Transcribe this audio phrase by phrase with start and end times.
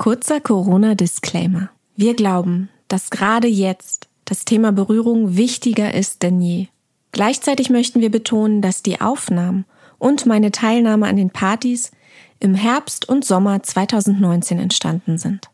[0.00, 1.68] Kurzer Corona-Disclaimer.
[1.94, 6.68] Wir glauben, dass gerade jetzt das Thema Berührung wichtiger ist denn je.
[7.12, 9.66] Gleichzeitig möchten wir betonen, dass die Aufnahmen
[9.98, 11.90] und meine Teilnahme an den Partys
[12.38, 15.50] im Herbst und Sommer 2019 entstanden sind.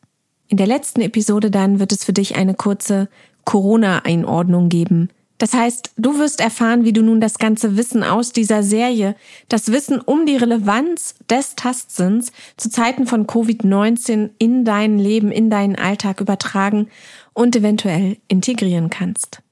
[0.46, 3.08] In der letzten Episode dann wird es für dich eine kurze
[3.46, 5.08] Corona-Einordnung geben,
[5.38, 9.16] das heißt, du wirst erfahren, wie du nun das ganze Wissen aus dieser Serie,
[9.48, 15.50] das Wissen um die Relevanz des Tastsinns zu Zeiten von Covid-19 in dein Leben, in
[15.50, 16.88] deinen Alltag übertragen
[17.34, 19.42] und eventuell integrieren kannst.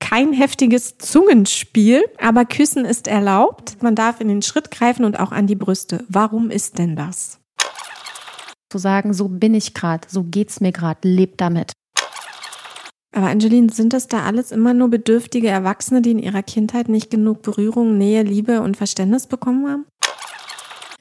[0.00, 3.82] Kein heftiges Zungenspiel, aber Küssen ist erlaubt.
[3.82, 6.06] Man darf in den Schritt greifen und auch an die Brüste.
[6.08, 7.38] Warum ist denn das?
[8.70, 11.72] Zu sagen, so bin ich gerade, so geht's mir gerade, leb damit.
[13.12, 17.10] Aber Angeline, sind das da alles immer nur bedürftige Erwachsene, die in ihrer Kindheit nicht
[17.10, 19.86] genug Berührung, Nähe, Liebe und Verständnis bekommen haben?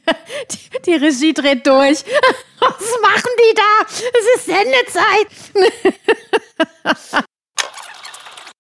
[0.52, 2.06] Die, die Regie dreht durch.
[2.60, 3.86] Was machen die da?
[4.14, 5.28] Es ist Sendezeit.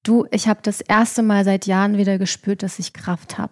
[0.03, 3.51] Du, ich habe das erste Mal seit Jahren wieder gespürt, dass ich Kraft habe.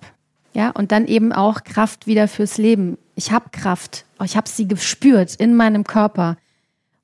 [0.54, 2.98] Ja, und dann eben auch Kraft wieder fürs Leben.
[3.16, 4.06] Ich habe Kraft.
[4.24, 6.38] Ich habe sie gespürt in meinem Körper.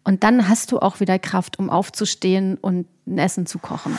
[0.03, 3.97] Und dann hast du auch wieder Kraft, um aufzustehen und ein Essen zu kochen.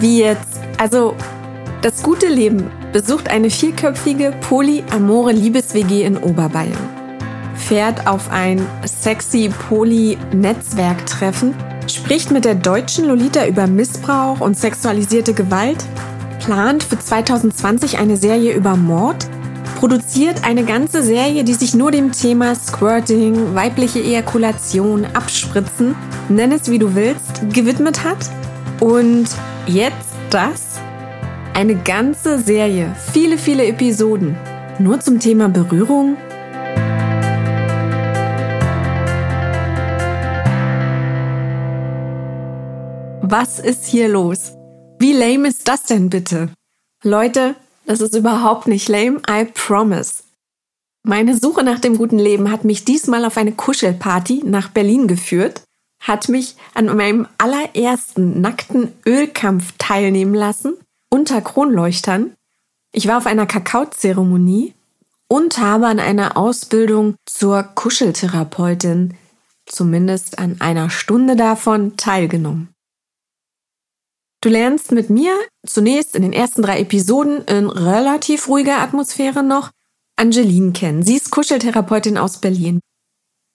[0.00, 0.60] Wie jetzt?
[0.78, 1.14] Also,
[1.82, 6.88] das gute Leben besucht eine vierköpfige polyamore Liebes-WG in Oberbayern.
[7.54, 11.54] Fährt auf ein sexy Poly-Netzwerktreffen,
[11.86, 15.84] spricht mit der deutschen Lolita über Missbrauch und sexualisierte Gewalt
[16.44, 19.28] plant für 2020 eine Serie über Mord,
[19.78, 25.94] produziert eine ganze Serie, die sich nur dem Thema Squirting, weibliche Ejakulation, Abspritzen,
[26.28, 28.18] nenn es wie du willst, gewidmet hat.
[28.80, 29.26] Und
[29.66, 30.80] jetzt das?
[31.54, 34.36] Eine ganze Serie, viele, viele Episoden,
[34.78, 36.16] nur zum Thema Berührung?
[43.22, 44.56] Was ist hier los?
[45.02, 46.50] Wie lame ist das denn bitte?
[47.02, 50.22] Leute, das ist überhaupt nicht lame, I promise.
[51.02, 55.64] Meine Suche nach dem guten Leben hat mich diesmal auf eine Kuschelparty nach Berlin geführt,
[56.00, 60.74] hat mich an meinem allerersten nackten Ölkampf teilnehmen lassen,
[61.10, 62.34] unter Kronleuchtern.
[62.92, 64.72] Ich war auf einer Kakaozeremonie
[65.26, 69.14] und habe an einer Ausbildung zur Kuscheltherapeutin,
[69.66, 72.72] zumindest an einer Stunde davon, teilgenommen.
[74.42, 79.70] Du lernst mit mir zunächst in den ersten drei Episoden in relativ ruhiger Atmosphäre noch
[80.16, 81.04] Angeline kennen.
[81.04, 82.80] Sie ist Kuscheltherapeutin aus Berlin.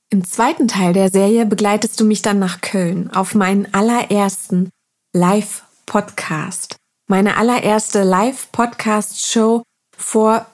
[0.10, 4.70] Im zweiten Teil der Serie begleitest du mich dann nach Köln auf meinen allerersten
[5.14, 6.78] Live-Podcast.
[7.08, 9.64] Meine allererste Live-Podcast-Show
[9.98, 10.46] vor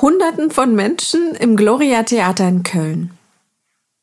[0.00, 3.10] Hunderten von Menschen im Gloria Theater in Köln.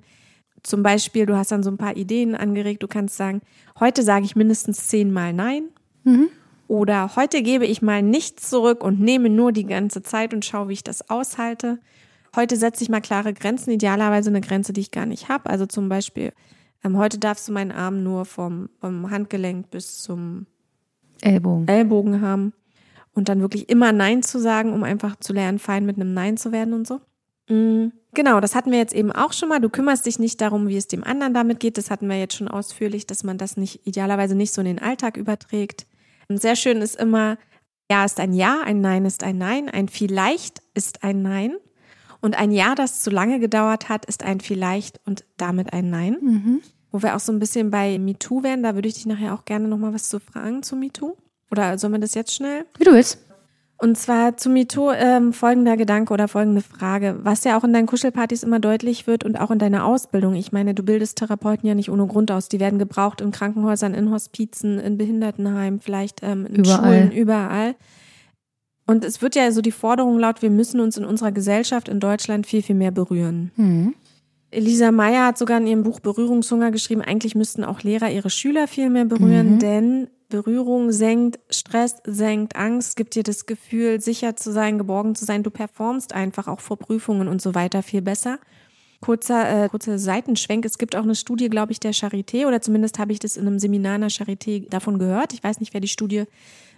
[0.64, 2.82] zum Beispiel, du hast dann so ein paar Ideen angeregt.
[2.84, 3.42] Du kannst sagen,
[3.80, 5.66] heute sage ich mindestens zehnmal Nein.
[6.04, 6.30] Mhm.
[6.74, 10.70] Oder heute gebe ich mal nichts zurück und nehme nur die ganze Zeit und schaue,
[10.70, 11.78] wie ich das aushalte.
[12.36, 15.52] Heute setze ich mal klare Grenzen, idealerweise eine Grenze, die ich gar nicht habe.
[15.52, 16.34] Also zum Beispiel,
[16.84, 20.48] ähm, heute darfst du meinen Arm nur vom, vom Handgelenk bis zum
[21.22, 21.68] Ellbogen.
[21.68, 22.54] Ellbogen haben.
[23.14, 26.38] Und dann wirklich immer Nein zu sagen, um einfach zu lernen, fein mit einem Nein
[26.38, 27.02] zu werden und so.
[27.50, 27.92] Mhm.
[28.16, 29.60] Genau, das hatten wir jetzt eben auch schon mal.
[29.60, 31.78] Du kümmerst dich nicht darum, wie es dem anderen damit geht.
[31.78, 34.80] Das hatten wir jetzt schon ausführlich, dass man das nicht idealerweise nicht so in den
[34.80, 35.86] Alltag überträgt.
[36.30, 37.38] Und sehr schön ist immer,
[37.92, 41.56] Ja ist ein Ja, ein Nein ist ein Nein, ein Vielleicht ist ein Nein.
[42.22, 46.18] Und ein Ja, das zu lange gedauert hat, ist ein Vielleicht und damit ein Nein.
[46.22, 46.62] Mhm.
[46.92, 49.46] Wo wir auch so ein bisschen bei MeToo wären, da würde ich dich nachher auch
[49.46, 51.18] gerne nochmal was zu fragen zu MeToo.
[51.52, 52.66] Oder sollen wir das jetzt schnell?
[52.78, 53.20] Wie du willst.
[53.84, 57.86] Und zwar zu MeToo ähm, folgender Gedanke oder folgende Frage, was ja auch in deinen
[57.86, 60.36] Kuschelpartys immer deutlich wird und auch in deiner Ausbildung.
[60.36, 62.48] Ich meine, du bildest Therapeuten ja nicht ohne Grund aus.
[62.48, 66.78] Die werden gebraucht in Krankenhäusern, in Hospizen, in Behindertenheimen, vielleicht ähm, in überall.
[66.78, 67.76] Schulen, überall.
[68.88, 72.00] Und es wird ja so die Forderung laut, wir müssen uns in unserer Gesellschaft in
[72.00, 73.52] Deutschland viel, viel mehr berühren.
[73.58, 73.96] Mhm.
[74.50, 78.70] Elisa Meyer hat sogar in ihrem Buch Berührungshunger geschrieben, eigentlich müssten auch Lehrer ihre Schüler
[78.70, 79.60] viel mehr berühren, mhm.
[79.60, 85.26] denn Berührung senkt Stress, senkt Angst, gibt dir das Gefühl, sicher zu sein, geborgen zu
[85.26, 85.44] sein.
[85.44, 88.40] Du performst einfach auch vor Prüfungen und so weiter viel besser.
[89.02, 90.66] Kurzer, äh, kurzer Seitenschwenk.
[90.66, 93.46] Es gibt auch eine Studie, glaube ich, der Charité, oder zumindest habe ich das in
[93.46, 95.34] einem Seminar in der Charité davon gehört.
[95.34, 96.26] Ich weiß nicht, wer die Studie äh,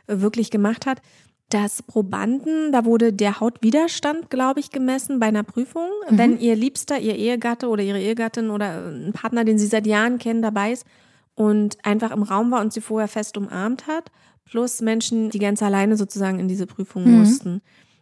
[0.07, 1.01] wirklich gemacht hat
[1.49, 5.89] dass Probanden, da wurde der Hautwiderstand, glaube ich, gemessen bei einer Prüfung.
[6.09, 6.17] Mhm.
[6.17, 10.17] Wenn ihr Liebster, ihr Ehegatte oder ihre Ehegattin oder ein Partner, den sie seit Jahren
[10.17, 10.85] kennen, dabei ist,
[11.35, 14.11] und einfach im Raum war und sie vorher fest umarmt hat,
[14.45, 17.19] plus Menschen, die ganz alleine sozusagen in diese Prüfung mhm.
[17.19, 17.61] mussten.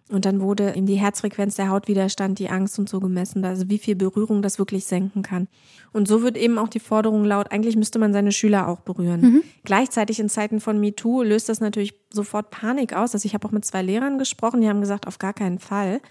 [0.10, 3.80] Und dann wurde ihm die Herzfrequenz, der Hautwiderstand, die Angst und so gemessen, also wie
[3.80, 5.48] viel Berührung das wirklich senken kann.
[5.94, 9.22] Und so wird eben auch die Forderung laut, eigentlich müsste man seine Schüler auch berühren.
[9.22, 9.44] Mhm.
[9.64, 13.14] Gleichzeitig in Zeiten von MeToo löst das natürlich sofort Panik aus.
[13.14, 16.02] Also ich habe auch mit zwei Lehrern gesprochen, die haben gesagt, auf gar keinen Fall.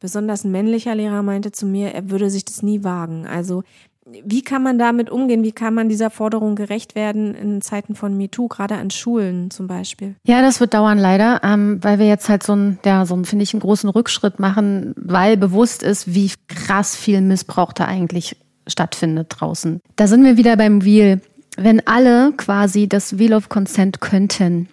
[0.00, 3.26] Besonders ein männlicher Lehrer meinte zu mir, er würde sich das nie wagen.
[3.26, 3.62] Also
[4.06, 5.42] wie kann man damit umgehen?
[5.42, 9.66] Wie kann man dieser Forderung gerecht werden in Zeiten von MeToo, gerade an Schulen zum
[9.66, 10.14] Beispiel?
[10.24, 13.24] Ja, das wird dauern leider, ähm, weil wir jetzt halt so ein, ja, so ein,
[13.24, 18.36] finde ich, einen großen Rückschritt machen, weil bewusst ist, wie krass viel Missbrauch da eigentlich
[18.68, 19.80] stattfindet draußen.
[19.96, 21.20] Da sind wir wieder beim Wheel.
[21.56, 24.68] Wenn alle quasi das Wheel of Consent könnten,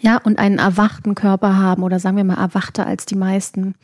[0.00, 3.76] ja, und einen erwachten Körper haben oder sagen wir mal erwachter als die meisten,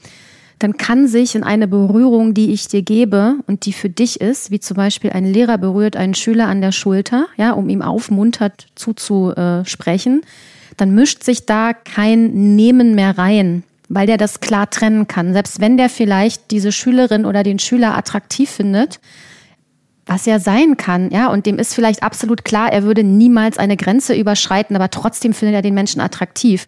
[0.58, 4.50] dann kann sich in eine Berührung, die ich dir gebe und die für dich ist,
[4.50, 8.66] wie zum Beispiel ein Lehrer berührt einen Schüler an der Schulter, ja, um ihm aufmuntert
[8.74, 10.22] zuzusprechen,
[10.76, 15.32] dann mischt sich da kein Nehmen mehr rein, weil der das klar trennen kann.
[15.32, 18.98] Selbst wenn der vielleicht diese Schülerin oder den Schüler attraktiv findet,
[20.06, 23.76] was ja sein kann, ja, und dem ist vielleicht absolut klar, er würde niemals eine
[23.76, 26.66] Grenze überschreiten, aber trotzdem findet er den Menschen attraktiv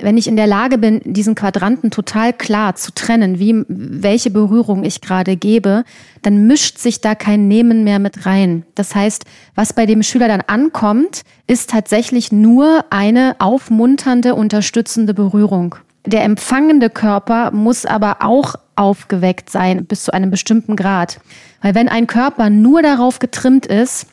[0.00, 4.84] wenn ich in der Lage bin, diesen Quadranten total klar zu trennen, wie, welche Berührung
[4.84, 5.84] ich gerade gebe,
[6.22, 8.64] dann mischt sich da kein Nehmen mehr mit rein.
[8.74, 15.76] Das heißt, was bei dem Schüler dann ankommt, ist tatsächlich nur eine aufmunternde, unterstützende Berührung.
[16.06, 21.18] Der empfangende Körper muss aber auch aufgeweckt sein bis zu einem bestimmten Grad.
[21.62, 24.06] Weil wenn ein Körper nur darauf getrimmt ist,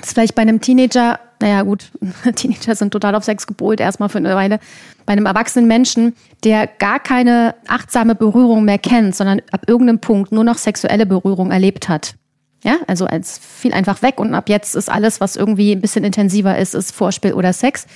[0.00, 1.90] ist vielleicht bei einem Teenager naja gut,
[2.34, 4.58] Teenager sind total auf Sex gepolt, erstmal für eine Weile.
[5.04, 6.14] Bei einem erwachsenen Menschen,
[6.44, 11.50] der gar keine achtsame Berührung mehr kennt, sondern ab irgendeinem Punkt nur noch sexuelle Berührung
[11.50, 12.14] erlebt hat.
[12.62, 16.04] Ja, also als viel einfach weg und ab jetzt ist alles, was irgendwie ein bisschen
[16.04, 17.86] intensiver ist, ist Vorspiel oder Sex.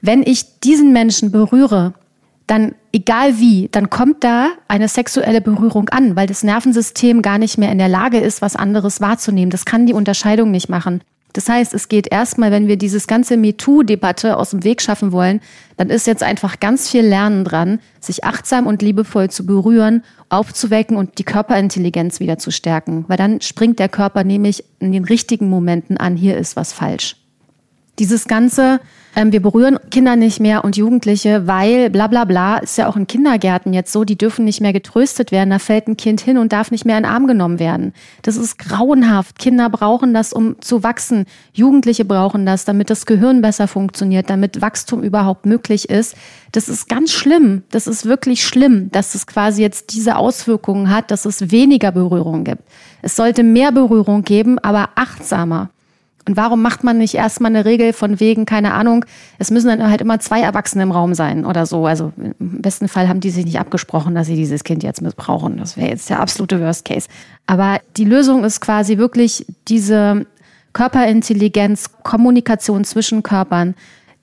[0.00, 1.94] Wenn ich diesen Menschen berühre,
[2.46, 7.58] dann egal wie, dann kommt da eine sexuelle Berührung an, weil das Nervensystem gar nicht
[7.58, 9.50] mehr in der Lage ist, was anderes wahrzunehmen.
[9.50, 11.02] Das kann die Unterscheidung nicht machen.
[11.34, 15.40] Das heißt, es geht erstmal, wenn wir dieses ganze MeToo-Debatte aus dem Weg schaffen wollen,
[15.76, 20.96] dann ist jetzt einfach ganz viel Lernen dran, sich achtsam und liebevoll zu berühren, aufzuwecken
[20.96, 23.04] und die Körperintelligenz wieder zu stärken.
[23.08, 27.16] Weil dann springt der Körper nämlich in den richtigen Momenten an, hier ist was falsch.
[27.98, 28.78] Dieses ganze
[29.16, 32.96] ähm, wir berühren Kinder nicht mehr und Jugendliche, weil bla bla bla, ist ja auch
[32.96, 35.50] in Kindergärten jetzt so, die dürfen nicht mehr getröstet werden.
[35.50, 37.92] Da fällt ein Kind hin und darf nicht mehr in den Arm genommen werden.
[38.22, 39.38] Das ist grauenhaft.
[39.38, 41.26] Kinder brauchen das, um zu wachsen.
[41.52, 46.16] Jugendliche brauchen das, damit das Gehirn besser funktioniert, damit Wachstum überhaupt möglich ist.
[46.52, 47.62] Das ist ganz schlimm.
[47.70, 52.44] Das ist wirklich schlimm, dass es quasi jetzt diese Auswirkungen hat, dass es weniger Berührung
[52.44, 52.62] gibt.
[53.02, 55.70] Es sollte mehr Berührung geben, aber achtsamer.
[56.26, 59.04] Und warum macht man nicht erstmal eine Regel von wegen, keine Ahnung,
[59.38, 61.86] es müssen dann halt immer zwei Erwachsene im Raum sein oder so.
[61.86, 65.58] Also im besten Fall haben die sich nicht abgesprochen, dass sie dieses Kind jetzt missbrauchen.
[65.58, 67.08] Das wäre jetzt der absolute Worst Case.
[67.46, 70.26] Aber die Lösung ist quasi wirklich diese
[70.72, 73.74] Körperintelligenz, Kommunikation zwischen Körpern,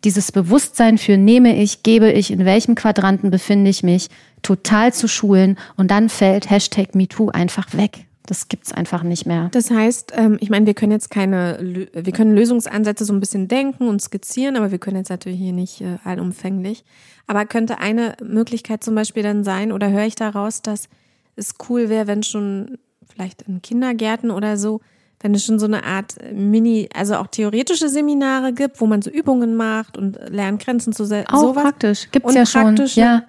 [0.03, 4.10] dieses Bewusstsein für nehme ich, gebe ich, in welchem Quadranten befinde ich mich,
[4.41, 8.05] total zu schulen und dann fällt Hashtag MeToo einfach weg.
[8.25, 9.50] Das gibt's einfach nicht mehr.
[9.51, 11.58] Das heißt, ähm, ich meine, wir können jetzt keine,
[11.94, 15.54] wir können Lösungsansätze so ein bisschen denken und skizzieren, aber wir können jetzt natürlich hier
[15.54, 16.84] nicht äh, allumfänglich.
[17.28, 20.88] Aber könnte eine Möglichkeit zum Beispiel dann sein, oder höre ich daraus, dass
[21.36, 22.78] es cool wäre, wenn schon
[23.12, 24.82] vielleicht in Kindergärten oder so,
[25.20, 29.10] wenn es schon so eine Art Mini, also auch theoretische Seminare gibt, wo man so
[29.10, 31.34] Übungen macht und lernt Grenzen zu setzen.
[31.34, 31.63] Auch sowas.
[31.63, 32.75] praktisch, gibt's ja schon.
[32.96, 33.24] Ja.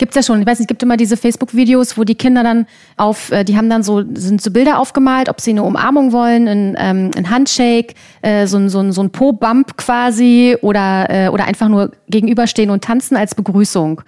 [0.00, 0.40] Gibt's ja schon.
[0.40, 2.64] Ich weiß nicht, es gibt immer diese Facebook-Videos, wo die Kinder dann
[2.96, 6.48] auf, äh, die haben dann so, sind so Bilder aufgemalt, ob sie eine Umarmung wollen,
[6.48, 7.92] ein, ähm, ein Handshake,
[8.22, 12.70] äh, so ein, so ein, so ein Po-Bump quasi oder, äh, oder einfach nur gegenüberstehen
[12.70, 14.00] und tanzen als Begrüßung.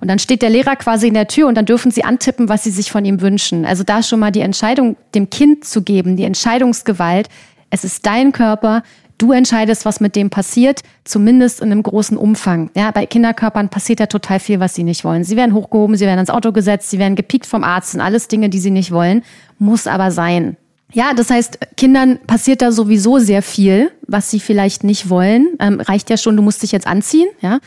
[0.00, 2.62] Und dann steht der Lehrer quasi in der Tür und dann dürfen sie antippen, was
[2.62, 3.64] sie sich von ihm wünschen.
[3.64, 7.28] Also da schon mal die Entscheidung dem Kind zu geben, die Entscheidungsgewalt.
[7.70, 8.84] Es ist dein Körper,
[9.20, 12.70] Du entscheidest, was mit dem passiert, zumindest in einem großen Umfang.
[12.74, 15.24] Ja, bei Kinderkörpern passiert ja total viel, was sie nicht wollen.
[15.24, 18.28] Sie werden hochgehoben, sie werden ins Auto gesetzt, sie werden gepiekt vom Arzt und alles
[18.28, 19.22] Dinge, die sie nicht wollen,
[19.58, 20.56] muss aber sein.
[20.94, 25.48] Ja, das heißt, Kindern passiert da sowieso sehr viel, was sie vielleicht nicht wollen.
[25.58, 27.58] Ähm, reicht ja schon, du musst dich jetzt anziehen, ja.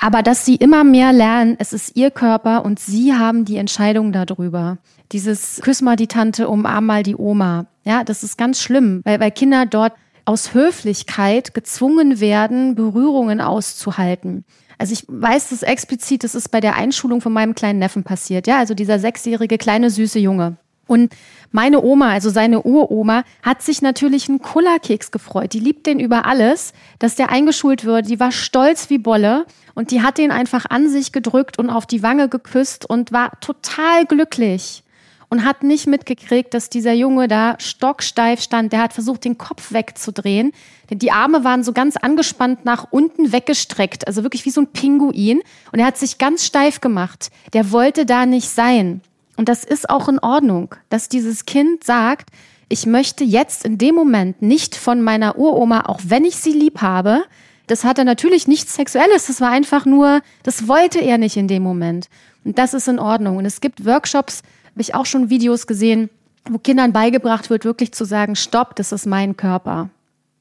[0.00, 4.12] Aber dass sie immer mehr lernen, es ist ihr Körper und sie haben die Entscheidung
[4.12, 4.78] darüber.
[5.12, 7.66] Dieses Küss mal die Tante, umarm mal die Oma.
[7.84, 9.92] Ja, das ist ganz schlimm, weil, weil Kinder dort
[10.26, 14.44] aus Höflichkeit gezwungen werden, Berührungen auszuhalten.
[14.76, 18.46] Also ich weiß das explizit, das ist bei der Einschulung von meinem kleinen Neffen passiert.
[18.46, 20.56] Ja, also dieser sechsjährige kleine süße Junge.
[20.86, 21.14] Und
[21.50, 25.52] meine Oma, also seine Uroma, hat sich natürlich einen Kullerkeks gefreut.
[25.52, 28.08] Die liebt den über alles, dass der eingeschult wird.
[28.08, 31.86] Die war stolz wie Bolle und die hat den einfach an sich gedrückt und auf
[31.86, 34.84] die Wange geküsst und war total glücklich
[35.28, 38.72] und hat nicht mitgekriegt, dass dieser Junge da stocksteif stand.
[38.72, 40.52] Der hat versucht, den Kopf wegzudrehen.
[40.90, 44.68] Denn die Arme waren so ganz angespannt nach unten weggestreckt, also wirklich wie so ein
[44.68, 45.42] Pinguin.
[45.72, 47.30] Und er hat sich ganz steif gemacht.
[47.52, 49.00] Der wollte da nicht sein.
[49.36, 52.30] Und das ist auch in Ordnung, dass dieses Kind sagt,
[52.68, 56.80] ich möchte jetzt in dem Moment nicht von meiner Uroma, auch wenn ich sie lieb
[56.82, 57.24] habe,
[57.66, 61.62] das hatte natürlich nichts Sexuelles, das war einfach nur, das wollte er nicht in dem
[61.62, 62.08] Moment.
[62.44, 63.38] Und das ist in Ordnung.
[63.38, 64.42] Und es gibt Workshops,
[64.76, 66.10] habe ich auch schon Videos gesehen,
[66.44, 69.88] wo Kindern beigebracht wird, wirklich zu sagen, stopp, das ist mein Körper.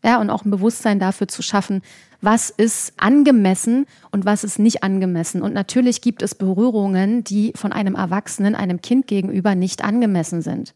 [0.03, 1.81] Ja, und auch ein Bewusstsein dafür zu schaffen,
[2.19, 5.41] was ist angemessen und was ist nicht angemessen.
[5.41, 10.73] Und natürlich gibt es Berührungen, die von einem Erwachsenen, einem Kind gegenüber nicht angemessen sind.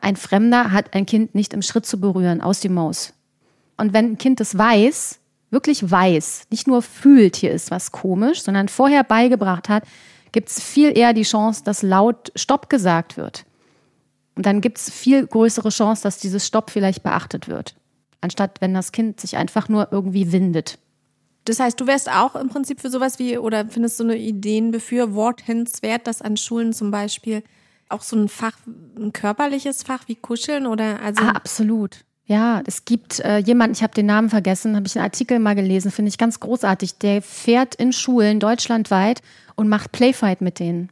[0.00, 3.12] Ein Fremder hat ein Kind nicht im Schritt zu berühren, aus die Maus.
[3.76, 5.18] Und wenn ein Kind das weiß,
[5.50, 9.84] wirklich weiß, nicht nur fühlt, hier ist was komisch, sondern vorher beigebracht hat,
[10.32, 13.44] gibt es viel eher die Chance, dass laut Stopp gesagt wird.
[14.34, 17.74] Und dann gibt es viel größere Chance, dass dieses Stopp vielleicht beachtet wird,
[18.20, 20.78] anstatt wenn das Kind sich einfach nur irgendwie windet.
[21.44, 24.70] Das heißt, du wärst auch im Prinzip für sowas wie, oder findest du eine Ideen
[24.70, 27.42] befürwortenswert, dass an Schulen zum Beispiel
[27.88, 28.56] auch so ein Fach,
[28.96, 31.24] ein körperliches Fach wie Kuscheln oder also.
[31.24, 32.04] Ah, absolut.
[32.26, 35.54] Ja, es gibt äh, jemanden, ich habe den Namen vergessen, habe ich einen Artikel mal
[35.54, 36.98] gelesen, finde ich ganz großartig.
[36.98, 39.22] Der fährt in Schulen deutschlandweit
[39.58, 40.88] und macht Playfight mit denen.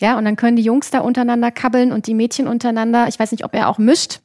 [0.00, 3.06] Ja, und dann können die Jungs da untereinander kabbeln und die Mädchen untereinander.
[3.08, 4.20] Ich weiß nicht, ob er auch mischt,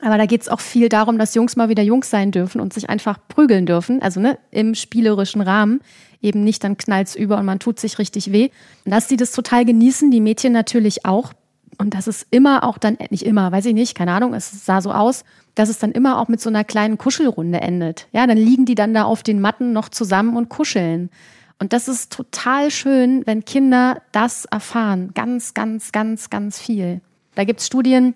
[0.00, 2.72] aber da geht es auch viel darum, dass Jungs mal wieder Jungs sein dürfen und
[2.72, 4.00] sich einfach prügeln dürfen.
[4.00, 5.80] Also ne, im spielerischen Rahmen.
[6.22, 8.50] Eben nicht, dann knallt's über und man tut sich richtig weh.
[8.84, 11.32] Und dass die das total genießen, die Mädchen natürlich auch.
[11.78, 14.80] Und das ist immer auch dann, nicht immer, weiß ich nicht, keine Ahnung, es sah
[14.80, 18.06] so aus, dass es dann immer auch mit so einer kleinen Kuschelrunde endet.
[18.12, 21.10] Ja, dann liegen die dann da auf den Matten noch zusammen und kuscheln.
[21.58, 25.12] Und das ist total schön, wenn Kinder das erfahren.
[25.14, 27.00] Ganz, ganz, ganz, ganz viel.
[27.34, 28.14] Da gibt's Studien,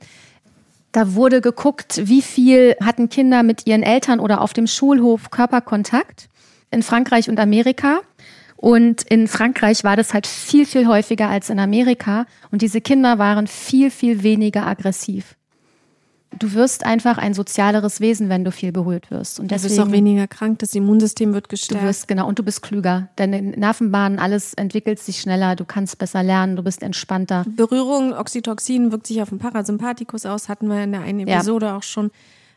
[0.93, 6.29] da wurde geguckt, wie viel hatten Kinder mit ihren Eltern oder auf dem Schulhof Körperkontakt
[6.71, 8.01] in Frankreich und Amerika.
[8.57, 12.27] Und in Frankreich war das halt viel, viel häufiger als in Amerika.
[12.51, 15.37] Und diese Kinder waren viel, viel weniger aggressiv
[16.39, 19.41] du wirst einfach ein sozialeres Wesen, wenn du viel berührt wirst.
[19.41, 21.83] Und deswegen, du wirst auch weniger krank, das Immunsystem wird gestärkt.
[21.83, 23.09] Du wirst, genau, und du bist klüger.
[23.17, 27.45] Deine Nervenbahnen, alles entwickelt sich schneller, du kannst besser lernen, du bist entspannter.
[27.49, 31.77] Berührung, Oxytocin wirkt sich auf den Parasympathikus aus, hatten wir in der einen Episode ja.
[31.77, 32.11] auch schon.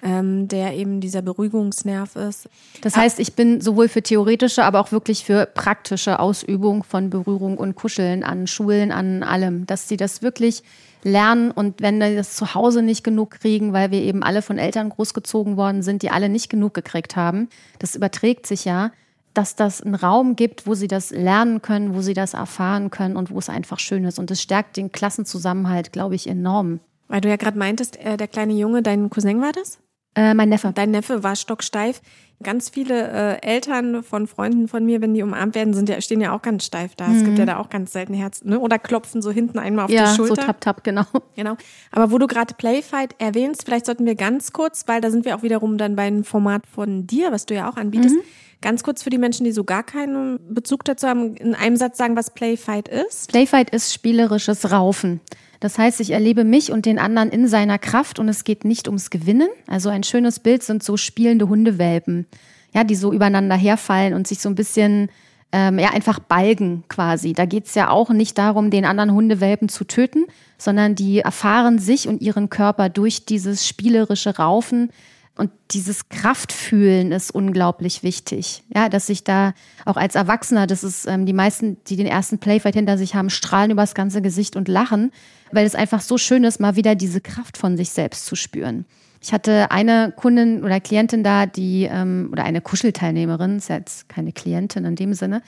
[0.06, 2.50] ähm, der eben dieser Beruhigungsnerv ist.
[2.82, 7.58] Das heißt, ich bin sowohl für theoretische, aber auch wirklich für praktische Ausübung von Berührung
[7.58, 10.63] und Kuscheln an Schulen, an allem, dass sie das wirklich
[11.05, 14.57] lernen und wenn die das zu Hause nicht genug kriegen, weil wir eben alle von
[14.57, 18.91] Eltern großgezogen worden sind, die alle nicht genug gekriegt haben, das überträgt sich ja,
[19.33, 23.17] dass das einen Raum gibt, wo sie das lernen können, wo sie das erfahren können
[23.17, 24.19] und wo es einfach schön ist.
[24.19, 26.79] Und es stärkt den Klassenzusammenhalt, glaube ich, enorm.
[27.07, 29.79] Weil du ja gerade meintest, äh, der kleine Junge, dein Cousin war das?
[30.15, 30.72] Äh, mein Neffe.
[30.74, 32.01] Dein Neffe war stocksteif.
[32.41, 36.20] Ganz viele äh, Eltern von Freunden von mir, wenn die umarmt werden, sind ja, stehen
[36.20, 37.08] ja auch ganz steif da.
[37.08, 37.17] Mhm.
[37.17, 37.48] Es gibt ja mhm.
[37.48, 38.60] da auch ganz selten Herz, ne?
[38.60, 40.36] Oder klopfen so hinten einmal auf ja, die Schulter.
[40.36, 41.05] Ja, so tap tap, genau.
[41.36, 41.55] Genau.
[41.91, 45.36] Aber wo du gerade Playfight erwähnst, vielleicht sollten wir ganz kurz, weil da sind wir
[45.36, 48.15] auch wiederum dann bei einem Format von dir, was du ja auch anbietest.
[48.15, 48.22] Mhm.
[48.62, 51.98] Ganz kurz für die Menschen, die so gar keinen Bezug dazu haben, in einem Satz
[51.98, 53.29] sagen, was Playfight ist.
[53.29, 55.22] Playfight ist spielerisches Raufen.
[55.63, 58.89] Das heißt, ich erlebe mich und den anderen in seiner Kraft und es geht nicht
[58.89, 59.48] ums Gewinnen.
[59.65, 62.27] Also ein schönes Bild sind so spielende Hundewelpen,
[62.74, 65.08] ja, die so übereinander herfallen und sich so ein bisschen
[65.53, 67.32] ähm, ja einfach balgen quasi.
[67.32, 70.25] Da geht es ja auch nicht darum, den anderen Hundewelpen zu töten,
[70.58, 74.89] sondern die erfahren sich und ihren Körper durch dieses spielerische Raufen
[75.36, 78.63] und dieses Kraftfühlen ist unglaublich wichtig.
[78.74, 82.38] Ja, dass ich da auch als Erwachsener, das ist ähm, die meisten, die den ersten
[82.38, 85.12] Playfight hinter sich haben, strahlen übers ganze Gesicht und lachen,
[85.52, 88.86] weil es einfach so schön ist, mal wieder diese Kraft von sich selbst zu spüren.
[89.22, 94.34] Ich hatte eine Kundin oder Klientin da, die, ähm, oder eine Kuschelteilnehmerin, ist jetzt keine
[94.34, 95.42] Klientin in dem Sinne,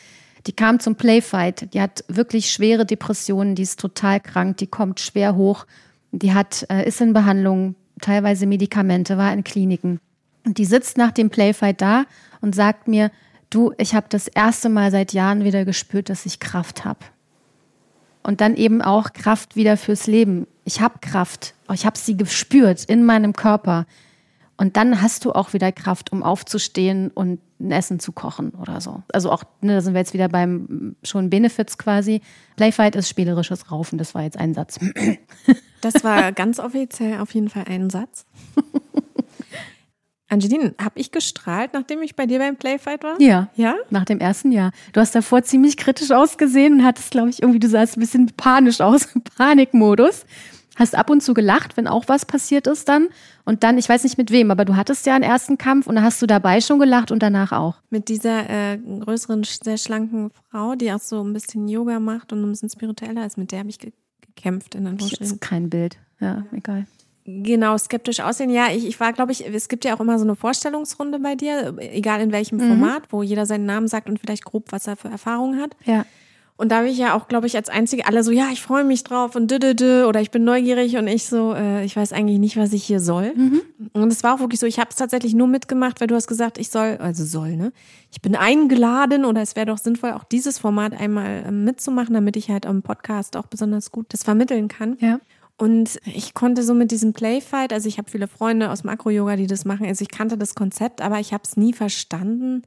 [0.47, 4.99] die kam zum Playfight, die hat wirklich schwere Depressionen, die ist total krank, die kommt
[4.99, 5.65] schwer hoch,
[6.11, 9.99] die hat, äh, ist in Behandlung, teilweise Medikamente, war in Kliniken.
[10.45, 12.05] Und die sitzt nach dem Playfight da
[12.41, 13.11] und sagt mir,
[13.49, 16.99] du, ich habe das erste Mal seit Jahren wieder gespürt, dass ich Kraft habe.
[18.21, 20.47] Und dann eben auch Kraft wieder fürs Leben.
[20.63, 21.53] Ich habe Kraft.
[21.71, 23.85] Ich habe sie gespürt in meinem Körper.
[24.57, 28.79] Und dann hast du auch wieder Kraft, um aufzustehen und ein Essen zu kochen oder
[28.79, 29.03] so.
[29.11, 32.21] Also auch, ne, da sind wir jetzt wieder beim schon Benefits quasi.
[32.55, 34.79] Playfight ist spielerisches Raufen, das war jetzt ein Satz.
[35.81, 38.25] Das war ganz offiziell auf jeden Fall ein Satz.
[40.27, 43.21] Angeline, habe ich gestrahlt, nachdem ich bei dir beim Playfight war?
[43.21, 43.49] Ja.
[43.55, 43.75] Ja?
[43.91, 44.71] Nach dem ersten Jahr.
[44.93, 48.31] Du hast davor ziemlich kritisch ausgesehen und hattest, glaube ich, irgendwie, du sahst ein bisschen
[48.35, 50.25] panisch aus, Panikmodus.
[50.75, 53.07] Hast ab und zu gelacht, wenn auch was passiert ist dann.
[53.45, 56.01] Und dann, ich weiß nicht mit wem, aber du hattest ja einen ersten Kampf und
[56.01, 57.75] hast du dabei schon gelacht und danach auch.
[57.89, 62.43] Mit dieser äh, größeren, sehr schlanken Frau, die auch so ein bisschen Yoga macht und
[62.43, 63.91] ein bisschen spiritueller ist, mit der habe ich ge
[64.35, 65.35] gekämpft in Anführungsstrichen.
[65.35, 65.97] Jetzt kein Bild.
[66.19, 66.85] Ja, egal.
[67.27, 68.51] Genau, skeptisch aussehen.
[68.51, 71.33] Ja, ich, ich war, glaube ich, es gibt ja auch immer so eine Vorstellungsrunde bei
[71.33, 72.67] dir, egal in welchem mhm.
[72.67, 75.75] Format, wo jeder seinen Namen sagt und vielleicht grob, was er für Erfahrungen hat.
[75.85, 76.05] Ja.
[76.57, 78.85] Und da habe ich ja auch, glaube ich, als Einzige alle so, ja, ich freue
[78.85, 82.39] mich drauf und dü, oder ich bin neugierig und ich so, äh, ich weiß eigentlich
[82.39, 83.33] nicht, was ich hier soll.
[83.35, 83.61] Mhm.
[83.91, 86.27] Und es war auch wirklich so, ich habe es tatsächlich nur mitgemacht, weil du hast
[86.27, 87.73] gesagt, ich soll, also soll, ne?
[88.09, 92.37] Ich bin eingeladen oder es wäre doch sinnvoll, auch dieses Format einmal äh, mitzumachen, damit
[92.37, 94.95] ich halt am Podcast auch besonders gut das vermitteln kann.
[95.01, 95.19] Ja.
[95.57, 99.47] Und ich konnte so mit diesem Playfight, also ich habe viele Freunde aus Makro-Yoga, die
[99.47, 102.63] das machen, also ich kannte das Konzept, aber ich habe es nie verstanden,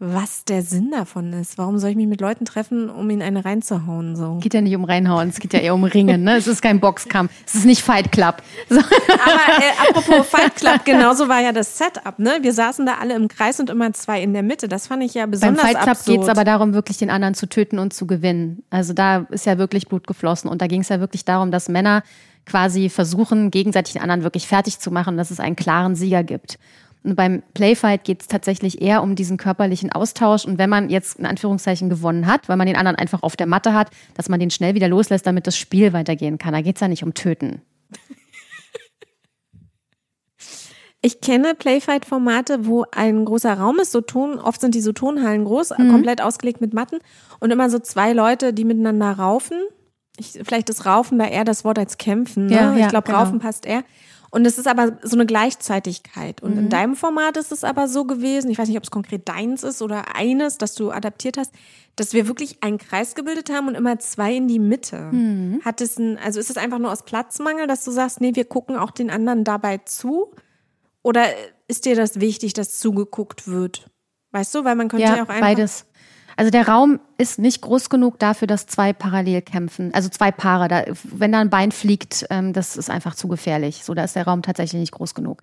[0.00, 1.58] was der Sinn davon ist.
[1.58, 4.14] Warum soll ich mich mit Leuten treffen, um ihnen eine reinzuhauen?
[4.14, 4.36] So?
[4.36, 6.22] Geht ja nicht um reinhauen, es geht ja eher um Ringen.
[6.22, 6.36] Ne?
[6.36, 8.42] Es ist kein Boxkampf, es ist nicht Fight Club.
[8.70, 8.80] So.
[8.80, 12.18] Aber äh, apropos Fight Club, genauso war ja das Setup.
[12.18, 12.38] Ne?
[12.42, 14.68] Wir saßen da alle im Kreis und immer zwei in der Mitte.
[14.68, 17.34] Das fand ich ja besonders Beim Fight Club geht es aber darum, wirklich den anderen
[17.34, 18.62] zu töten und zu gewinnen.
[18.68, 20.50] Also da ist ja wirklich Blut geflossen.
[20.50, 22.02] Und da ging es ja wirklich darum, dass Männer
[22.44, 26.58] quasi versuchen, gegenseitig den anderen wirklich fertig zu machen, dass es einen klaren Sieger gibt.
[27.04, 30.44] Und beim Playfight geht es tatsächlich eher um diesen körperlichen Austausch.
[30.44, 33.46] Und wenn man jetzt in Anführungszeichen gewonnen hat, weil man den anderen einfach auf der
[33.46, 36.52] Matte hat, dass man den schnell wieder loslässt, damit das Spiel weitergehen kann.
[36.52, 37.62] Da geht es ja nicht um Töten.
[41.00, 45.44] Ich kenne Playfight-Formate, wo ein großer Raum ist, so Ton, oft sind die so Tonhallen
[45.44, 45.92] groß, mhm.
[45.92, 46.98] komplett ausgelegt mit Matten
[47.38, 49.58] und immer so zwei Leute, die miteinander raufen.
[50.18, 52.46] Ich, vielleicht ist Raufen da eher das Wort als Kämpfen.
[52.46, 52.54] Ne?
[52.54, 53.20] Ja, ja, ich glaube, genau.
[53.20, 53.84] Raufen passt eher.
[54.30, 56.42] Und es ist aber so eine Gleichzeitigkeit.
[56.42, 56.58] Und mhm.
[56.58, 59.62] in deinem Format ist es aber so gewesen, ich weiß nicht, ob es konkret deins
[59.62, 61.52] ist oder eines, das du adaptiert hast,
[61.96, 65.10] dass wir wirklich einen Kreis gebildet haben und immer zwei in die Mitte.
[65.10, 65.60] Mhm.
[65.64, 68.44] Hat es ein, also ist es einfach nur aus Platzmangel, dass du sagst, nee, wir
[68.44, 70.32] gucken auch den anderen dabei zu?
[71.02, 71.24] Oder
[71.66, 73.90] ist dir das wichtig, dass zugeguckt wird?
[74.30, 75.40] Weißt du, weil man könnte ja, ja auch einfach.
[75.40, 75.86] Beides.
[76.38, 79.92] Also der Raum ist nicht groß genug dafür, dass zwei parallel kämpfen.
[79.92, 80.68] Also zwei Paare.
[80.68, 83.82] Da, wenn da ein Bein fliegt, ähm, das ist einfach zu gefährlich.
[83.82, 85.42] So, da ist der Raum tatsächlich nicht groß genug.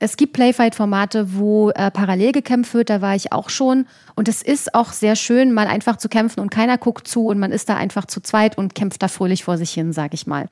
[0.00, 3.86] Es gibt Playfight-Formate, wo äh, parallel gekämpft wird, da war ich auch schon.
[4.16, 7.38] Und es ist auch sehr schön, mal einfach zu kämpfen und keiner guckt zu und
[7.38, 10.26] man ist da einfach zu zweit und kämpft da fröhlich vor sich hin, sag ich
[10.26, 10.50] mal.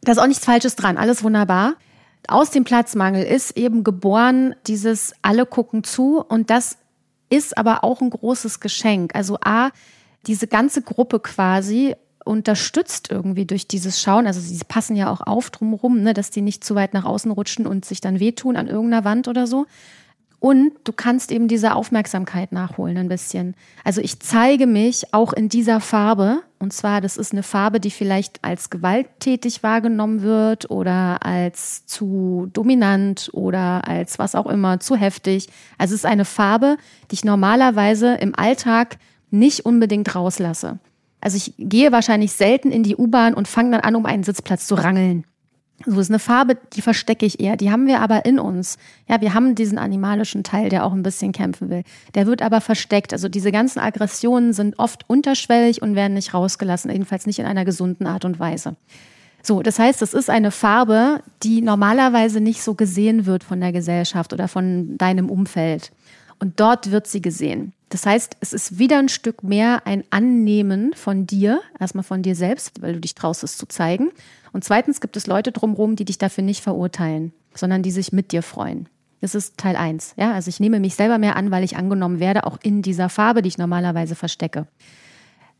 [0.00, 1.74] Da ist auch nichts Falsches dran, alles wunderbar.
[2.26, 6.78] aus dem Platzmangel ist eben geboren dieses alle gucken zu und das
[7.34, 9.14] ist aber auch ein großes Geschenk.
[9.14, 9.70] Also A,
[10.26, 14.26] diese ganze Gruppe quasi unterstützt irgendwie durch dieses Schauen.
[14.26, 17.30] Also sie passen ja auch auf drumherum, ne, dass die nicht zu weit nach außen
[17.30, 19.66] rutschen und sich dann wehtun an irgendeiner Wand oder so.
[20.44, 23.54] Und du kannst eben diese Aufmerksamkeit nachholen ein bisschen.
[23.82, 26.42] Also ich zeige mich auch in dieser Farbe.
[26.58, 32.50] Und zwar, das ist eine Farbe, die vielleicht als gewalttätig wahrgenommen wird oder als zu
[32.52, 35.48] dominant oder als was auch immer, zu heftig.
[35.78, 36.76] Also es ist eine Farbe,
[37.10, 38.98] die ich normalerweise im Alltag
[39.30, 40.78] nicht unbedingt rauslasse.
[41.22, 44.66] Also ich gehe wahrscheinlich selten in die U-Bahn und fange dann an, um einen Sitzplatz
[44.66, 45.24] zu rangeln.
[45.86, 47.56] So ist eine Farbe, die verstecke ich eher.
[47.56, 48.78] Die haben wir aber in uns.
[49.08, 51.82] Ja, wir haben diesen animalischen Teil, der auch ein bisschen kämpfen will.
[52.14, 53.12] Der wird aber versteckt.
[53.12, 57.64] Also diese ganzen Aggressionen sind oft unterschwellig und werden nicht rausgelassen, jedenfalls nicht in einer
[57.64, 58.76] gesunden Art und Weise.
[59.42, 63.72] So, das heißt, es ist eine Farbe, die normalerweise nicht so gesehen wird von der
[63.72, 65.92] Gesellschaft oder von deinem Umfeld.
[66.38, 67.72] Und dort wird sie gesehen.
[67.88, 72.34] Das heißt, es ist wieder ein Stück mehr ein Annehmen von dir, erstmal von dir
[72.34, 74.10] selbst, weil du dich traust, es zu zeigen.
[74.52, 78.32] Und zweitens gibt es Leute drumherum, die dich dafür nicht verurteilen, sondern die sich mit
[78.32, 78.88] dir freuen.
[79.20, 80.12] Das ist Teil eins.
[80.16, 83.08] Ja, also ich nehme mich selber mehr an, weil ich angenommen werde, auch in dieser
[83.08, 84.66] Farbe, die ich normalerweise verstecke.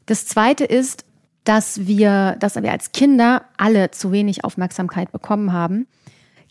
[0.06, 1.04] Das zweite ist,
[1.44, 5.86] dass wir, dass wir als Kinder alle zu wenig Aufmerksamkeit bekommen haben.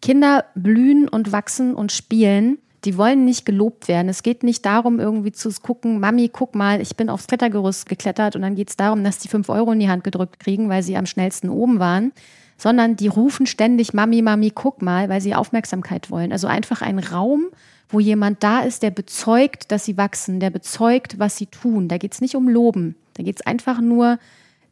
[0.01, 4.09] Kinder blühen und wachsen und spielen die wollen nicht gelobt werden.
[4.09, 8.35] Es geht nicht darum, irgendwie zu gucken, Mami, guck mal, ich bin aufs Klettergerüst geklettert
[8.35, 10.83] und dann geht es darum, dass die fünf Euro in die Hand gedrückt kriegen, weil
[10.83, 12.11] sie am schnellsten oben waren,
[12.57, 16.31] sondern die rufen ständig Mami, Mami, guck mal, weil sie Aufmerksamkeit wollen.
[16.31, 17.45] Also einfach ein Raum,
[17.89, 21.87] wo jemand da ist, der bezeugt, dass sie wachsen, der bezeugt, was sie tun.
[21.87, 22.95] Da geht es nicht um Loben.
[23.13, 24.17] Da geht es einfach nur,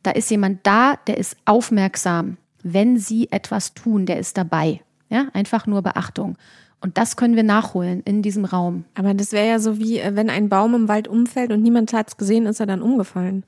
[0.04, 2.38] da ist jemand da, der ist aufmerksam.
[2.63, 4.82] Wenn sie etwas tun, der ist dabei.
[5.10, 6.38] Ja, einfach nur Beachtung.
[6.82, 8.86] Und das können wir nachholen in diesem Raum.
[8.96, 11.94] Aber das wäre ja so wie, äh, wenn ein Baum im Wald umfällt und niemand
[11.94, 13.44] hat es gesehen, ist er dann umgefallen.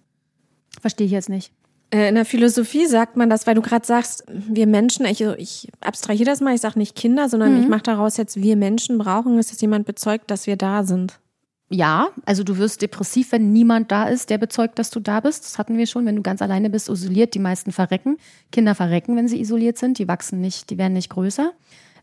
[0.79, 1.51] Verstehe ich jetzt nicht.
[1.89, 5.67] Äh, in der Philosophie sagt man das, weil du gerade sagst, wir Menschen, ich, ich
[5.81, 7.63] abstrahiere das mal, ich sage nicht Kinder, sondern mhm.
[7.63, 11.19] ich mache daraus jetzt, wir Menschen brauchen es, dass jemand bezeugt, dass wir da sind.
[11.69, 15.43] Ja, also du wirst depressiv, wenn niemand da ist, der bezeugt, dass du da bist.
[15.43, 16.05] Das hatten wir schon.
[16.05, 18.17] Wenn du ganz alleine bist, isoliert, die meisten verrecken.
[18.51, 19.97] Kinder verrecken, wenn sie isoliert sind.
[19.97, 21.51] Die wachsen nicht, die werden nicht größer.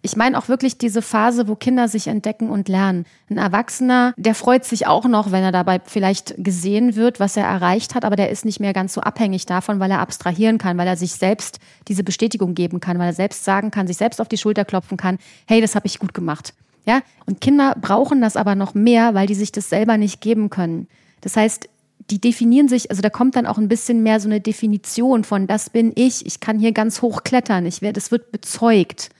[0.03, 3.05] Ich meine auch wirklich diese Phase, wo Kinder sich entdecken und lernen.
[3.29, 7.45] Ein Erwachsener, der freut sich auch noch, wenn er dabei vielleicht gesehen wird, was er
[7.45, 10.79] erreicht hat, aber der ist nicht mehr ganz so abhängig davon, weil er abstrahieren kann,
[10.79, 14.23] weil er sich selbst diese Bestätigung geben kann, weil er selbst sagen kann, sich selbst
[14.23, 16.55] auf die Schulter klopfen kann, hey, das habe ich gut gemacht.
[16.87, 17.03] Ja?
[17.27, 20.89] Und Kinder brauchen das aber noch mehr, weil die sich das selber nicht geben können.
[21.21, 21.69] Das heißt,
[22.11, 25.47] die definieren sich, also da kommt dann auch ein bisschen mehr so eine Definition von,
[25.47, 29.11] das bin ich, ich kann hier ganz hoch klettern, ich werde, das wird bezeugt.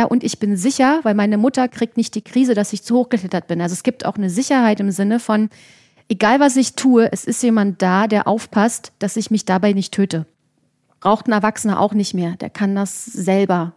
[0.00, 2.96] Ja, und ich bin sicher, weil meine Mutter kriegt nicht die Krise, dass ich zu
[2.96, 3.60] hoch geklettert bin.
[3.60, 5.50] Also es gibt auch eine Sicherheit im Sinne von,
[6.08, 9.92] egal was ich tue, es ist jemand da, der aufpasst, dass ich mich dabei nicht
[9.92, 10.24] töte.
[11.00, 12.36] Braucht ein Erwachsener auch nicht mehr.
[12.36, 13.74] Der kann das selber.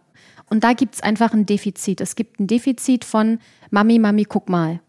[0.48, 2.00] Und da gibt es einfach ein Defizit.
[2.00, 3.38] Es gibt ein Defizit von
[3.70, 4.80] Mami, Mami, guck mal.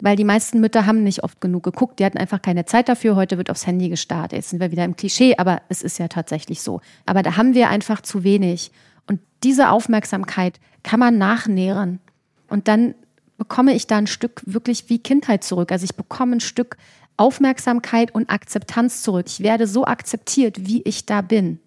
[0.00, 3.14] Weil die meisten Mütter haben nicht oft genug geguckt, die hatten einfach keine Zeit dafür.
[3.14, 4.32] Heute wird aufs Handy gestarrt.
[4.32, 6.80] Jetzt sind wir wieder im Klischee, aber es ist ja tatsächlich so.
[7.04, 8.72] Aber da haben wir einfach zu wenig.
[9.06, 12.00] Und diese Aufmerksamkeit kann man nachnähren.
[12.48, 12.94] Und dann
[13.38, 15.72] bekomme ich da ein Stück wirklich wie Kindheit zurück.
[15.72, 16.76] Also ich bekomme ein Stück
[17.16, 19.26] Aufmerksamkeit und Akzeptanz zurück.
[19.28, 21.60] Ich werde so akzeptiert, wie ich da bin.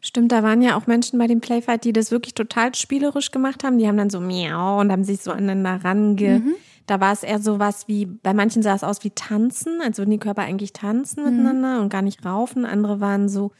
[0.00, 3.62] Stimmt, da waren ja auch Menschen bei dem Playfight, die das wirklich total spielerisch gemacht
[3.62, 3.78] haben.
[3.78, 6.40] Die haben dann so miau und haben sich so aneinander range.
[6.40, 6.54] Mhm.
[6.86, 9.98] Da war es eher so was wie, bei manchen sah es aus wie tanzen, als
[9.98, 11.30] würden die Körper eigentlich tanzen mhm.
[11.30, 12.64] miteinander und gar nicht raufen.
[12.64, 13.52] Andere waren so,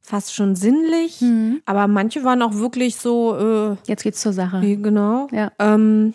[0.00, 1.62] fast schon sinnlich, mhm.
[1.66, 3.36] aber manche waren auch wirklich so.
[3.36, 4.60] Äh, jetzt geht's zur Sache.
[4.60, 5.28] Genau.
[5.30, 5.52] Ja.
[5.58, 6.14] Ähm,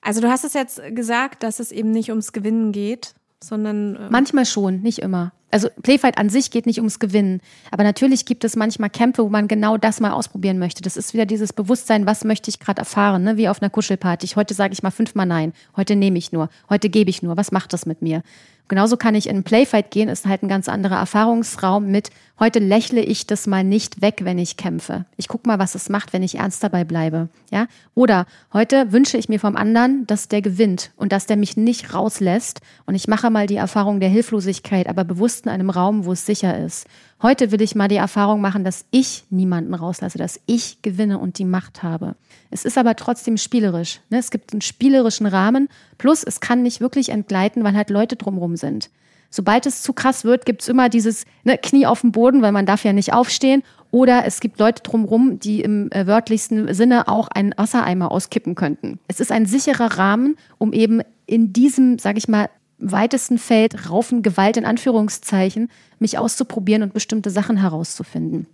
[0.00, 3.96] also du hast es jetzt gesagt, dass es eben nicht ums Gewinnen geht, sondern.
[3.96, 5.32] Äh, Manchmal schon, nicht immer.
[5.50, 7.40] Also Playfight an sich geht nicht ums Gewinnen.
[7.70, 10.82] Aber natürlich gibt es manchmal Kämpfe, wo man genau das mal ausprobieren möchte.
[10.82, 13.36] Das ist wieder dieses Bewusstsein, was möchte ich gerade erfahren, ne?
[13.36, 14.26] wie auf einer Kuschelparty.
[14.34, 17.36] Heute sage ich mal fünfmal nein, heute nehme ich nur, heute gebe ich nur.
[17.36, 18.24] Was macht das mit mir?
[18.68, 22.08] Genauso kann ich in einen Playfight gehen, ist halt ein ganz anderer Erfahrungsraum mit,
[22.40, 25.04] heute lächle ich das mal nicht weg, wenn ich kämpfe.
[25.18, 27.28] Ich gucke mal, was es macht, wenn ich ernst dabei bleibe.
[27.50, 27.66] Ja?
[27.94, 28.24] Oder
[28.54, 32.60] heute wünsche ich mir vom anderen, dass der gewinnt und dass der mich nicht rauslässt
[32.86, 36.24] und ich mache mal die Erfahrung der Hilflosigkeit, aber bewusst in einem Raum, wo es
[36.24, 36.86] sicher ist.
[37.22, 41.38] Heute will ich mal die Erfahrung machen, dass ich niemanden rauslasse, dass ich gewinne und
[41.38, 42.16] die Macht habe.
[42.50, 44.00] Es ist aber trotzdem spielerisch.
[44.10, 44.18] Ne?
[44.18, 48.56] Es gibt einen spielerischen Rahmen, plus es kann nicht wirklich entgleiten, weil halt Leute drumherum
[48.56, 48.90] sind.
[49.30, 52.52] Sobald es zu krass wird, gibt es immer dieses ne, Knie auf dem Boden, weil
[52.52, 53.64] man darf ja nicht aufstehen.
[53.90, 59.00] Oder es gibt Leute drumherum, die im äh, wörtlichsten Sinne auch einen Wassereimer auskippen könnten.
[59.08, 62.48] Es ist ein sicherer Rahmen, um eben in diesem, sage ich mal,
[62.78, 68.46] weitesten Feld Raufen Gewalt in Anführungszeichen, mich auszuprobieren und bestimmte Sachen herauszufinden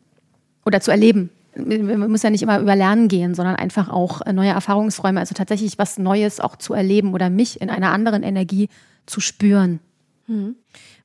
[0.64, 1.30] oder zu erleben.
[1.56, 5.34] Man muss ja nicht immer über Lernen gehen, sondern einfach auch äh, neue Erfahrungsräume, also
[5.34, 8.68] tatsächlich was Neues auch zu erleben oder mich in einer anderen Energie
[9.06, 9.80] zu spüren.
[10.26, 10.54] Hm.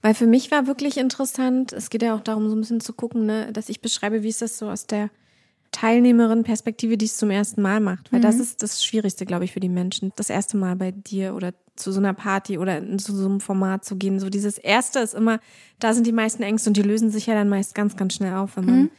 [0.04, 2.94] Weil für mich war wirklich interessant, es geht ja auch darum, so ein bisschen zu
[2.94, 5.10] gucken, ne, dass ich beschreibe, wie ist das so aus der
[5.72, 8.12] Teilnehmerin-Perspektive, die es zum ersten Mal macht.
[8.12, 8.24] Weil mhm.
[8.24, 10.14] das ist das Schwierigste, glaube ich, für die Menschen.
[10.16, 13.86] Das erste Mal bei dir oder zu so einer Party oder zu so einem Format
[13.86, 14.20] zu gehen.
[14.20, 15.40] So dieses Erste ist immer,
[15.80, 18.36] da sind die meisten Ängste und die lösen sich ja dann meist ganz, ganz schnell
[18.36, 18.82] auf, wenn man.
[18.82, 18.92] Mhm.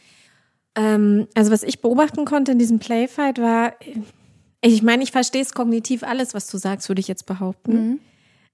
[0.77, 3.75] Ähm, also was ich beobachten konnte in diesem Playfight war,
[4.61, 7.73] ich meine, ich verstehe es kognitiv alles, was du sagst, würde ich jetzt behaupten.
[7.73, 8.01] Mhm.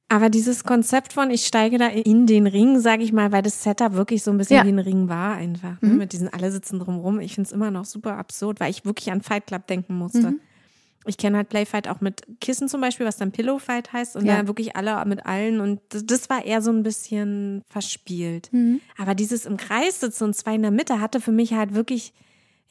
[0.09, 3.63] Aber dieses Konzept von, ich steige da in den Ring, sage ich mal, weil das
[3.63, 4.65] Setup wirklich so ein bisschen ja.
[4.65, 5.81] wie ein Ring war einfach.
[5.81, 5.89] Ne?
[5.89, 5.97] Mhm.
[5.97, 7.19] Mit diesen alle sitzen drumrum.
[7.19, 10.33] Ich finde es immer noch super absurd, weil ich wirklich an Fight Club denken musste.
[10.33, 10.41] Mhm.
[11.05, 14.17] Ich kenne halt Playfight auch mit Kissen zum Beispiel, was dann Pillowfight heißt.
[14.17, 14.41] Und ja.
[14.41, 15.61] da wirklich alle mit allen.
[15.61, 18.53] Und das, das war eher so ein bisschen verspielt.
[18.53, 18.81] Mhm.
[18.97, 22.13] Aber dieses im Kreis sitzen und zwei in der Mitte hatte für mich halt wirklich,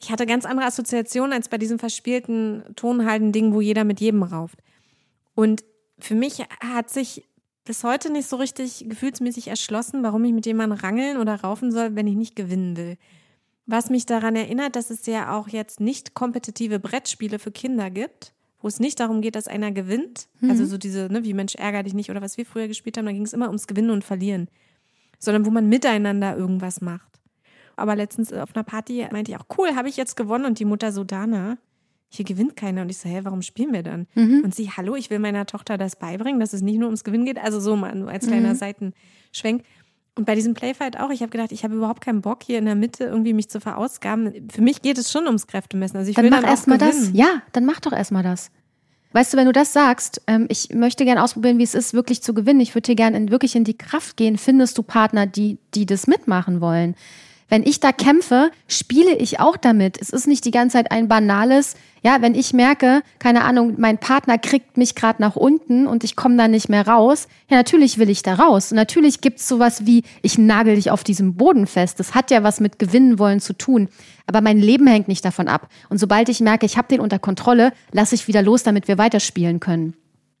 [0.00, 4.22] ich hatte ganz andere Assoziationen als bei diesem verspielten tonhalten Ding, wo jeder mit jedem
[4.22, 4.58] rauft.
[5.34, 5.64] Und
[5.98, 7.24] für mich hat sich
[7.64, 11.94] bis heute nicht so richtig gefühlsmäßig erschlossen, warum ich mit jemandem rangeln oder raufen soll,
[11.94, 12.96] wenn ich nicht gewinnen will.
[13.66, 18.34] Was mich daran erinnert, dass es ja auch jetzt nicht kompetitive Brettspiele für Kinder gibt,
[18.60, 20.28] wo es nicht darum geht, dass einer gewinnt.
[20.40, 20.50] Mhm.
[20.50, 23.06] Also so diese, ne, wie Mensch ärger dich nicht oder was wir früher gespielt haben,
[23.06, 24.48] da ging es immer ums Gewinnen und Verlieren.
[25.18, 27.20] Sondern wo man miteinander irgendwas macht.
[27.76, 30.64] Aber letztens auf einer Party meinte ich auch, cool, habe ich jetzt gewonnen und die
[30.64, 31.58] Mutter so, Dana,
[32.08, 32.82] hier gewinnt keiner.
[32.82, 34.06] Und ich so, hä, warum spielen wir dann?
[34.14, 34.42] Mhm.
[34.44, 37.24] Und sie, hallo, ich will meiner Tochter das beibringen, dass es nicht nur ums Gewinnen
[37.24, 37.38] geht.
[37.38, 38.56] Also so mal als kleiner mhm.
[38.56, 39.64] Seitenschwenk.
[40.14, 42.66] Und bei diesem Playfight auch, ich habe gedacht, ich habe überhaupt keinen Bock, hier in
[42.66, 44.48] der Mitte irgendwie mich zu verausgaben.
[44.50, 45.96] Für mich geht es schon ums Kräftemessen.
[45.96, 47.10] Also ich dann will mach erstmal das.
[47.14, 48.50] Ja, dann mach doch erstmal das.
[49.12, 52.22] Weißt du, wenn du das sagst, ähm, ich möchte gerne ausprobieren, wie es ist, wirklich
[52.22, 52.60] zu gewinnen.
[52.60, 54.36] Ich würde dir gerne in, wirklich in die Kraft gehen.
[54.36, 56.94] Findest du Partner, die, die das mitmachen wollen?
[57.52, 60.00] Wenn ich da kämpfe, spiele ich auch damit.
[60.00, 63.98] Es ist nicht die ganze Zeit ein banales, ja, wenn ich merke, keine Ahnung, mein
[63.98, 67.98] Partner kriegt mich gerade nach unten und ich komme da nicht mehr raus, ja, natürlich
[67.98, 68.72] will ich da raus.
[68.72, 72.00] Und natürlich gibt's sowas wie, ich nagel dich auf diesem Boden fest.
[72.00, 73.90] Das hat ja was mit gewinnen wollen zu tun.
[74.26, 75.68] Aber mein Leben hängt nicht davon ab.
[75.90, 78.96] Und sobald ich merke, ich habe den unter Kontrolle, lasse ich wieder los, damit wir
[78.96, 79.92] weiterspielen können.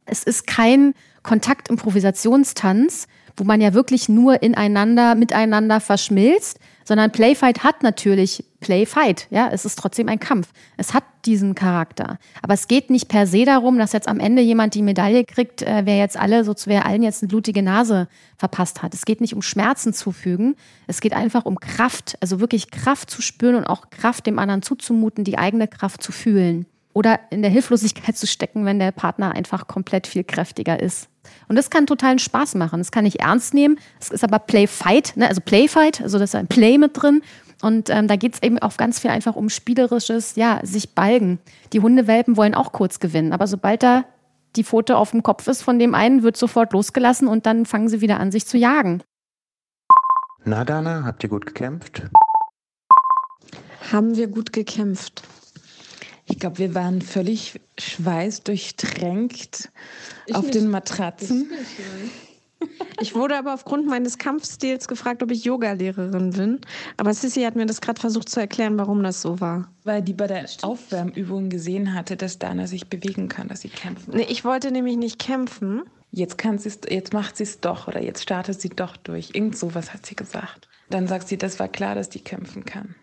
[0.06, 7.82] Es ist kein Kontaktimprovisationstanz, wo man ja wirklich nur ineinander, miteinander verschmilzt, sondern Playfight hat
[7.82, 10.48] natürlich Playfight, ja, es ist trotzdem ein Kampf.
[10.76, 12.18] Es hat diesen Charakter.
[12.42, 15.62] Aber es geht nicht per se darum, dass jetzt am Ende jemand die Medaille kriegt,
[15.62, 18.94] äh, wer jetzt alle, so wer allen jetzt eine blutige Nase verpasst hat.
[18.94, 20.56] Es geht nicht um Schmerzen zufügen.
[20.86, 24.62] Es geht einfach um Kraft, also wirklich Kraft zu spüren und auch Kraft dem anderen
[24.62, 26.66] zuzumuten, die eigene Kraft zu fühlen.
[26.94, 31.08] Oder in der Hilflosigkeit zu stecken, wenn der Partner einfach komplett viel kräftiger ist.
[31.48, 32.78] Und das kann totalen Spaß machen.
[32.78, 33.78] Das kann ich ernst nehmen.
[34.00, 35.28] Es ist aber Play-Fight, ne?
[35.28, 37.22] also Play-Fight, also da ist ein Play mit drin.
[37.62, 41.38] Und ähm, da geht es eben auch ganz viel einfach um spielerisches, ja, sich balgen.
[41.72, 44.04] Die Hundewelpen wollen auch kurz gewinnen, aber sobald da
[44.56, 47.88] die Pfote auf dem Kopf ist von dem einen, wird sofort losgelassen und dann fangen
[47.88, 49.02] sie wieder an, sich zu jagen.
[50.44, 52.02] Na, Dana, habt ihr gut gekämpft?
[53.92, 55.22] Haben wir gut gekämpft?
[56.32, 59.70] Ich glaube, wir waren völlig schweißdurchtränkt
[60.26, 60.54] ich auf nicht.
[60.54, 61.50] den Matratzen.
[63.02, 66.60] Ich wurde aber aufgrund meines Kampfstils gefragt, ob ich Yogalehrerin bin.
[66.96, 69.70] Aber Sissy hat mir das gerade versucht zu erklären, warum das so war.
[69.84, 74.14] Weil die bei der Aufwärmübung gesehen hatte, dass Dana sich bewegen kann, dass sie kämpfen.
[74.16, 75.82] Nee, ich wollte nämlich nicht kämpfen.
[76.12, 79.34] Jetzt, kann jetzt macht sie es doch oder jetzt startet sie doch durch.
[79.34, 80.66] Irgend sowas hat sie gesagt.
[80.88, 82.94] Dann sagt sie, das war klar, dass die kämpfen kann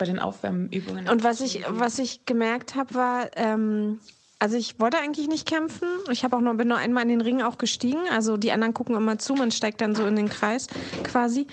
[0.00, 1.08] bei den Aufwärmübungen.
[1.08, 4.00] Und was ich, was ich gemerkt habe, war, ähm,
[4.38, 5.86] also ich wollte eigentlich nicht kämpfen.
[6.10, 8.00] Ich habe auch nur, bin nur einmal in den Ring auch gestiegen.
[8.10, 10.68] Also die anderen gucken immer zu, man steigt dann so in den Kreis
[11.04, 11.46] quasi.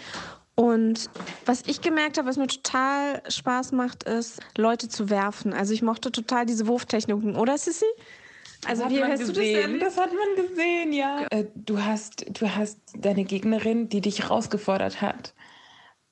[0.56, 1.10] Und
[1.46, 5.54] was ich gemerkt habe, was mir total Spaß macht, ist, Leute zu werfen.
[5.54, 7.86] Also ich mochte total diese Wurftechniken, oder Sissy?
[8.66, 9.74] Also das wie hast gesehen.
[9.74, 9.96] du das?
[9.96, 11.28] Das hat man gesehen, ja.
[11.32, 15.34] Äh, du hast, du hast deine Gegnerin, die dich herausgefordert hat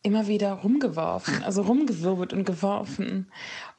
[0.06, 3.28] immer wieder rumgeworfen, also rumgewirbelt und geworfen.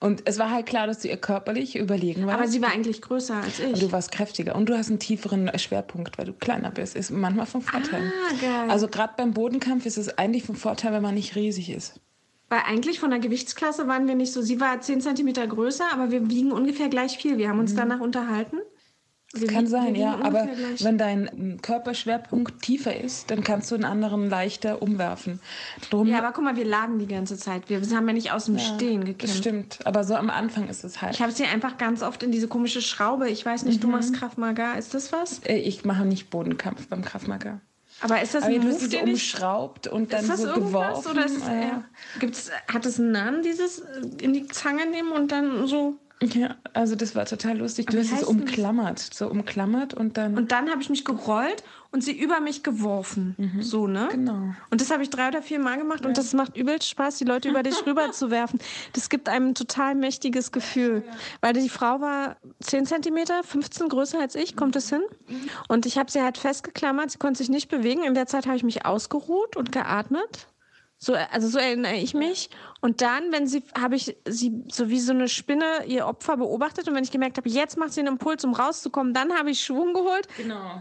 [0.00, 2.38] Und es war halt klar, dass du ihr körperlich überlegen warst.
[2.38, 3.66] Aber sie war eigentlich größer als ich.
[3.66, 6.96] Aber du warst kräftiger und du hast einen tieferen Schwerpunkt, weil du kleiner bist.
[6.96, 8.12] Ist manchmal vom Vorteil.
[8.12, 8.70] Ah, geil.
[8.70, 12.00] Also gerade beim Bodenkampf ist es eigentlich vom Vorteil, wenn man nicht riesig ist.
[12.48, 14.42] Weil eigentlich von der Gewichtsklasse waren wir nicht so.
[14.42, 17.38] Sie war 10 cm größer, aber wir wiegen ungefähr gleich viel.
[17.38, 17.76] Wir haben uns mhm.
[17.76, 18.58] danach unterhalten.
[19.40, 20.18] Das kann sein, ja.
[20.22, 25.40] Aber wenn dein ähm, Körperschwerpunkt tiefer ist, dann kannst du einen anderen leichter umwerfen.
[25.90, 27.68] Drum ja, aber guck mal, wir lagen die ganze Zeit.
[27.68, 29.24] Wir haben ja nicht aus dem ja, Stehen gekämpft.
[29.24, 29.78] Das stimmt.
[29.84, 31.14] Aber so am Anfang ist es halt.
[31.14, 33.28] Ich habe sie einfach ganz oft in diese komische Schraube.
[33.28, 33.82] Ich weiß nicht, mhm.
[33.82, 34.74] du machst Kraftmaga.
[34.74, 35.40] Ist das was?
[35.44, 37.60] Äh, ich mache nicht Bodenkampf beim Kraftmaga.
[38.00, 41.10] Aber ist das aber ein Move, so umschraubt und dann so geworfen?
[41.12, 41.70] Oder ist, äh,
[42.20, 46.56] gibt's, hat es einen Namen, dieses äh, in die Zange nehmen und dann so ja,
[46.72, 47.86] also das war total lustig.
[47.86, 50.36] Du hast es umklammert, so umklammert und dann.
[50.36, 53.34] Und dann habe ich mich gerollt und sie über mich geworfen.
[53.36, 53.62] Mhm.
[53.62, 54.08] So, ne?
[54.10, 54.54] Genau.
[54.70, 56.08] Und das habe ich drei oder vier Mal gemacht ja.
[56.08, 58.60] und das macht übelst Spaß, die Leute über dich rüber zu werfen.
[58.94, 61.02] Das gibt einem ein total mächtiges Gefühl.
[61.06, 61.12] Ja.
[61.42, 65.02] Weil die Frau war 10 Zentimeter, 15 größer als ich, kommt es hin?
[65.28, 65.50] Mhm.
[65.68, 68.04] Und ich habe sie halt festgeklammert, sie konnte sich nicht bewegen.
[68.04, 70.46] In der Zeit habe ich mich ausgeruht und geatmet.
[70.98, 72.48] So, also so erinnere ich mich.
[72.80, 76.88] Und dann, wenn sie, habe ich sie so wie so eine Spinne ihr Opfer beobachtet
[76.88, 79.60] und wenn ich gemerkt habe, jetzt macht sie einen Impuls, um rauszukommen, dann habe ich
[79.60, 80.26] Schwung geholt.
[80.36, 80.80] Genau.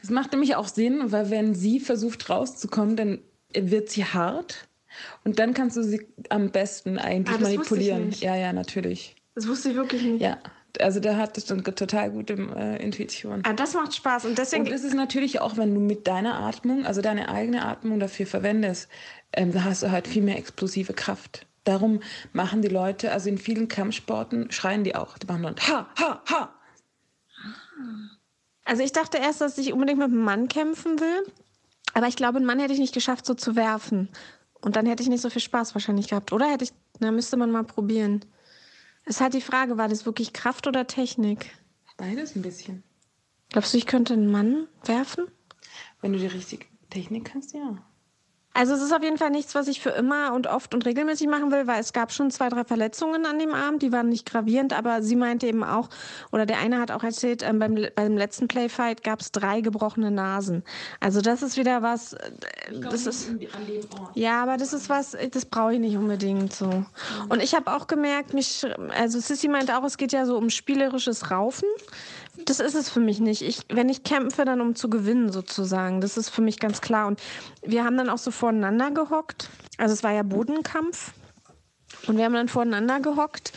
[0.00, 3.18] Das macht nämlich auch Sinn, weil wenn sie versucht rauszukommen, dann
[3.54, 4.66] wird sie hart
[5.24, 8.10] und dann kannst du sie am besten eigentlich ah, manipulieren.
[8.12, 9.16] Ja, ja, natürlich.
[9.34, 10.22] Das wusste ich wirklich nicht.
[10.22, 10.38] Ja,
[10.80, 13.42] also der hat eine total gute äh, Intuition.
[13.44, 14.66] Ah, das macht Spaß und deswegen.
[14.66, 18.26] Und es ist natürlich auch, wenn du mit deiner Atmung, also deine eigene Atmung dafür
[18.26, 18.88] verwendest,
[19.32, 21.46] ähm, da hast du halt viel mehr explosive Kraft.
[21.64, 22.00] Darum
[22.32, 25.16] machen die Leute, also in vielen Kampfsporten schreien die auch.
[25.18, 26.54] Die machen dann ha, ha, ha.
[28.64, 31.32] Also ich dachte erst, dass ich unbedingt mit einem Mann kämpfen will.
[31.94, 34.08] Aber ich glaube, einen Mann hätte ich nicht geschafft, so zu werfen.
[34.60, 36.32] Und dann hätte ich nicht so viel Spaß wahrscheinlich gehabt.
[36.32, 38.24] Oder hätte ich, na, müsste man mal probieren.
[39.04, 41.50] Es ist halt die Frage, war das wirklich Kraft oder Technik?
[41.96, 42.82] Beides ein bisschen.
[43.50, 45.26] Glaubst du, ich könnte einen Mann werfen?
[46.00, 47.84] Wenn du die richtige Technik hast, ja.
[48.54, 51.26] Also es ist auf jeden Fall nichts, was ich für immer und oft und regelmäßig
[51.26, 54.30] machen will, weil es gab schon zwei, drei Verletzungen an dem Abend, die waren nicht
[54.30, 55.88] gravierend, aber sie meinte eben auch,
[56.30, 60.12] oder der eine hat auch erzählt, ähm, beim, beim letzten Playfight gab es drei gebrochene
[60.12, 60.62] Nasen.
[61.00, 62.30] Also das ist wieder was, äh,
[62.90, 63.32] das ist,
[64.14, 66.84] ja, aber das ist was, das brauche ich nicht unbedingt so.
[67.28, 68.64] Und ich habe auch gemerkt, mich,
[68.96, 71.68] also Sissy meinte auch, es geht ja so um spielerisches Raufen
[72.44, 73.42] das ist es für mich nicht.
[73.42, 76.00] Ich, wenn ich kämpfe, dann um zu gewinnen sozusagen.
[76.00, 77.06] Das ist für mich ganz klar.
[77.06, 77.20] Und
[77.62, 79.48] wir haben dann auch so voreinander gehockt.
[79.78, 81.12] Also es war ja Bodenkampf.
[82.06, 83.52] Und wir haben dann voreinander gehockt.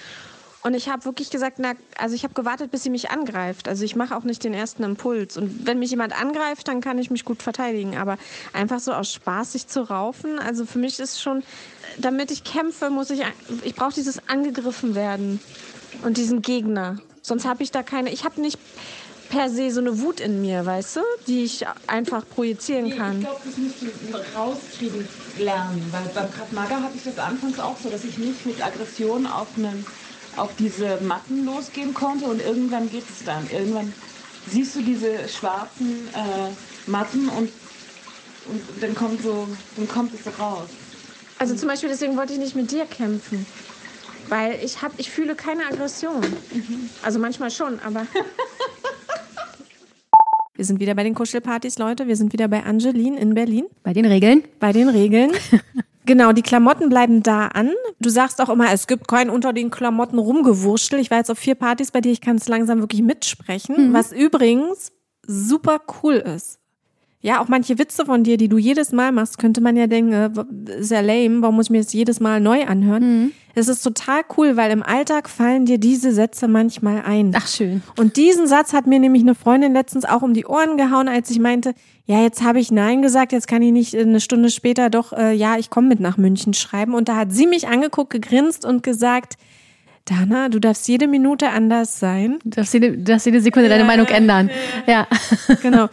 [0.64, 3.68] Und ich habe wirklich gesagt, na, also ich habe gewartet, bis sie mich angreift.
[3.68, 5.38] Also ich mache auch nicht den ersten Impuls.
[5.38, 7.98] Und wenn mich jemand angreift, dann kann ich mich gut verteidigen.
[7.98, 8.18] Aber
[8.54, 11.44] einfach so aus Spaß sich zu raufen, also für mich ist schon,
[11.98, 13.22] damit ich kämpfe, muss ich,
[13.64, 15.40] ich brauche dieses angegriffen werden
[16.04, 16.98] und diesen Gegner.
[17.28, 18.58] Sonst habe ich da keine, ich habe nicht
[19.30, 23.18] per se so eine Wut in mir, weißt du, die ich einfach projizieren kann.
[23.18, 25.06] Ich glaube, das musst du rauskriegen
[25.38, 28.66] lernen, weil beim Krav Maga hatte ich das anfangs auch so, dass ich nicht mit
[28.66, 29.86] Aggression auf, einen,
[30.38, 33.46] auf diese Matten losgehen konnte und irgendwann geht es dann.
[33.52, 33.94] Irgendwann
[34.50, 37.50] siehst du diese schwarzen äh, Matten und,
[38.46, 40.70] und dann kommt so, dann kommt es so raus.
[41.40, 43.46] Also zum Beispiel deswegen wollte ich nicht mit dir kämpfen.
[44.30, 46.22] Weil ich habe, ich fühle keine Aggression.
[46.22, 46.90] Mhm.
[47.04, 48.08] Also manchmal schon, aber.
[50.56, 52.08] Wir sind wieder bei den Kuschelpartys, Leute.
[52.08, 53.66] Wir sind wieder bei Angeline in Berlin.
[53.84, 54.44] Bei den Regeln.
[54.60, 55.32] Bei den Regeln.
[56.08, 57.74] Genau, die Klamotten bleiben da an.
[58.00, 61.00] Du sagst auch immer, es gibt kein unter den Klamotten rumgewurschtel.
[61.00, 63.90] Ich war jetzt auf vier Partys bei dir, ich kann es langsam wirklich mitsprechen.
[63.90, 63.94] Mhm.
[63.94, 64.94] Was übrigens
[65.28, 66.60] super cool ist.
[67.28, 70.14] Ja, auch manche Witze von dir, die du jedes Mal machst, könnte man ja denken,
[70.14, 73.04] äh, ist ja lame, warum muss ich mir das jedes Mal neu anhören?
[73.04, 73.32] Mhm.
[73.54, 77.34] Es ist total cool, weil im Alltag fallen dir diese Sätze manchmal ein.
[77.36, 77.84] Ach schön.
[78.00, 81.30] Und diesen Satz hat mir nämlich eine Freundin letztens auch um die Ohren gehauen, als
[81.30, 81.74] ich meinte,
[82.06, 85.34] ja, jetzt habe ich Nein gesagt, jetzt kann ich nicht eine Stunde später doch, äh,
[85.34, 86.94] ja, ich komme mit nach München schreiben.
[86.94, 89.34] Und da hat sie mich angeguckt, gegrinst und gesagt,
[90.06, 92.40] Dana, du darfst jede Minute anders sein.
[92.46, 94.50] Du darfst jede, du darfst jede Sekunde ja, deine Meinung ändern.
[94.86, 95.08] Ja.
[95.62, 95.90] Genau.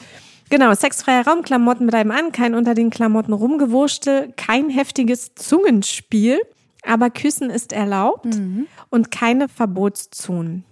[0.51, 6.41] Genau, sexfreier Raum, Klamotten bleiben an, kein unter den Klamotten rumgewurstel, kein heftiges Zungenspiel,
[6.83, 8.67] aber Küssen ist erlaubt mhm.
[8.91, 10.65] und keine Verbotszonen.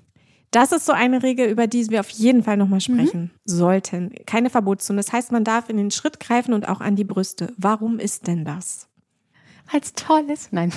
[0.50, 3.30] Das ist so eine Regel, über die wir auf jeden Fall nochmal sprechen mhm.
[3.46, 4.12] sollten.
[4.26, 4.98] Keine Verbotszonen.
[4.98, 7.54] Das heißt, man darf in den Schritt greifen und auch an die Brüste.
[7.56, 8.86] Warum ist denn das?
[9.72, 10.48] Als tolles?
[10.50, 10.70] Nein.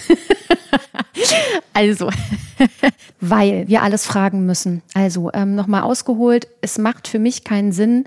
[1.74, 2.10] also,
[3.20, 4.82] weil wir alles fragen müssen.
[4.94, 8.06] Also, ähm, nochmal ausgeholt, es macht für mich keinen Sinn,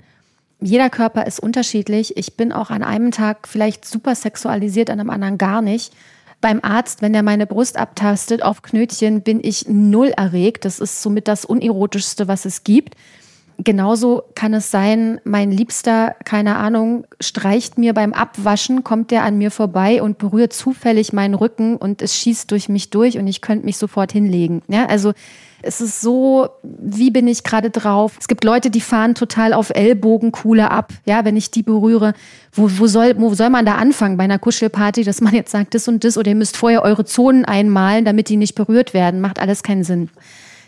[0.61, 2.17] jeder Körper ist unterschiedlich.
[2.17, 5.93] Ich bin auch an einem Tag vielleicht super sexualisiert, an einem anderen gar nicht.
[6.41, 10.65] Beim Arzt, wenn der meine Brust abtastet auf Knötchen, bin ich null erregt.
[10.65, 12.95] Das ist somit das unerotischste, was es gibt.
[13.61, 19.37] Genauso kann es sein, mein Liebster, keine Ahnung, streicht mir beim Abwaschen, kommt der an
[19.37, 23.41] mir vorbei und berührt zufällig meinen Rücken und es schießt durch mich durch und ich
[23.41, 24.61] könnte mich sofort hinlegen.
[24.69, 25.11] Ja, also
[25.61, 28.15] Es ist so, wie bin ich gerade drauf?
[28.19, 30.93] Es gibt Leute, die fahren total auf Ellbogenkuhle ab.
[31.05, 32.13] Ja, wenn ich die berühre,
[32.53, 35.75] wo, wo, soll, wo soll man da anfangen bei einer Kuschelparty, dass man jetzt sagt,
[35.75, 39.21] das und das oder ihr müsst vorher eure Zonen einmalen, damit die nicht berührt werden?
[39.21, 40.09] Macht alles keinen Sinn.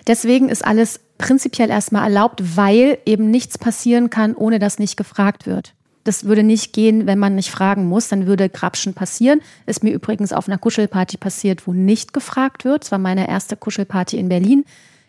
[0.07, 5.45] Deswegen ist alles prinzipiell erstmal erlaubt, weil eben nichts passieren kann, ohne dass nicht gefragt
[5.45, 5.73] wird.
[6.03, 8.07] Das würde nicht gehen, wenn man nicht fragen muss.
[8.07, 9.41] Dann würde Grabschen passieren.
[9.65, 12.83] Ist mir übrigens auf einer Kuschelparty passiert, wo nicht gefragt wird.
[12.83, 14.65] Es war meine erste Kuschelparty in Berlin.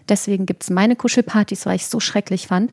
[0.08, 2.72] Deswegen gibt es meine Kuschelpartys, weil ich es so schrecklich fand.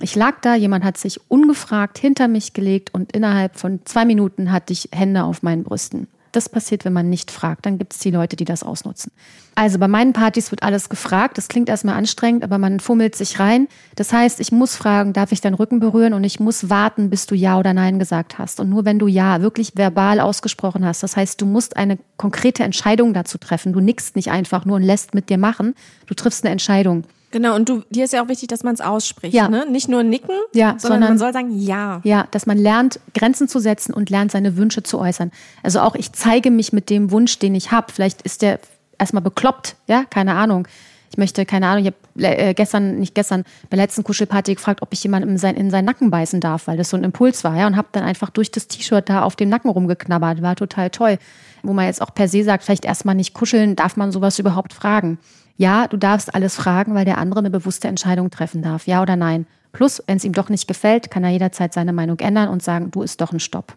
[0.00, 4.52] Ich lag da, jemand hat sich ungefragt hinter mich gelegt und innerhalb von zwei Minuten
[4.52, 6.06] hatte ich Hände auf meinen Brüsten.
[6.32, 7.66] Das passiert, wenn man nicht fragt.
[7.66, 9.12] Dann gibt es die Leute, die das ausnutzen.
[9.54, 11.36] Also bei meinen Partys wird alles gefragt.
[11.36, 13.66] Das klingt erstmal anstrengend, aber man fummelt sich rein.
[13.96, 16.14] Das heißt, ich muss fragen, darf ich deinen Rücken berühren?
[16.14, 18.60] Und ich muss warten, bis du Ja oder Nein gesagt hast.
[18.60, 22.62] Und nur wenn du Ja wirklich verbal ausgesprochen hast, das heißt, du musst eine konkrete
[22.62, 23.72] Entscheidung dazu treffen.
[23.72, 25.74] Du nickst nicht einfach nur und lässt mit dir machen.
[26.06, 27.04] Du triffst eine Entscheidung.
[27.30, 29.34] Genau, und du, dir ist ja auch wichtig, dass man es ausspricht.
[29.34, 29.48] Ja.
[29.48, 29.66] Ne?
[29.70, 32.00] Nicht nur nicken, ja, sondern, sondern, man soll sagen Ja.
[32.04, 35.30] Ja, dass man lernt, Grenzen zu setzen und lernt, seine Wünsche zu äußern.
[35.62, 37.92] Also auch ich zeige mich mit dem Wunsch, den ich habe.
[37.92, 38.60] Vielleicht ist der
[38.98, 40.66] erstmal bekloppt, ja, keine Ahnung.
[41.10, 44.82] Ich möchte, keine Ahnung, ich habe äh, gestern, nicht gestern, bei der letzten Kuschelparty gefragt,
[44.82, 47.44] ob ich jemandem in, sein, in seinen Nacken beißen darf, weil das so ein Impuls
[47.44, 50.42] war, ja, und habe dann einfach durch das T-Shirt da auf dem Nacken rumgeknabbert.
[50.42, 51.18] War total toll.
[51.62, 54.72] Wo man jetzt auch per se sagt, vielleicht erstmal nicht kuscheln, darf man sowas überhaupt
[54.72, 55.18] fragen?
[55.58, 59.16] Ja, du darfst alles fragen, weil der andere eine bewusste Entscheidung treffen darf, ja oder
[59.16, 59.46] nein.
[59.72, 62.90] Plus, wenn es ihm doch nicht gefällt, kann er jederzeit seine Meinung ändern und sagen,
[62.90, 63.76] du ist doch ein Stopp.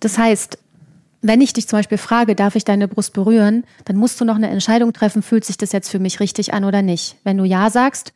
[0.00, 0.58] Das heißt,
[1.20, 4.36] wenn ich dich zum Beispiel frage, darf ich deine Brust berühren, dann musst du noch
[4.36, 7.16] eine Entscheidung treffen, fühlt sich das jetzt für mich richtig an oder nicht.
[7.22, 8.12] Wenn du Ja sagst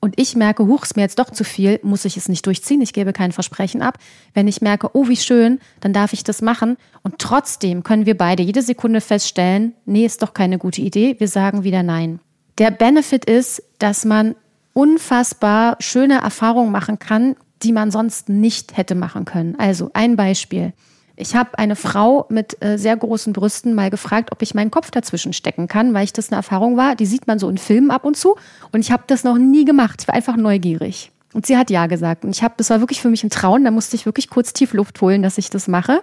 [0.00, 2.80] und ich merke, huch, ist mir jetzt doch zu viel, muss ich es nicht durchziehen,
[2.80, 3.98] ich gebe kein Versprechen ab.
[4.34, 6.76] Wenn ich merke, oh, wie schön, dann darf ich das machen.
[7.02, 11.28] Und trotzdem können wir beide jede Sekunde feststellen, nee, ist doch keine gute Idee, wir
[11.28, 12.18] sagen wieder Nein.
[12.58, 14.34] Der Benefit ist, dass man
[14.74, 19.56] unfassbar schöne Erfahrungen machen kann, die man sonst nicht hätte machen können.
[19.58, 20.72] Also ein Beispiel.
[21.14, 24.90] Ich habe eine Frau mit äh, sehr großen Brüsten mal gefragt, ob ich meinen Kopf
[24.90, 26.96] dazwischen stecken kann, weil ich das eine Erfahrung war.
[26.96, 28.36] Die sieht man so in Filmen ab und zu.
[28.72, 30.00] Und ich habe das noch nie gemacht.
[30.02, 31.12] Ich war einfach neugierig.
[31.34, 32.24] Und sie hat ja gesagt.
[32.24, 33.64] Und ich habe, das war wirklich für mich ein Trauen.
[33.64, 36.02] Da musste ich wirklich kurz tief Luft holen, dass ich das mache.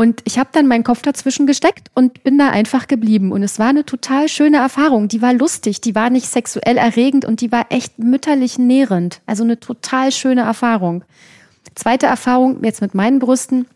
[0.00, 3.32] Und ich habe dann meinen Kopf dazwischen gesteckt und bin da einfach geblieben.
[3.32, 5.08] Und es war eine total schöne Erfahrung.
[5.08, 9.20] Die war lustig, die war nicht sexuell erregend und die war echt mütterlich nährend.
[9.26, 11.04] Also eine total schöne Erfahrung.
[11.74, 13.66] Zweite Erfahrung, jetzt mit meinen Brüsten,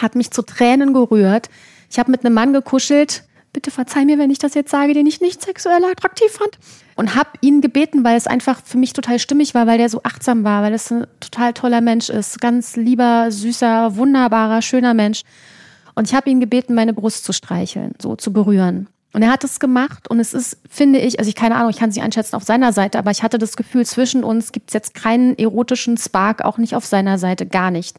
[0.00, 1.50] hat mich zu Tränen gerührt.
[1.90, 3.24] Ich habe mit einem Mann gekuschelt.
[3.52, 6.60] Bitte verzeih mir, wenn ich das jetzt sage, den ich nicht sexuell attraktiv fand.
[6.94, 10.00] Und habe ihn gebeten, weil es einfach für mich total stimmig war, weil der so
[10.04, 12.40] achtsam war, weil es ein total toller Mensch ist.
[12.40, 15.24] Ganz lieber, süßer, wunderbarer, schöner Mensch.
[15.94, 18.88] Und ich habe ihn gebeten, meine Brust zu streicheln, so zu berühren.
[19.12, 21.76] Und er hat es gemacht und es ist, finde ich, also ich keine Ahnung, ich
[21.76, 24.70] kann es nicht einschätzen auf seiner Seite, aber ich hatte das Gefühl, zwischen uns gibt
[24.70, 27.98] es jetzt keinen erotischen Spark, auch nicht auf seiner Seite, gar nicht.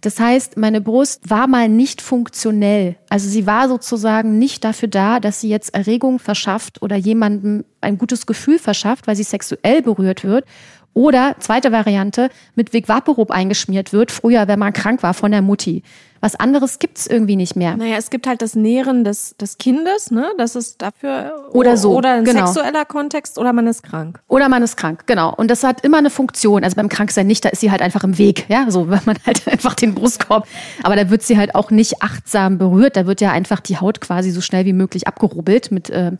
[0.00, 2.96] Das heißt, meine Brust war mal nicht funktionell.
[3.10, 7.98] Also sie war sozusagen nicht dafür da, dass sie jetzt Erregung verschafft oder jemandem ein
[7.98, 10.46] gutes Gefühl verschafft, weil sie sexuell berührt wird,
[10.94, 15.42] oder zweite Variante, mit Vic Vaporub eingeschmiert wird, früher, wenn man krank war von der
[15.42, 15.82] Mutti.
[16.22, 17.76] Was anderes gibt's irgendwie nicht mehr.
[17.76, 20.30] Naja, es gibt halt das Nähren des, des Kindes, ne?
[20.36, 21.48] Das ist dafür.
[21.52, 21.96] Oder so.
[21.96, 22.44] Oder ein genau.
[22.44, 24.20] sexueller Kontext oder man ist krank.
[24.28, 25.34] Oder man ist krank, genau.
[25.34, 26.62] Und das hat immer eine Funktion.
[26.62, 28.44] Also beim Kranksein nicht, da ist sie halt einfach im Weg.
[28.50, 30.46] Ja, so, wenn man halt einfach den Brustkorb.
[30.82, 32.96] Aber da wird sie halt auch nicht achtsam berührt.
[32.96, 36.12] Da wird ja einfach die Haut quasi so schnell wie möglich abgerubbelt mit, äh,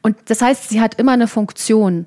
[0.00, 2.06] und das heißt, sie hat immer eine Funktion.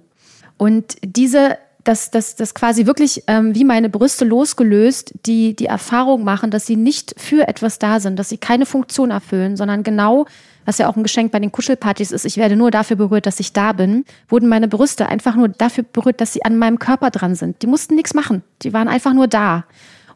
[0.57, 1.57] Und diese
[1.87, 6.65] dass das, das quasi wirklich ähm, wie meine Brüste losgelöst die, die Erfahrung machen, dass
[6.65, 10.25] sie nicht für etwas da sind, dass sie keine Funktion erfüllen, sondern genau,
[10.65, 13.39] was ja auch ein Geschenk bei den Kuschelpartys ist, ich werde nur dafür berührt, dass
[13.39, 17.09] ich da bin, wurden meine Brüste einfach nur dafür berührt, dass sie an meinem Körper
[17.09, 17.61] dran sind.
[17.61, 18.43] Die mussten nichts machen.
[18.63, 19.63] Die waren einfach nur da.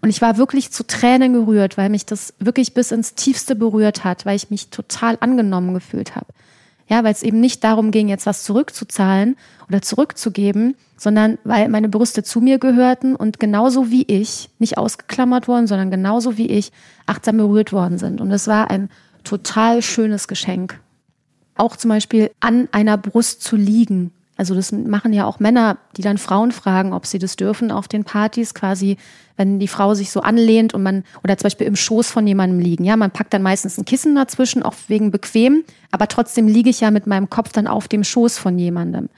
[0.02, 4.04] Und ich war wirklich zu Tränen gerührt, weil mich das wirklich bis ins Tiefste berührt
[4.04, 6.28] hat, weil ich mich total angenommen gefühlt habe.
[6.92, 9.38] Ja, weil es eben nicht darum ging, jetzt was zurückzuzahlen
[9.70, 15.48] oder zurückzugeben, sondern weil meine Brüste zu mir gehörten und genauso wie ich, nicht ausgeklammert
[15.48, 16.74] worden, sondern genauso wie ich,
[17.06, 18.20] achtsam berührt worden sind.
[18.20, 18.90] Und es war ein
[19.24, 20.82] total schönes Geschenk.
[21.56, 26.02] Auch zum Beispiel an einer Brust zu liegen, also das machen ja auch Männer, die
[26.02, 28.98] dann Frauen fragen, ob sie das dürfen auf den Partys, quasi,
[29.42, 32.60] wenn die Frau sich so anlehnt und man, oder zum Beispiel im Schoß von jemandem
[32.60, 32.84] liegen.
[32.86, 36.82] Ja, man packt dann meistens ein Kissen dazwischen, auch wegen bequem, aber trotzdem liege ich
[36.82, 39.10] ja mit meinem Kopf dann auf dem Schoß von jemandem.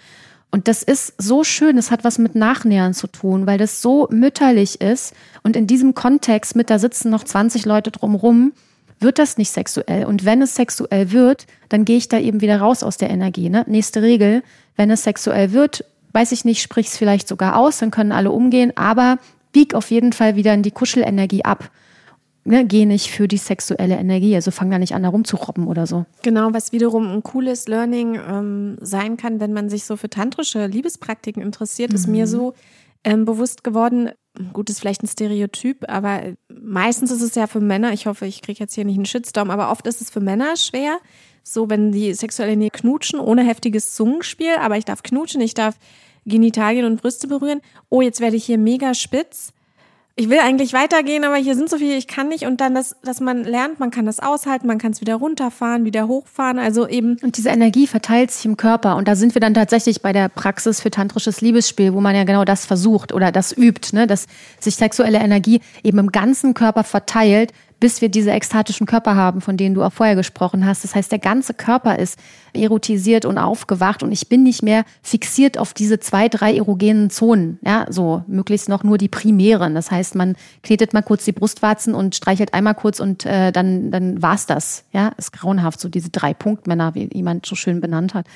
[0.49, 4.07] Und das ist so schön, es hat was mit Nachnähern zu tun, weil das so
[4.11, 5.13] mütterlich ist.
[5.41, 8.53] Und in diesem Kontext mit, da sitzen noch 20 Leute drumrum,
[8.99, 10.05] wird das nicht sexuell.
[10.05, 13.49] Und wenn es sexuell wird, dann gehe ich da eben wieder raus aus der Energie.
[13.49, 13.65] Ne?
[13.67, 14.41] Nächste Regel,
[14.77, 18.31] wenn es sexuell wird, weiß ich nicht, sprich es vielleicht sogar aus, dann können alle
[18.31, 19.17] umgehen, aber
[19.53, 21.71] bieg auf jeden Fall wieder in die Kuschelenergie ab.
[22.45, 25.87] Ne, geh nicht für die sexuelle Energie, also fang da nicht an, da rumzurobben oder
[25.87, 26.05] so.
[26.23, 30.67] Genau, was wiederum ein cooles Learning ähm, sein kann, wenn man sich so für tantrische
[30.67, 31.95] Liebespraktiken interessiert, mhm.
[31.95, 32.29] ist mir mhm.
[32.29, 32.53] so
[33.05, 34.09] ähm, bewusst geworden,
[34.51, 38.41] gut, ist vielleicht ein Stereotyp, aber meistens ist es ja für Männer, ich hoffe, ich
[38.41, 40.97] kriege jetzt hier nicht einen Shitstorm, aber oft ist es für Männer schwer,
[41.43, 45.75] so wenn die sexuelle Nähe knutschen, ohne heftiges Zungenspiel, aber ich darf knutschen, ich darf
[46.25, 47.61] Genitalien und Brüste berühren.
[47.89, 49.53] Oh, jetzt werde ich hier mega spitz
[50.15, 52.45] ich will eigentlich weitergehen, aber hier sind so viele, ich kann nicht.
[52.45, 55.85] Und dann, das, dass man lernt, man kann das aushalten, man kann es wieder runterfahren,
[55.85, 56.59] wieder hochfahren.
[56.59, 57.17] Also eben.
[57.23, 58.95] Und diese Energie verteilt sich im Körper.
[58.95, 62.25] Und da sind wir dann tatsächlich bei der Praxis für tantrisches Liebesspiel, wo man ja
[62.25, 64.05] genau das versucht oder das übt, ne?
[64.05, 64.27] dass
[64.59, 67.51] sich sexuelle Energie eben im ganzen Körper verteilt,
[67.83, 70.85] bis wir diese ekstatischen Körper haben, von denen du auch vorher gesprochen hast.
[70.85, 72.17] Das heißt, der ganze Körper ist
[72.53, 77.59] erotisiert und aufgewacht und ich bin nicht mehr fixiert auf diese zwei, drei erogenen Zonen.
[77.61, 79.75] Ja, so möglichst noch nur die primären.
[79.75, 83.91] Das heißt, man knetet mal kurz die Brustwarzen und streichelt einmal kurz und äh, dann,
[83.91, 84.85] dann war's das.
[84.93, 88.27] Ja, ist grauenhaft, so diese drei Punktmänner, wie jemand so schön benannt hat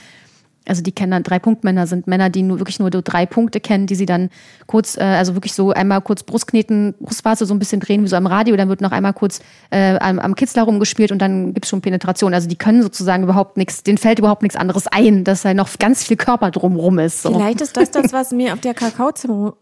[0.68, 3.88] also die kennen dann drei Punktmänner sind Männer, die nur wirklich nur drei Punkte kennen,
[3.88, 4.30] die sie dann
[4.66, 8.16] kurz, äh, also wirklich so einmal kurz Brustkneten, Brustwarze so ein bisschen drehen wie so
[8.16, 9.40] am Radio, dann wird noch einmal kurz
[9.70, 12.34] äh, am, am Kitzler rumgespielt und dann gibt's schon Penetration.
[12.34, 15.70] Also die können sozusagen überhaupt nichts, denen fällt überhaupt nichts anderes ein, dass da noch
[15.80, 17.22] ganz viel Körper drumrum ist.
[17.22, 17.34] So.
[17.34, 19.54] Vielleicht ist das das, was mir auf der Kakaozeremonie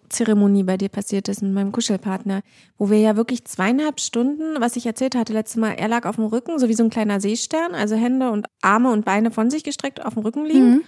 [0.64, 2.42] bei dir passiert ist mit meinem Kuschelpartner,
[2.78, 6.16] wo wir ja wirklich zweieinhalb Stunden, was ich erzählt hatte letztes Mal, er lag auf
[6.16, 9.50] dem Rücken, so wie so ein kleiner Seestern, also Hände und Arme und Beine von
[9.50, 10.72] sich gestreckt auf dem Rücken liegen.
[10.72, 10.84] Mhm.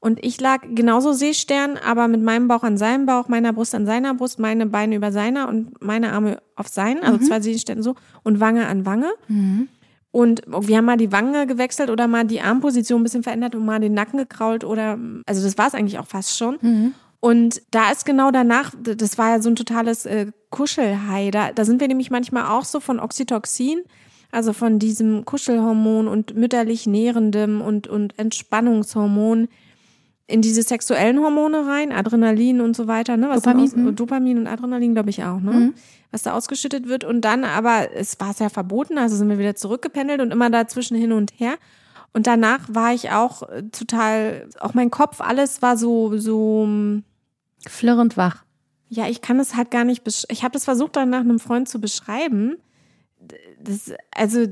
[0.00, 3.86] Und ich lag genauso Seestern, aber mit meinem Bauch an seinem Bauch, meiner Brust an
[3.86, 7.22] seiner Brust, meine Beine über seiner und meine Arme auf seinen, also mhm.
[7.22, 9.10] zwei Seestern so und Wange an Wange.
[9.28, 9.68] Mhm.
[10.10, 13.64] Und wir haben mal die Wange gewechselt oder mal die Armposition ein bisschen verändert und
[13.64, 16.58] mal den Nacken gekrault oder, also das war es eigentlich auch fast schon.
[16.60, 16.94] Mhm.
[17.24, 21.30] Und da ist genau danach, das war ja so ein totales äh, Kuschelhai.
[21.30, 23.80] Da, da sind wir nämlich manchmal auch so von Oxytocin,
[24.30, 29.48] also von diesem Kuschelhormon und mütterlich nährendem und, und Entspannungshormon
[30.26, 33.30] in diese sexuellen Hormone rein, Adrenalin und so weiter, ne?
[33.30, 33.96] Was Dopamin, aus, mhm.
[33.96, 35.52] Dopamin und Adrenalin, glaube ich auch, ne?
[35.52, 35.74] Mhm.
[36.10, 37.04] Was da ausgeschüttet wird.
[37.04, 40.98] Und dann aber, es war sehr verboten, also sind wir wieder zurückgependelt und immer dazwischen
[40.98, 41.54] hin und her.
[42.12, 46.68] Und danach war ich auch äh, total, auch mein Kopf, alles war so, so
[47.68, 48.44] flirrend wach.
[48.88, 51.68] Ja, ich kann es halt gar nicht, ich habe das versucht dann nach einem Freund
[51.68, 52.56] zu beschreiben.
[53.60, 54.46] Das, also,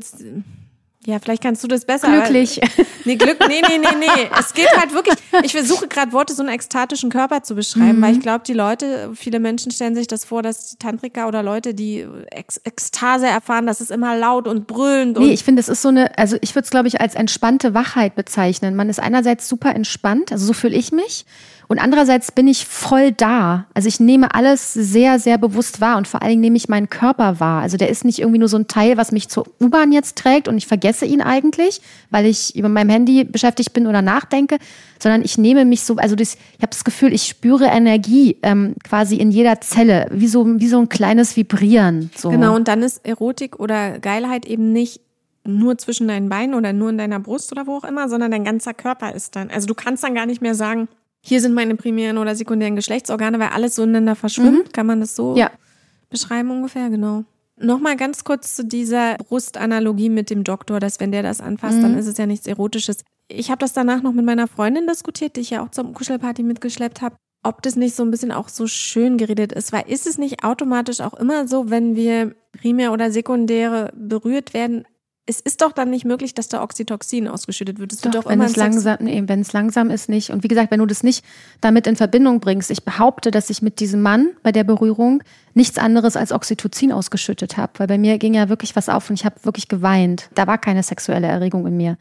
[1.04, 2.08] ja, vielleicht kannst du das besser.
[2.12, 2.62] Glücklich.
[2.62, 4.30] Aber, nee, Glück, nee, nee, nee, nee.
[4.38, 8.02] Es geht halt wirklich, ich versuche gerade Worte so einen ekstatischen Körper zu beschreiben, mhm.
[8.02, 11.42] weil ich glaube, die Leute, viele Menschen stellen sich das vor, dass die Tantriker oder
[11.42, 15.18] Leute, die Ex Ekstase erfahren, das ist immer laut und brüllend.
[15.18, 17.74] Nee, ich finde, es ist so eine, also ich würde es, glaube ich, als entspannte
[17.74, 18.76] Wachheit bezeichnen.
[18.76, 21.26] Man ist einerseits super entspannt, also so fühle ich mich.
[21.72, 23.64] Und andererseits bin ich voll da.
[23.72, 26.90] Also ich nehme alles sehr, sehr bewusst wahr und vor allen Dingen nehme ich meinen
[26.90, 27.62] Körper wahr.
[27.62, 30.48] Also der ist nicht irgendwie nur so ein Teil, was mich zur U-Bahn jetzt trägt
[30.48, 34.58] und ich vergesse ihn eigentlich, weil ich über meinem Handy beschäftigt bin oder nachdenke,
[34.98, 38.74] sondern ich nehme mich so, also das, ich habe das Gefühl, ich spüre Energie ähm,
[38.84, 42.10] quasi in jeder Zelle, wie so, wie so ein kleines Vibrieren.
[42.14, 42.28] So.
[42.28, 45.00] Genau, und dann ist Erotik oder Geilheit eben nicht
[45.44, 48.44] nur zwischen deinen Beinen oder nur in deiner Brust oder wo auch immer, sondern dein
[48.44, 49.48] ganzer Körper ist dann.
[49.48, 50.86] Also du kannst dann gar nicht mehr sagen,
[51.24, 54.68] hier sind meine primären oder sekundären Geschlechtsorgane, weil alles so ineinander verschwimmt.
[54.68, 54.72] Mhm.
[54.72, 55.50] Kann man das so ja.
[56.10, 56.90] beschreiben ungefähr?
[56.90, 57.24] Genau.
[57.56, 61.82] Nochmal ganz kurz zu dieser Brustanalogie mit dem Doktor, dass wenn der das anfasst, mhm.
[61.82, 63.04] dann ist es ja nichts Erotisches.
[63.28, 66.42] Ich habe das danach noch mit meiner Freundin diskutiert, die ich ja auch zur Kuschelparty
[66.42, 67.14] mitgeschleppt habe,
[67.44, 70.44] ob das nicht so ein bisschen auch so schön geredet ist, weil ist es nicht
[70.44, 74.84] automatisch auch immer so, wenn wir primär oder sekundäre berührt werden,
[75.24, 77.92] es ist doch dann nicht möglich, dass da Oxytocin ausgeschüttet wird.
[77.92, 80.30] Es doch, wird doch wenn es langsam, nee, wenn es langsam ist nicht.
[80.30, 81.24] Und wie gesagt, wenn du das nicht
[81.60, 85.22] damit in Verbindung bringst, ich behaupte, dass ich mit diesem Mann bei der Berührung
[85.54, 89.14] nichts anderes als Oxytocin ausgeschüttet habe, weil bei mir ging ja wirklich was auf und
[89.14, 90.28] ich habe wirklich geweint.
[90.34, 91.98] Da war keine sexuelle Erregung in mir.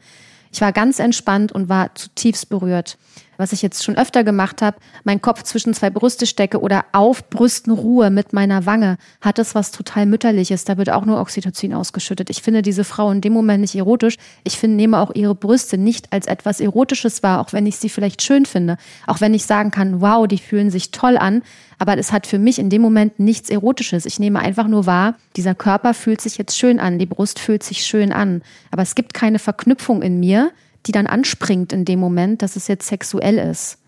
[0.52, 2.98] Ich war ganz entspannt und war zutiefst berührt
[3.42, 7.28] was ich jetzt schon öfter gemacht habe, meinen Kopf zwischen zwei Brüste stecke oder auf
[7.28, 10.64] Brüsten ruhe mit meiner Wange, hat es was total mütterliches.
[10.64, 12.30] Da wird auch nur Oxytocin ausgeschüttet.
[12.30, 14.16] Ich finde diese Frau in dem Moment nicht erotisch.
[14.44, 17.88] Ich finde, nehme auch ihre Brüste nicht als etwas Erotisches wahr, auch wenn ich sie
[17.88, 18.76] vielleicht schön finde.
[19.08, 21.42] Auch wenn ich sagen kann, wow, die fühlen sich toll an.
[21.80, 24.06] Aber es hat für mich in dem Moment nichts Erotisches.
[24.06, 27.64] Ich nehme einfach nur wahr, dieser Körper fühlt sich jetzt schön an, die Brust fühlt
[27.64, 28.42] sich schön an.
[28.70, 30.52] Aber es gibt keine Verknüpfung in mir,
[30.86, 33.78] die dann anspringt in dem Moment, dass es jetzt sexuell ist.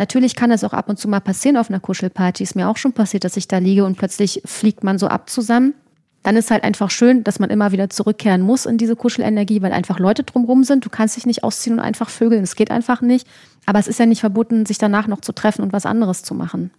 [0.00, 2.42] Natürlich kann es auch ab und zu mal passieren auf einer Kuschelparty.
[2.42, 5.28] Ist mir auch schon passiert, dass ich da liege und plötzlich fliegt man so ab
[5.28, 5.74] zusammen.
[6.22, 9.72] dann ist halt einfach schön, dass man immer wieder zurückkehren muss in diese Kuschelenergie, weil
[9.72, 10.84] einfach Leute drumherum sind.
[10.84, 12.42] Du kannst dich nicht ausziehen und einfach vögeln.
[12.42, 13.26] Es geht einfach nicht.
[13.64, 16.34] Aber es ist ja nicht verboten, sich danach noch zu treffen und was anderes zu
[16.34, 16.70] machen.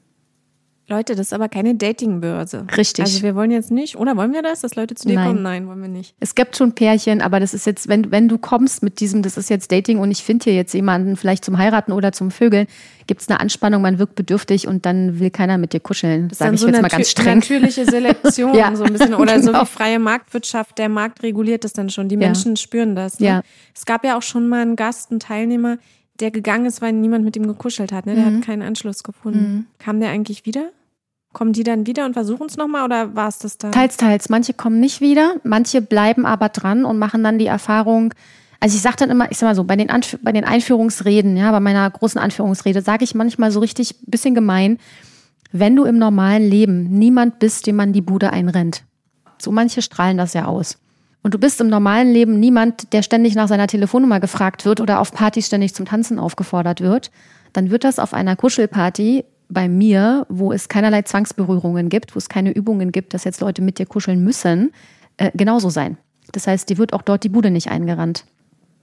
[0.92, 2.68] Leute, das ist aber keine Datingbörse.
[2.78, 3.06] Richtig.
[3.06, 5.28] Also wir wollen jetzt nicht, oder wollen wir das, dass Leute zu dir Nein.
[5.28, 5.42] kommen?
[5.42, 6.14] Nein, wollen wir nicht.
[6.20, 9.38] Es gibt schon Pärchen, aber das ist jetzt, wenn, wenn du kommst mit diesem, das
[9.38, 12.68] ist jetzt Dating und ich finde hier jetzt jemanden vielleicht zum Heiraten oder zum Vögeln,
[13.08, 16.34] gibt es eine Anspannung, man wirkt bedürftig und dann will keiner mit dir kuscheln, Das
[16.34, 17.40] ist sage ich so jetzt mal ganz streng.
[17.40, 19.14] natürliche Selektion, Ja, so ein bisschen.
[19.16, 19.62] Oder so genau.
[19.64, 22.10] wie freie Marktwirtschaft, der Markt reguliert das dann schon.
[22.10, 22.20] Die Ja.
[22.20, 23.20] Menschen spüren das.
[23.20, 23.28] Ne?
[23.28, 23.42] Ja.
[23.76, 25.78] Es gab ja auch schon mal einen Gast, einen Teilnehmer,
[26.20, 28.06] der gegangen ist, weil niemand mit ihm gekuschelt hat.
[28.06, 28.16] Ne?
[28.16, 28.38] Der Mhm.
[28.38, 29.68] hat keinen Anschluss gefunden.
[29.80, 30.70] Kam der eigentlich wieder?
[31.34, 33.72] Kommen die dann wieder und versuchen es nochmal oder war es das dann?
[33.72, 34.30] Teils, teils.
[34.30, 38.14] Manche kommen nicht wieder, manche bleiben aber dran und machen dann die Erfahrung.
[38.60, 41.38] Also ich sage dann immer, ich sag mal so, bei den, Anf bei den Einführungsreden,
[41.38, 44.78] ja, bei meiner großen Anführungsrede, sage ich manchmal so richtig bisschen gemein,
[45.54, 48.84] wenn du im normalen Leben niemand bist, dem man die Bude einrennt.
[49.38, 50.78] So manche strahlen das ja aus.
[51.24, 55.00] Und du bist im normalen Leben niemand, der ständig nach seiner Telefonnummer gefragt wird oder
[55.00, 57.12] auf Partys ständig zum Tanzen aufgefordert wird,
[57.54, 62.30] dann wird das auf einer Kuschelparty bei mir, wo es keinerlei Zwangsberührungen gibt, wo es
[62.30, 64.72] keine Übungen gibt, dass jetzt Leute mit dir kuscheln müssen,
[65.18, 65.98] äh, genauso sein.
[66.32, 68.26] Das heißt, dir wird auch dort die Bude nicht eingerannt.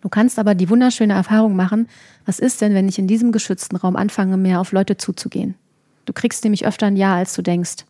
[0.01, 1.89] Du kannst aber die wunderschöne Erfahrung machen,
[2.25, 5.55] was ist denn, wenn ich in diesem geschützten Raum anfange, mehr auf Leute zuzugehen?
[6.05, 7.85] Du kriegst nämlich öfter ein Ja, als du denkst.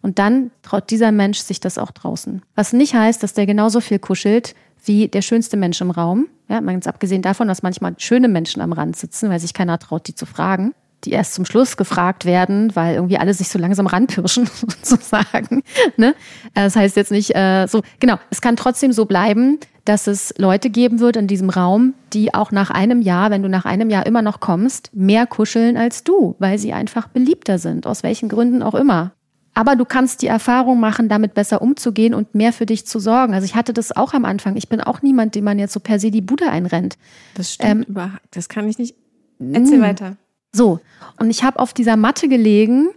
[0.00, 2.42] Und dann traut dieser Mensch sich das auch draußen.
[2.56, 6.26] Was nicht heißt, dass der genauso viel kuschelt wie der schönste Mensch im Raum.
[6.48, 10.08] Ja, ganz abgesehen davon, dass manchmal schöne Menschen am Rand sitzen, weil sich keiner traut,
[10.08, 10.74] die zu fragen.
[11.04, 14.48] Die erst zum Schluss gefragt werden, weil irgendwie alle sich so langsam ranpirschen,
[14.82, 15.62] sozusagen.
[15.96, 16.14] Ne?
[16.54, 20.70] Das heißt jetzt nicht äh, so, genau, es kann trotzdem so bleiben, dass es Leute
[20.70, 24.06] geben wird in diesem Raum, die auch nach einem Jahr, wenn du nach einem Jahr
[24.06, 28.62] immer noch kommst, mehr kuscheln als du, weil sie einfach beliebter sind, aus welchen Gründen
[28.62, 29.10] auch immer.
[29.54, 33.34] Aber du kannst die Erfahrung machen, damit besser umzugehen und mehr für dich zu sorgen.
[33.34, 34.56] Also ich hatte das auch am Anfang.
[34.56, 36.96] Ich bin auch niemand, dem man jetzt so per se die Bude einrennt.
[37.34, 37.88] das stimmt.
[37.88, 38.94] über, das kann ich nicht.
[39.40, 39.82] Erzähl Mm.
[39.82, 40.16] weiter.
[40.54, 40.80] So,
[41.18, 42.90] und ich habe auf dieser Matte gelegen.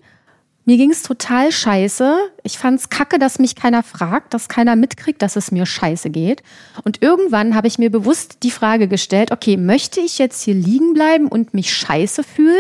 [0.65, 2.17] Mir ging es total scheiße.
[2.43, 6.41] Ich fand's kacke, dass mich keiner fragt, dass keiner mitkriegt, dass es mir scheiße geht.
[6.83, 10.93] Und irgendwann habe ich mir bewusst die Frage gestellt, okay, möchte ich jetzt hier liegen
[10.93, 12.57] bleiben und mich scheiße fühlen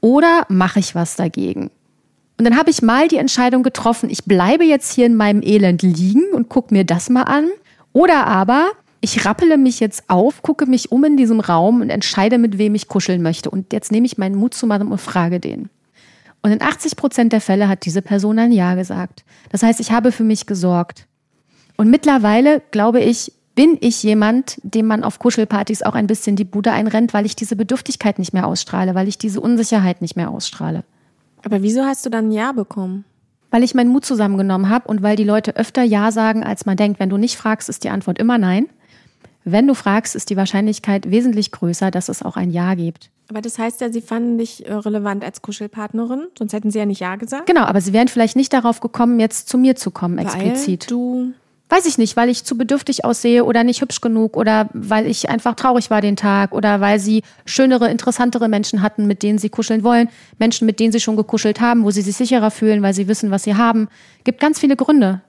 [0.00, 1.70] oder mache ich was dagegen?
[2.38, 5.82] Und dann habe ich mal die Entscheidung getroffen, ich bleibe jetzt hier in meinem Elend
[5.82, 7.48] liegen und gucke mir das mal an.
[7.92, 8.70] Oder aber
[9.04, 12.74] ich rappele mich jetzt auf, gucke mich um in diesem Raum und entscheide, mit wem
[12.74, 13.50] ich kuscheln möchte.
[13.50, 15.68] Und jetzt nehme ich meinen Mut zusammen und frage den.
[16.40, 19.26] Und in 80 Prozent der Fälle hat diese Person ein Ja gesagt.
[19.50, 21.06] Das heißt, ich habe für mich gesorgt.
[21.76, 26.44] Und mittlerweile, glaube ich, bin ich jemand, dem man auf Kuschelpartys auch ein bisschen die
[26.44, 30.30] Bude einrennt, weil ich diese Bedürftigkeit nicht mehr ausstrahle, weil ich diese Unsicherheit nicht mehr
[30.30, 30.82] ausstrahle.
[31.44, 33.04] Aber wieso hast du dann ein Ja bekommen?
[33.50, 36.78] Weil ich meinen Mut zusammengenommen habe und weil die Leute öfter Ja sagen, als man
[36.78, 37.00] denkt.
[37.00, 38.66] Wenn du nicht fragst, ist die Antwort immer Nein.
[39.44, 43.10] Wenn du fragst, ist die Wahrscheinlichkeit wesentlich größer, dass es auch ein Ja gibt.
[43.28, 46.86] Aber das heißt ja, sie fanden dich äh, relevant als Kuschelpartnerin, sonst hätten sie ja
[46.86, 47.46] nicht Ja gesagt.
[47.46, 50.82] Genau, aber sie wären vielleicht nicht darauf gekommen, jetzt zu mir zu kommen, explizit.
[50.82, 51.32] Weil du
[51.70, 55.30] Weiß ich nicht, weil ich zu bedürftig aussehe oder nicht hübsch genug oder weil ich
[55.30, 59.48] einfach traurig war den Tag oder weil sie schönere, interessantere Menschen hatten, mit denen sie
[59.48, 60.08] kuscheln wollen.
[60.38, 63.30] Menschen, mit denen sie schon gekuschelt haben, wo sie sich sicherer fühlen, weil sie wissen,
[63.30, 63.88] was sie haben.
[64.24, 65.22] Gibt ganz viele Gründe.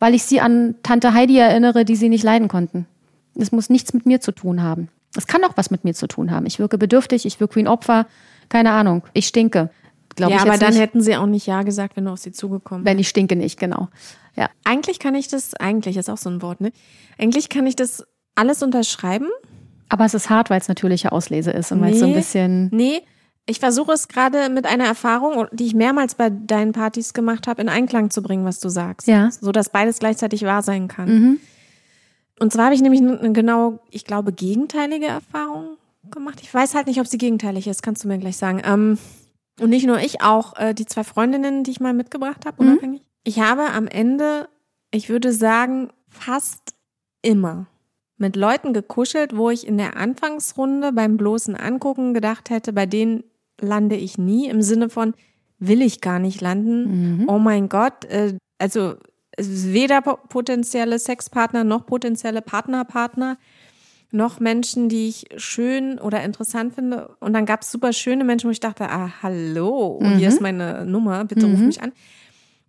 [0.00, 2.86] Weil ich sie an Tante Heidi erinnere, die sie nicht leiden konnten.
[3.34, 4.88] Es muss nichts mit mir zu tun haben.
[5.16, 6.46] Es kann auch was mit mir zu tun haben.
[6.46, 8.06] Ich wirke bedürftig, ich wirke wie ein Opfer.
[8.48, 9.02] Keine Ahnung.
[9.12, 9.70] Ich stinke.
[10.16, 10.80] Glaube ja, aber dann nicht.
[10.80, 13.58] hätten sie auch nicht Ja gesagt, wenn du auf sie zugekommen Wenn ich stinke nicht,
[13.58, 13.88] genau.
[14.36, 14.50] Ja.
[14.64, 16.72] Eigentlich kann ich das, eigentlich ist auch so ein Wort, ne?
[17.18, 18.04] Eigentlich kann ich das
[18.34, 19.28] alles unterschreiben.
[19.88, 22.16] Aber es ist hart, weil es natürliche Auslese ist und weil es so ein Nee.
[22.16, 22.68] bisschen.
[22.72, 23.00] Nee,
[23.44, 27.60] ich versuche es gerade mit einer Erfahrung, die ich mehrmals bei deinen Partys gemacht habe,
[27.60, 29.06] in Einklang zu bringen, was du sagst.
[29.08, 29.30] Ja.
[29.30, 31.08] So dass beides gleichzeitig wahr sein kann.
[31.08, 31.40] Mhm.
[32.42, 35.76] Und zwar habe ich nämlich eine genau, ich glaube, gegenteilige Erfahrung
[36.10, 36.40] gemacht.
[36.42, 38.60] Ich weiß halt nicht, ob sie gegenteilig ist, kannst du mir gleich sagen.
[38.64, 38.98] Ähm,
[39.60, 42.70] und nicht nur ich, auch äh, die zwei Freundinnen, die ich mal mitgebracht habe, Mhm.
[42.72, 43.02] unabhängig.
[43.22, 44.48] Ich habe am Ende,
[44.90, 46.74] ich würde sagen, fast
[47.22, 47.66] immer
[48.16, 53.22] mit Leuten gekuschelt, wo ich in der Anfangsrunde beim bloßen Angucken gedacht hätte, bei denen
[53.60, 55.14] lande ich nie, im Sinne von,
[55.60, 57.20] will ich gar nicht landen.
[57.20, 57.28] Mhm.
[57.28, 58.94] Oh mein Gott, äh, also
[59.38, 63.38] weder po- potenzielle Sexpartner noch potenzielle Partnerpartner
[64.14, 67.08] noch Menschen, die ich schön oder interessant finde.
[67.20, 70.16] Und dann gab es super schöne Menschen, wo ich dachte, ah, hallo, Mhm.
[70.18, 71.92] hier ist meine Nummer, bitte ruf mich an.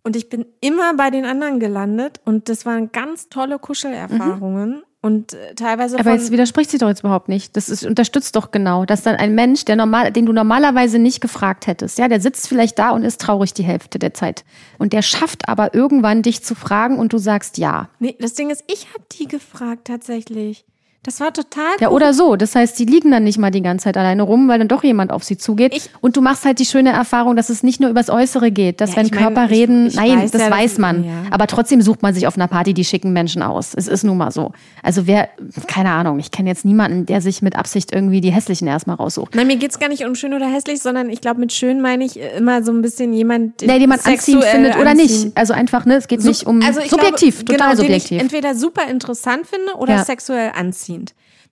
[0.02, 5.34] Und ich bin immer bei den anderen gelandet und das waren ganz tolle Kuschelerfahrungen, Und
[5.34, 5.98] äh, teilweise.
[5.98, 7.54] Aber jetzt widerspricht sie doch jetzt überhaupt nicht.
[7.58, 11.20] Das ist, unterstützt doch genau, dass dann ein Mensch, der normal, den du normalerweise nicht
[11.20, 14.46] gefragt hättest, ja, der sitzt vielleicht da und ist traurig die Hälfte der Zeit.
[14.78, 17.90] Und der schafft aber irgendwann, dich zu fragen und du sagst ja.
[17.98, 20.64] Nee, das Ding ist, ich habe die gefragt tatsächlich.
[21.04, 21.76] Das war total.
[21.80, 22.34] Ja, oder so.
[22.34, 24.82] Das heißt, die liegen dann nicht mal die ganze Zeit alleine rum, weil dann doch
[24.82, 25.74] jemand auf sie zugeht.
[25.76, 28.80] Ich, und du machst halt die schöne Erfahrung, dass es nicht nur übers Äußere geht,
[28.80, 31.04] dass ja, wenn Körper mein, reden, ich, ich nein, weiß, das ja, weiß man.
[31.04, 31.10] Ja.
[31.30, 33.74] Aber trotzdem sucht man sich auf einer Party die schicken Menschen aus.
[33.74, 34.52] Es ist nun mal so.
[34.82, 35.28] Also wer,
[35.66, 39.34] keine Ahnung, ich kenne jetzt niemanden, der sich mit Absicht irgendwie die hässlichen erstmal raussucht.
[39.34, 42.06] Nein, mir geht's gar nicht um schön oder hässlich, sondern ich glaube, mit schön meine
[42.06, 45.24] ich immer so ein bisschen jemand, der jemand anziehend findet oder anziehen.
[45.24, 45.36] nicht.
[45.36, 48.22] Also einfach, ne, es geht so, nicht um also subjektiv, glaube, total genau, subjektiv.
[48.22, 50.93] Entweder super interessant finde oder sexuell anziehend.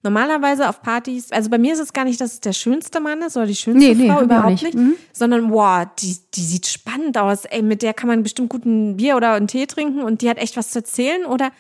[0.05, 3.23] Normalerweise auf Partys, also bei mir ist es gar nicht, dass es der schönste Mann
[3.23, 4.95] ist oder die schönste nee, nee, Frau, überhaupt nicht, nicht mhm.
[5.13, 9.17] sondern wow, die, die sieht spannend aus, ey, mit der kann man bestimmt guten Bier
[9.17, 11.53] oder einen Tee trinken und die hat echt was zu erzählen oder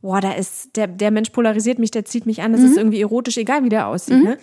[0.00, 2.66] wow, da ist, der, der Mensch polarisiert mich, der zieht mich an, das mhm.
[2.68, 4.24] ist irgendwie erotisch, egal wie der aussieht, mhm.
[4.24, 4.38] ne?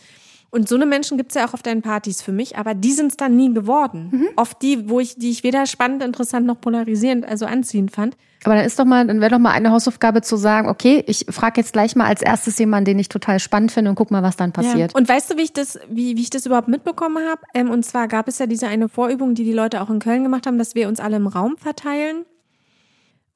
[0.50, 3.18] Und so eine Menschen gibt's ja auch auf deinen Partys für mich, aber die sind's
[3.18, 4.10] dann nie geworden.
[4.12, 4.28] Mhm.
[4.38, 8.16] Oft die, wo ich, die ich weder spannend, interessant noch polarisierend, also anziehend fand.
[8.48, 11.26] Aber dann ist doch mal, dann wäre doch mal eine Hausaufgabe zu sagen, okay, ich
[11.30, 14.24] frage jetzt gleich mal als erstes jemanden, den ich total spannend finde und guck mal,
[14.24, 14.94] was dann passiert.
[14.94, 14.98] Ja.
[14.98, 17.42] Und weißt du, wie ich das, wie, wie ich das überhaupt mitbekommen habe?
[17.54, 20.24] Ähm, und zwar gab es ja diese eine Vorübung, die die Leute auch in Köln
[20.24, 22.24] gemacht haben, dass wir uns alle im Raum verteilen.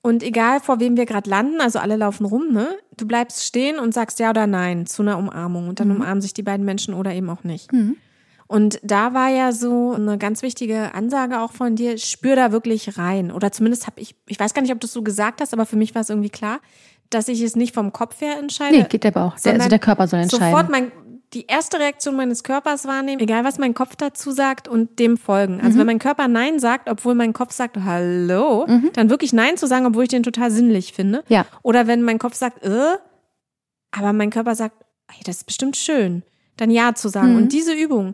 [0.01, 2.69] Und egal vor wem wir gerade landen, also alle laufen rum, ne?
[2.95, 5.67] Du bleibst stehen und sagst ja oder nein zu einer Umarmung.
[5.67, 5.97] Und dann mhm.
[5.97, 7.73] umarmen sich die beiden Menschen oder eben auch nicht.
[7.73, 7.97] Mhm.
[8.51, 12.97] Und da war ja so eine ganz wichtige Ansage auch von dir, spür da wirklich
[12.97, 13.31] rein.
[13.31, 15.65] Oder zumindest habe ich, ich weiß gar nicht, ob du es so gesagt hast, aber
[15.65, 16.59] für mich war es irgendwie klar,
[17.09, 18.77] dass ich es nicht vom Kopf her entscheide.
[18.77, 19.39] Nee, geht der Bauch.
[19.39, 20.51] Der, also der Körper soll entscheiden.
[20.51, 20.91] Sofort mein,
[21.31, 25.61] die erste Reaktion meines Körpers wahrnehmen, egal was mein Kopf dazu sagt und dem folgen.
[25.61, 25.79] Also mhm.
[25.79, 28.89] wenn mein Körper Nein sagt, obwohl mein Kopf sagt, hallo, mhm.
[28.91, 31.23] dann wirklich Nein zu sagen, obwohl ich den total sinnlich finde.
[31.29, 31.45] Ja.
[31.63, 32.97] Oder wenn mein Kopf sagt, äh,
[33.91, 34.75] aber mein Körper sagt,
[35.09, 36.23] hey, das ist bestimmt schön,
[36.57, 37.31] dann Ja zu sagen.
[37.31, 37.43] Mhm.
[37.43, 38.13] Und diese Übung,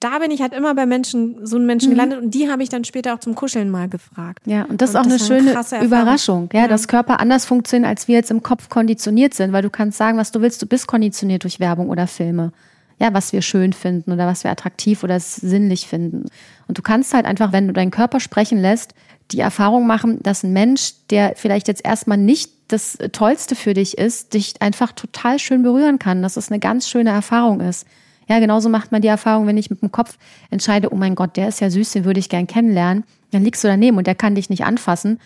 [0.00, 1.94] da bin ich halt immer bei Menschen, so einen Menschen mhm.
[1.94, 4.40] gelandet und die habe ich dann später auch zum Kuscheln mal gefragt.
[4.46, 7.46] Ja, und das ist auch das eine schöne eine Überraschung, ja, ja, dass Körper anders
[7.46, 10.60] funktionieren, als wir jetzt im Kopf konditioniert sind, weil du kannst sagen, was du willst,
[10.60, 12.52] du bist konditioniert durch Werbung oder Filme.
[12.98, 16.24] Ja, was wir schön finden oder was wir attraktiv oder sinnlich finden.
[16.66, 18.94] Und du kannst halt einfach, wenn du deinen Körper sprechen lässt,
[19.32, 23.98] die Erfahrung machen, dass ein Mensch, der vielleicht jetzt erstmal nicht das Tollste für dich
[23.98, 27.86] ist, dich einfach total schön berühren kann, dass es eine ganz schöne Erfahrung ist.
[28.28, 30.18] Ja, genauso macht man die Erfahrung, wenn ich mit dem Kopf
[30.50, 33.04] entscheide, oh mein Gott, der ist ja süß, den würde ich gern kennenlernen.
[33.30, 35.20] Dann liegst du daneben und der kann dich nicht anfassen.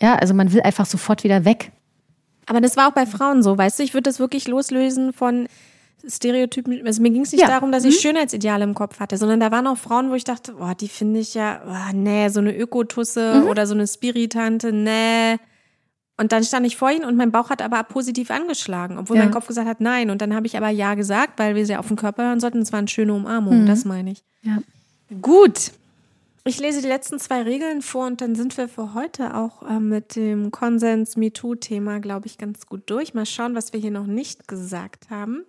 [0.00, 1.72] Ja, also man will einfach sofort wieder weg.
[2.46, 5.46] Aber das war auch bei Frauen so, weißt du, ich würde das wirklich loslösen von
[6.06, 6.86] Stereotypen.
[6.86, 7.48] Also mir ging es nicht ja.
[7.48, 8.00] darum, dass ich mhm.
[8.00, 11.20] Schönheitsideale im Kopf hatte, sondern da waren auch Frauen, wo ich dachte, boah, die finde
[11.20, 13.48] ich ja, oh, nee, so eine Ökotusse mhm.
[13.48, 15.36] oder so eine Spiritante, nee.
[16.20, 19.22] Und dann stand ich vor ihnen und mein Bauch hat aber positiv angeschlagen, obwohl ja.
[19.22, 20.10] mein Kopf gesagt hat nein.
[20.10, 22.58] Und dann habe ich aber ja gesagt, weil wir sie auf den Körper hören sollten.
[22.58, 23.66] Es war eine schöne Umarmung, mhm.
[23.66, 24.22] das meine ich.
[24.42, 24.58] Ja.
[25.22, 25.72] Gut.
[26.44, 29.80] Ich lese die letzten zwei Regeln vor und dann sind wir für heute auch äh,
[29.80, 33.14] mit dem Konsens-MeToo-Thema, glaube ich, ganz gut durch.
[33.14, 35.46] Mal schauen, was wir hier noch nicht gesagt haben.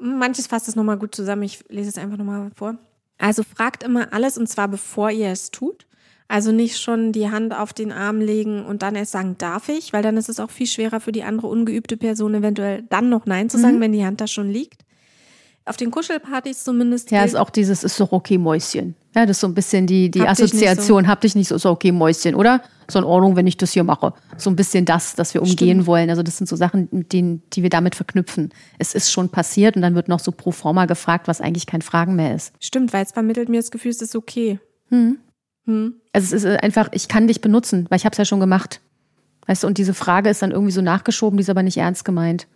[0.00, 1.44] Manches fasst es nochmal gut zusammen.
[1.44, 2.78] Ich lese es einfach nochmal vor.
[3.18, 5.86] Also fragt immer alles und zwar bevor ihr es tut.
[6.26, 9.92] Also nicht schon die Hand auf den Arm legen und dann erst sagen, darf ich,
[9.92, 13.26] weil dann ist es auch viel schwerer für die andere ungeübte Person eventuell dann noch
[13.26, 13.80] Nein zu sagen, mhm.
[13.80, 14.84] wenn die Hand da schon liegt.
[15.66, 17.10] Auf den Kuschelpartys zumindest.
[17.10, 18.94] Ja, ist auch dieses, ist doch okay, Mäuschen.
[19.14, 21.08] Ja, das ist so ein bisschen die, die hab Assoziation, so.
[21.08, 22.60] hab dich nicht so, ist okay, Mäuschen, oder?
[22.90, 24.12] So in Ordnung, wenn ich das hier mache.
[24.36, 25.86] So ein bisschen das, das wir umgehen Stimmt.
[25.86, 26.10] wollen.
[26.10, 28.52] Also das sind so Sachen, die, die wir damit verknüpfen.
[28.78, 31.80] Es ist schon passiert und dann wird noch so pro forma gefragt, was eigentlich kein
[31.80, 32.52] Fragen mehr ist.
[32.60, 34.58] Stimmt, weil es vermittelt mir das Gefühl, es ist okay.
[34.90, 35.18] Hm.
[35.66, 35.94] Hm.
[36.12, 38.80] Also es ist einfach, ich kann dich benutzen, weil ich habe es ja schon gemacht.
[39.46, 42.04] Weißt du, und diese Frage ist dann irgendwie so nachgeschoben, die ist aber nicht ernst
[42.04, 42.46] gemeint.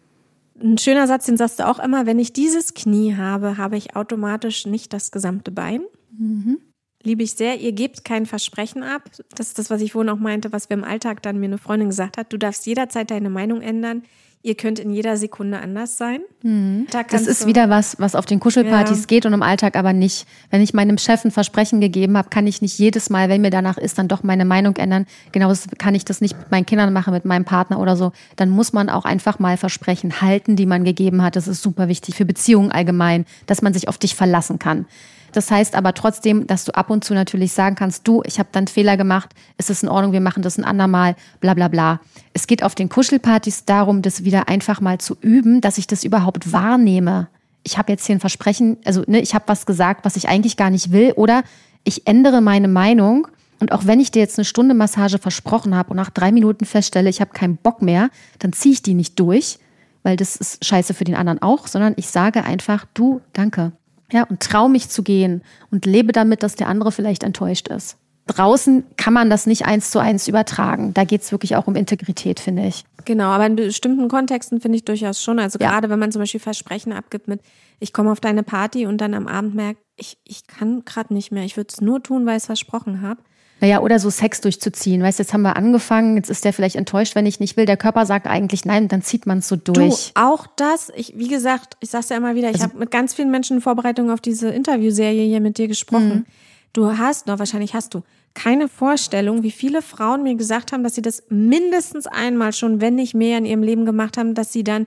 [0.61, 3.95] Ein schöner Satz, den sagst du auch immer, wenn ich dieses Knie habe, habe ich
[3.95, 5.83] automatisch nicht das gesamte Bein.
[6.19, 6.59] Mhm.
[7.03, 7.61] Liebe ich sehr.
[7.61, 9.03] Ihr gebt kein Versprechen ab.
[9.37, 11.59] Das ist das, was ich vorhin auch meinte, was wir im Alltag dann mir eine
[11.59, 12.33] Freundin gesagt hat.
[12.33, 14.03] Du darfst jederzeit deine Meinung ändern.
[14.43, 16.21] Ihr könnt in jeder Sekunde anders sein.
[16.43, 16.87] Mhm.
[16.91, 19.07] Da das ist wieder was, was auf den Kuschelpartys ja.
[19.07, 20.27] geht und im Alltag aber nicht.
[20.51, 23.51] Wenn ich meinem Chef ein Versprechen gegeben habe, kann ich nicht jedes Mal, wenn mir
[23.51, 25.07] danach ist, dann doch meine Meinung ändern.
[25.33, 28.13] Genau kann ich das nicht mit meinen Kindern machen, mit meinem Partner oder so.
[28.37, 31.35] Dann muss man auch einfach mal Versprechen halten, die man gegeben hat.
[31.35, 34.87] Das ist super wichtig für Beziehungen allgemein, dass man sich auf dich verlassen kann.
[35.33, 38.49] Das heißt aber trotzdem, dass du ab und zu natürlich sagen kannst, du, ich habe
[38.53, 42.01] dann Fehler gemacht, ist es in Ordnung, wir machen das ein andermal, bla bla bla.
[42.33, 46.05] Es geht auf den Kuschelpartys darum, das wieder einfach mal zu üben, dass ich das
[46.05, 47.29] überhaupt wahrnehme.
[47.63, 50.57] Ich habe jetzt hier ein Versprechen, also ne, ich habe was gesagt, was ich eigentlich
[50.57, 51.43] gar nicht will, oder
[51.85, 53.29] ich ändere meine Meinung.
[53.61, 56.65] Und auch wenn ich dir jetzt eine Stunde Massage versprochen habe und nach drei Minuten
[56.65, 59.59] feststelle, ich habe keinen Bock mehr, dann ziehe ich die nicht durch,
[60.05, 63.73] weil das ist scheiße für den anderen auch, sondern ich sage einfach, du, danke.
[64.13, 67.99] Ja, und trau mich zu gehen und lebe damit, dass der andere vielleicht enttäuscht ist.
[68.29, 70.93] Draußen kann man das nicht eins zu eins übertragen.
[70.93, 72.85] Da geht es wirklich auch um Integrität, finde ich.
[73.07, 75.39] Genau, aber in bestimmten Kontexten finde ich durchaus schon.
[75.39, 75.71] Also ja.
[75.71, 77.41] gerade wenn man zum Beispiel Versprechen abgibt mit,
[77.81, 81.33] ich komme auf deine Party und dann am Abend merkt, ich, ich kann gerade nicht
[81.33, 83.23] mehr, ich würde es nur tun, weil ich es versprochen habe.
[83.61, 85.03] Naja, oder so Sex durchzuziehen.
[85.03, 87.67] Weißt du, jetzt haben wir angefangen, jetzt ist der vielleicht enttäuscht, wenn ich nicht will.
[87.67, 90.13] Der Körper sagt eigentlich nein, dann zieht man es so durch.
[90.15, 92.91] Du, auch das, ich, wie gesagt, ich sag's ja immer wieder, ich also, habe mit
[92.91, 96.09] ganz vielen Menschen in Vorbereitung auf diese Interviewserie hier mit dir gesprochen.
[96.09, 96.27] Mhm.
[96.73, 98.03] Du hast, noch wahrscheinlich hast du,
[98.35, 102.95] keine Vorstellung, wie viele Frauen mir gesagt haben, dass sie das mindestens einmal schon, wenn
[102.95, 104.87] nicht mehr in ihrem Leben gemacht haben, dass sie dann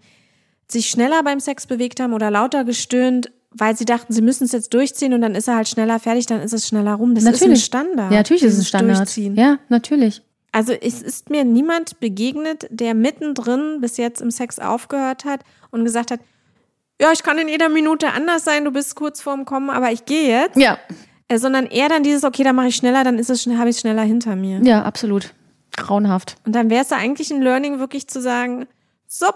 [0.70, 4.52] sich schneller beim Sex bewegt haben oder lauter gestöhnt, weil sie dachten, sie müssen es
[4.54, 7.16] jetzt durchziehen und dann ist er halt schneller fertig, dann ist es schneller rum.
[7.16, 7.42] Das natürlich.
[7.44, 8.12] ist ein Standard.
[8.12, 8.98] Ja, natürlich ist es ein Standard.
[8.98, 9.36] Durchziehen.
[9.36, 10.22] Ja, natürlich.
[10.54, 15.42] Also es ist mir niemand begegnet, der mittendrin bis jetzt im Sex aufgehört hat
[15.72, 16.20] und gesagt hat,
[17.00, 20.06] ja, ich kann in jeder Minute anders sein, du bist kurz vorm Kommen, aber ich
[20.06, 20.58] gehe jetzt.
[20.58, 20.78] Ja.
[21.28, 23.78] Äh, sondern eher dann dieses, okay, dann mache ich schneller, dann ist es, habe ich
[23.78, 24.62] es schneller hinter mir.
[24.64, 25.34] Ja, absolut.
[25.76, 26.36] Grauenhaft.
[26.46, 28.68] Und dann wäre es da eigentlich ein Learning, wirklich zu sagen,
[29.08, 29.28] so,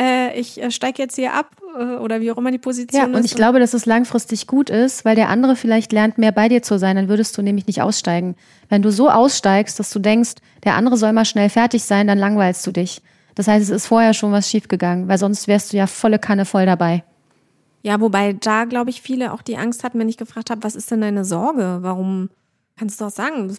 [0.00, 3.08] äh, ich äh, steige jetzt hier ab äh, oder wie auch immer die Position ja,
[3.08, 3.16] ist.
[3.16, 6.48] Und ich glaube, dass es langfristig gut ist, weil der andere vielleicht lernt, mehr bei
[6.48, 8.36] dir zu sein, dann würdest du nämlich nicht aussteigen.
[8.68, 10.34] Wenn du so aussteigst, dass du denkst,
[10.64, 13.02] der andere soll mal schnell fertig sein, dann langweilst du dich.
[13.34, 16.44] Das heißt, es ist vorher schon was schiefgegangen, weil sonst wärst du ja volle Kanne
[16.44, 17.04] voll dabei.
[17.82, 20.74] Ja, wobei da, glaube ich, viele auch die Angst hatten, wenn ich gefragt habe, was
[20.74, 21.78] ist denn deine Sorge?
[21.80, 22.30] Warum
[22.78, 23.56] kannst du auch sagen,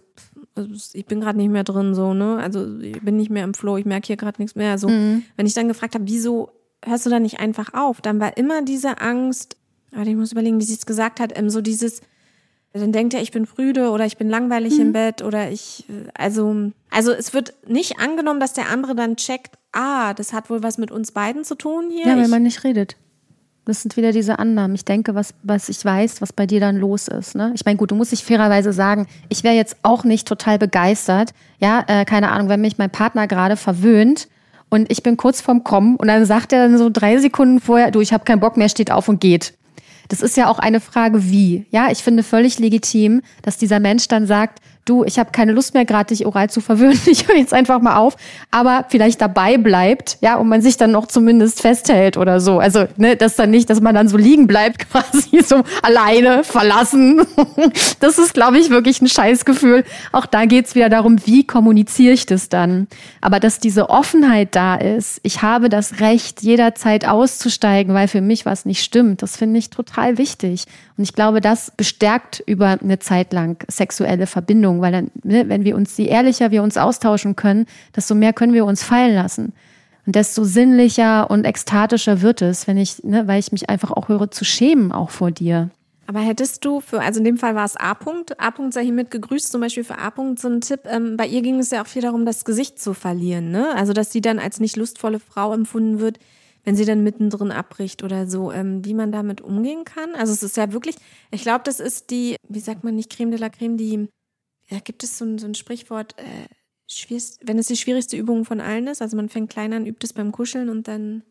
[0.93, 2.37] ich bin gerade nicht mehr drin, so, ne?
[2.37, 4.77] Also ich bin nicht mehr im Flow, ich merke hier gerade nichts mehr.
[4.77, 5.23] So, mhm.
[5.35, 6.51] wenn ich dann gefragt habe, wieso
[6.83, 8.01] hörst du da nicht einfach auf?
[8.01, 9.57] Dann war immer diese Angst,
[9.91, 12.01] warte, ich muss überlegen, wie sie es gesagt hat, ähm, so dieses,
[12.73, 14.81] dann denkt er, ich bin prüde oder ich bin langweilig mhm.
[14.81, 19.17] im Bett oder ich, äh, also, also es wird nicht angenommen, dass der andere dann
[19.17, 22.07] checkt, ah, das hat wohl was mit uns beiden zu tun hier.
[22.07, 22.95] Ja, wenn man nicht redet.
[23.69, 24.73] Das sind wieder diese Annahmen.
[24.73, 27.35] Ich denke, was, was ich weiß, was bei dir dann los ist.
[27.35, 27.51] Ne?
[27.53, 31.35] Ich meine, gut, du musst dich fairerweise sagen, ich wäre jetzt auch nicht total begeistert.
[31.59, 34.27] Ja, äh, keine Ahnung, wenn mich mein Partner gerade verwöhnt
[34.69, 37.91] und ich bin kurz vorm Kommen und dann sagt er dann so drei Sekunden vorher,
[37.91, 39.53] du, ich habe keinen Bock mehr, steht auf und geht.
[40.07, 41.67] Das ist ja auch eine Frage, wie.
[41.69, 45.73] Ja, ich finde völlig legitim, dass dieser Mensch dann sagt, du, ich habe keine Lust
[45.73, 48.15] mehr, gerade dich oral zu verwöhnen, ich höre jetzt einfach mal auf,
[48.51, 52.59] aber vielleicht dabei bleibt, ja, und man sich dann noch zumindest festhält oder so.
[52.59, 57.21] Also, ne, dass dann nicht, dass man dann so liegen bleibt, quasi so alleine, verlassen.
[57.99, 59.83] Das ist, glaube ich, wirklich ein Scheißgefühl.
[60.11, 62.87] Auch da geht's wieder darum, wie kommuniziere ich das dann.
[63.21, 68.45] Aber dass diese Offenheit da ist, ich habe das Recht, jederzeit auszusteigen, weil für mich
[68.45, 70.65] was nicht stimmt, das finde ich total wichtig.
[70.99, 75.63] Und ich glaube, das bestärkt über eine Zeit lang sexuelle Verbindung, weil dann, ne, wenn
[75.63, 79.53] wir uns, je ehrlicher wir uns austauschen können, desto mehr können wir uns fallen lassen.
[80.05, 84.09] Und desto sinnlicher und ekstatischer wird es, wenn ich, ne, weil ich mich einfach auch
[84.09, 85.69] höre zu schämen, auch vor dir.
[86.05, 87.93] Aber hättest du für, also in dem Fall war es A.
[87.93, 88.49] -Punkt, A.
[88.49, 90.09] -Punkt sei hiermit gegrüßt, zum Beispiel für A.
[90.09, 90.81] -Punkt so ein Tipp.
[90.83, 93.73] Ähm, bei ihr ging es ja auch viel darum, das Gesicht zu verlieren, ne?
[93.73, 96.19] Also, dass sie dann als nicht lustvolle Frau empfunden wird,
[96.63, 100.15] wenn sie dann mittendrin abbricht oder so, ähm, wie man damit umgehen kann.
[100.15, 100.95] Also es ist ja wirklich,
[101.31, 104.07] ich glaube, das ist die, wie sagt man nicht Creme de la Creme, die,
[104.69, 106.47] ja, gibt es so ein, so ein Sprichwort, äh,
[106.87, 110.05] schwierigst, wenn es die schwierigste Übung von allen ist, also man fängt klein an, übt
[110.05, 111.23] es beim Kuscheln und dann.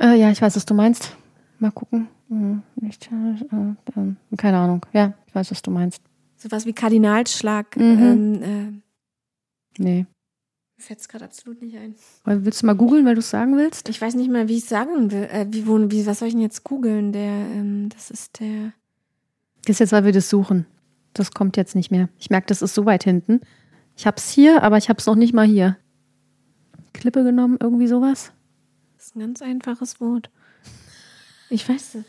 [0.00, 1.16] Äh, ja, ich weiß, was du meinst.
[1.58, 2.08] Mal gucken.
[2.28, 4.84] Hm, nicht, äh, äh, keine Ahnung.
[4.92, 6.02] Ja, ich weiß, was du meinst.
[6.36, 7.76] Sowas wie Kardinalsschlag.
[7.76, 7.82] Mhm.
[7.82, 8.82] Ähm,
[9.78, 10.06] äh, nee
[10.82, 11.94] fällt es gerade absolut nicht ein.
[12.24, 13.88] Willst du mal googeln, weil du es sagen willst?
[13.88, 15.24] Ich weiß nicht mal, wie ich es sagen will.
[15.24, 17.12] Äh, wie, wo, wie, was soll ich denn jetzt googeln?
[17.12, 18.72] Der, ähm, das ist der.
[19.64, 20.66] Das ist jetzt, weil wir das suchen.
[21.14, 22.08] Das kommt jetzt nicht mehr.
[22.18, 23.40] Ich merke, das ist so weit hinten.
[23.96, 25.76] Ich habe es hier, aber ich habe es noch nicht mal hier.
[26.92, 28.32] Klippe genommen, irgendwie sowas?
[28.96, 30.30] Das ist ein ganz einfaches Wort.
[31.50, 32.04] Ich weiß es.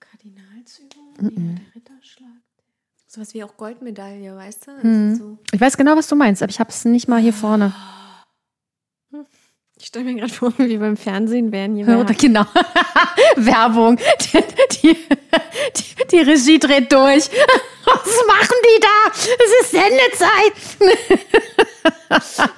[0.00, 1.14] Kardinalsübung?
[1.18, 1.56] Mm -mm.
[1.56, 2.45] Der Ritterschlag.
[3.16, 4.70] Sowas wie auch Goldmedaille, weißt du?
[4.72, 5.16] Also hm.
[5.16, 5.38] so.
[5.50, 7.72] Ich weiß genau, was du meinst, aber ich habe es nicht mal hier vorne.
[9.78, 11.86] Ich stelle mir gerade vor, wie beim Fernsehen werden hier.
[11.86, 12.44] Hör, genau.
[13.36, 13.96] Werbung.
[13.96, 14.44] Die,
[14.82, 14.96] die,
[15.76, 17.30] die, die, Regie dreht durch.
[17.86, 19.10] Was machen die da?
[19.14, 20.52] Es ist Sendezeit.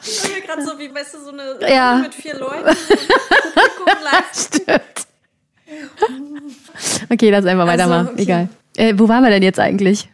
[0.03, 1.99] Ich stelle mir gerade so, wie, weißt du, so eine ja.
[1.99, 2.77] mit vier Leuten.
[4.35, 5.07] Stimmt.
[7.11, 8.09] Okay, lass einfach also, weitermachen.
[8.15, 8.23] Okay.
[8.23, 8.49] Egal.
[8.77, 10.09] Äh, wo waren wir denn jetzt eigentlich?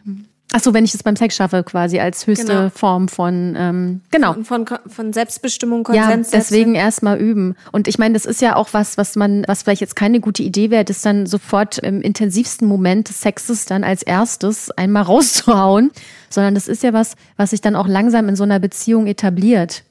[0.53, 2.69] Ach so, wenn ich es beim Sex schaffe, quasi als höchste genau.
[2.69, 4.33] Form von, ähm, genau.
[4.33, 6.31] Von, von, von Selbstbestimmung, Konsens.
[6.31, 7.55] Ja, deswegen erstmal üben.
[7.71, 10.43] Und ich meine, das ist ja auch was, was man, was vielleicht jetzt keine gute
[10.43, 15.91] Idee wäre, das dann sofort im intensivsten Moment des Sexes dann als erstes einmal rauszuhauen,
[16.29, 19.83] sondern das ist ja was, was sich dann auch langsam in so einer Beziehung etabliert.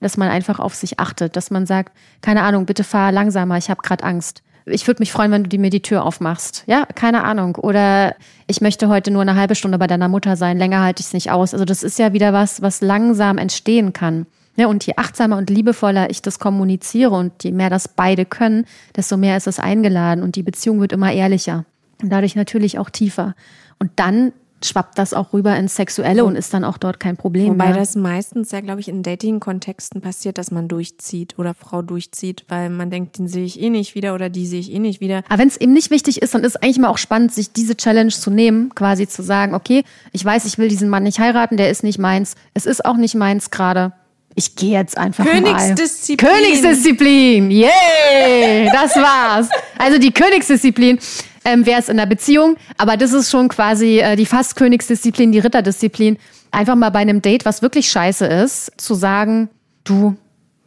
[0.00, 3.70] dass man einfach auf sich achtet, dass man sagt, keine Ahnung, bitte fahr langsamer, ich
[3.70, 4.42] habe gerade Angst.
[4.66, 6.64] Ich würde mich freuen, wenn du mir die Tür aufmachst.
[6.66, 7.56] Ja, keine Ahnung.
[7.56, 8.14] Oder
[8.46, 11.12] ich möchte heute nur eine halbe Stunde bei deiner Mutter sein, länger halte ich es
[11.12, 11.52] nicht aus.
[11.52, 14.26] Also das ist ja wieder was, was langsam entstehen kann.
[14.56, 18.66] Ja, und je achtsamer und liebevoller ich das kommuniziere und je mehr das beide können,
[18.96, 21.64] desto mehr ist es eingeladen und die Beziehung wird immer ehrlicher
[22.02, 23.34] und dadurch natürlich auch tiefer.
[23.78, 24.32] Und dann
[24.64, 27.76] schwappt das auch rüber ins Sexuelle und ist dann auch dort kein Problem Wobei mehr.
[27.76, 32.70] das meistens ja, glaube ich, in Dating-Kontexten passiert, dass man durchzieht oder Frau durchzieht, weil
[32.70, 35.22] man denkt, den sehe ich eh nicht wieder oder die sehe ich eh nicht wieder.
[35.28, 37.76] Aber wenn es eben nicht wichtig ist, dann ist eigentlich mal auch spannend, sich diese
[37.76, 41.56] Challenge zu nehmen, quasi zu sagen, okay, ich weiß, ich will diesen Mann nicht heiraten,
[41.56, 43.92] der ist nicht meins, es ist auch nicht meins gerade.
[44.36, 46.30] Ich gehe jetzt einfach Königsdisziplin.
[46.30, 46.40] mal.
[46.40, 47.50] Königsdisziplin.
[47.50, 49.48] Yay, das war's.
[49.76, 50.98] Also die Königsdisziplin
[51.44, 55.32] ähm, wäre es in der Beziehung, aber das ist schon quasi äh, die fast Königsdisziplin,
[55.32, 56.18] die Ritterdisziplin.
[56.50, 59.48] Einfach mal bei einem Date, was wirklich scheiße ist, zu sagen,
[59.84, 60.16] du,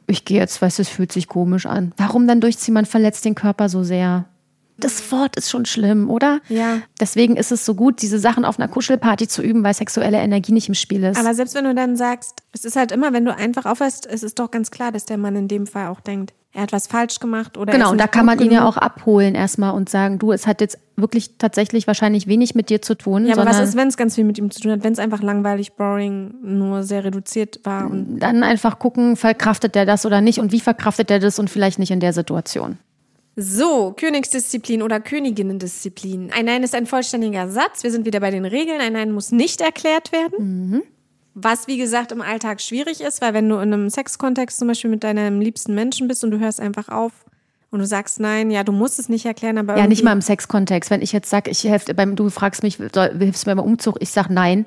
[0.07, 1.93] ich gehe jetzt, weißt du, es fühlt sich komisch an.
[1.97, 2.73] Warum dann durchziehen?
[2.73, 4.25] Man verletzt den Körper so sehr
[4.77, 6.41] das Wort ist schon schlimm, oder?
[6.49, 6.81] Ja.
[6.99, 10.51] Deswegen ist es so gut, diese Sachen auf einer Kuschelparty zu üben, weil sexuelle Energie
[10.51, 11.19] nicht im Spiel ist.
[11.19, 14.23] Aber selbst wenn du dann sagst, es ist halt immer, wenn du einfach aufhörst, es
[14.23, 16.85] ist doch ganz klar, dass der Mann in dem Fall auch denkt, er hat was
[16.85, 20.19] falsch gemacht oder Genau, und da kann man ihn ja auch abholen erstmal und sagen,
[20.19, 23.25] du, es hat jetzt wirklich tatsächlich wahrscheinlich wenig mit dir zu tun.
[23.25, 24.99] Ja, aber was ist, wenn es ganz viel mit ihm zu tun hat, wenn es
[24.99, 30.21] einfach langweilig, boring, nur sehr reduziert war und dann einfach gucken, verkraftet der das oder
[30.21, 32.77] nicht und wie verkraftet er das und vielleicht nicht in der Situation.
[33.35, 36.31] So, Königsdisziplin oder Königinnendisziplin.
[36.31, 37.83] Ein Nein ist ein vollständiger Satz.
[37.83, 38.79] Wir sind wieder bei den Regeln.
[38.79, 40.71] Ein Nein muss nicht erklärt werden.
[40.71, 40.83] Mhm.
[41.33, 44.91] Was, wie gesagt, im Alltag schwierig ist, weil wenn du in einem Sexkontext zum Beispiel
[44.91, 47.11] mit deinem liebsten Menschen bist und du hörst einfach auf
[47.71, 49.77] und du sagst Nein, ja, du musst es nicht erklären, aber.
[49.77, 50.91] Ja, nicht mal im Sexkontext.
[50.91, 53.97] Wenn ich jetzt sage, ich helfe beim, du fragst mich, soll, hilfst mir beim Umzug,
[53.99, 54.65] ich sag Nein.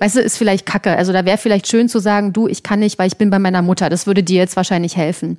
[0.00, 0.96] Weißt du, ist vielleicht kacke.
[0.96, 3.38] Also da wäre vielleicht schön zu sagen, du, ich kann nicht, weil ich bin bei
[3.38, 3.88] meiner Mutter.
[3.90, 5.38] Das würde dir jetzt wahrscheinlich helfen.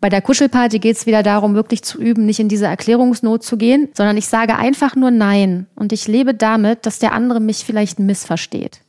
[0.00, 3.56] Bei der Kuschelparty geht es wieder darum, wirklich zu üben, nicht in diese Erklärungsnot zu
[3.56, 5.66] gehen, sondern ich sage einfach nur Nein.
[5.74, 8.80] Und ich lebe damit, dass der andere mich vielleicht missversteht.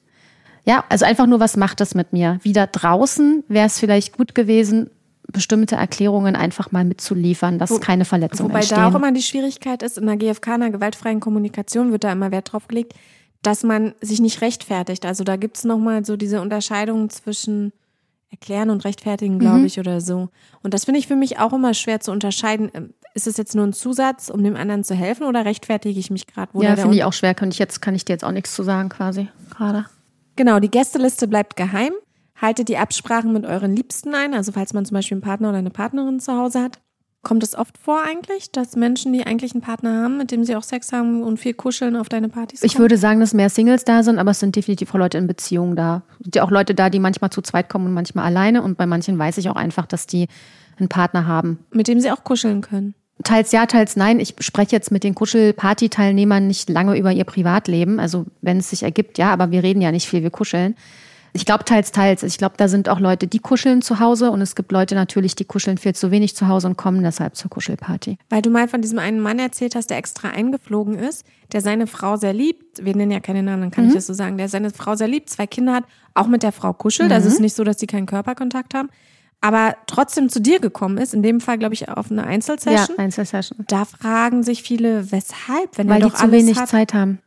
[0.66, 2.40] Ja, also einfach nur, was macht das mit mir?
[2.42, 4.90] Wieder draußen wäre es vielleicht gut gewesen,
[5.32, 8.80] bestimmte Erklärungen einfach mal mitzuliefern, dass Wo, keine Verletzungen Wobei entstehen.
[8.80, 12.12] da auch immer die Schwierigkeit ist, in der GfK, in der gewaltfreien Kommunikation, wird da
[12.12, 12.94] immer Wert drauf gelegt,
[13.42, 15.06] dass man sich nicht rechtfertigt.
[15.06, 17.72] Also da gibt es nochmal so diese Unterscheidung zwischen
[18.36, 19.66] erklären und rechtfertigen, glaube Mhm.
[19.66, 20.30] ich, oder so.
[20.62, 22.70] Und das finde ich für mich auch immer schwer zu unterscheiden.
[22.74, 26.12] Ähm, Ist es jetzt nur ein Zusatz, um dem anderen zu helfen, oder rechtfertige ich
[26.12, 26.52] mich gerade?
[26.62, 27.34] ja, finde ich auch schwer.
[27.34, 29.30] Kann ich jetzt, kann ich dir jetzt auch nichts zu sagen, quasi.
[29.56, 29.86] Gerade.
[30.36, 31.94] Genau, die Gästeliste bleibt geheim.
[32.42, 34.34] Haltet die Absprachen mit euren Liebsten ein.
[34.34, 36.80] Also falls man zum Beispiel einen Partner oder eine Partnerin zu Hause hat.
[37.26, 40.56] Kommt es oft vor eigentlich, dass Menschen, die eigentlich einen Partner haben, mit dem sie
[40.56, 42.70] auch Sex haben und viel kuscheln, auf deine Partys kommen?
[42.72, 45.26] Ich würde sagen, dass mehr Singles da sind, aber es sind definitiv auch Leute in
[45.26, 46.04] Beziehungen da.
[46.20, 48.62] Es sind ja auch Leute da, die manchmal zu zweit kommen und manchmal alleine.
[48.62, 50.28] Und bei manchen weiß ich auch einfach, dass die
[50.78, 51.58] einen Partner haben.
[51.72, 52.94] mit dem sie auch kuscheln können.
[53.24, 54.20] Teils ja, teils nein.
[54.20, 58.00] Ich spreche jetzt mit den Kuschelparty-Teilnehmern nicht lange über ihr Privatleben.
[58.00, 60.76] Also wenn es sich ergibt, ja, aber wir reden ja nicht viel, wir kuscheln.
[61.36, 62.24] Ich glaube teils, teils.
[62.24, 65.36] Ich glaube, da sind auch Leute, die kuscheln zu Hause und es gibt Leute natürlich,
[65.36, 68.18] die kuscheln viel zu wenig zu Hause und kommen deshalb zur Kuschelparty.
[68.30, 71.88] Weil du mal von diesem einen Mann erzählt hast, der extra eingeflogen ist, der seine
[71.88, 72.86] Frau sehr liebt.
[72.86, 74.38] Wir nennen ja keine Namen, dann kann ich das so sagen.
[74.38, 75.84] Der seine Frau sehr liebt, zwei Kinder hat,
[76.14, 77.12] auch mit der Frau kuschelt.
[77.12, 78.88] Also es ist nicht so, dass sie keinen Körperkontakt haben.
[79.42, 82.98] Aber trotzdem zu dir gekommen ist, in dem Fall, glaube ich, auf eine Ja, Einzelsession.
[82.98, 83.60] Einzelsession.
[83.68, 86.70] Da fragen sich viele, weshalb, wenn Weil die doch zu wenig hat.
[86.70, 87.20] Zeit haben.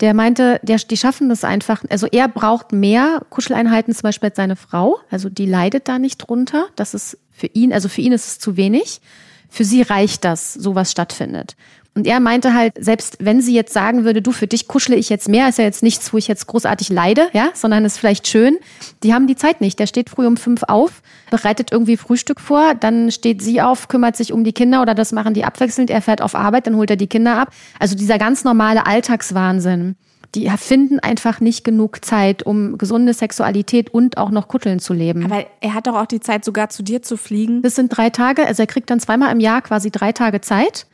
[0.00, 1.82] Der meinte, der, die schaffen das einfach.
[1.88, 4.98] Also er braucht mehr Kuscheleinheiten, zum Beispiel als seine Frau.
[5.10, 6.66] Also die leidet da nicht drunter.
[6.76, 9.00] Das ist für ihn, also für ihn ist es zu wenig.
[9.48, 11.56] Für sie reicht das, sowas stattfindet.
[11.96, 15.08] Und er meinte halt, selbst wenn sie jetzt sagen würde, du, für dich kuschle ich
[15.08, 18.28] jetzt mehr, ist ja jetzt nichts, wo ich jetzt großartig leide, ja, sondern ist vielleicht
[18.28, 18.58] schön.
[19.02, 19.78] Die haben die Zeit nicht.
[19.78, 24.14] Der steht früh um fünf auf, bereitet irgendwie Frühstück vor, dann steht sie auf, kümmert
[24.14, 25.88] sich um die Kinder oder das machen die abwechselnd.
[25.88, 27.48] Er fährt auf Arbeit, dann holt er die Kinder ab.
[27.80, 29.96] Also dieser ganz normale Alltagswahnsinn.
[30.34, 35.24] Die finden einfach nicht genug Zeit, um gesunde Sexualität und auch noch Kutteln zu leben.
[35.24, 37.62] Aber er hat doch auch die Zeit, sogar zu dir zu fliegen.
[37.62, 40.86] Das sind drei Tage, also er kriegt dann zweimal im Jahr quasi drei Tage Zeit,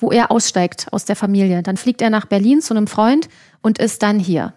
[0.00, 1.62] wo er aussteigt aus der Familie.
[1.62, 3.28] Dann fliegt er nach Berlin zu einem Freund
[3.62, 4.54] und ist dann hier.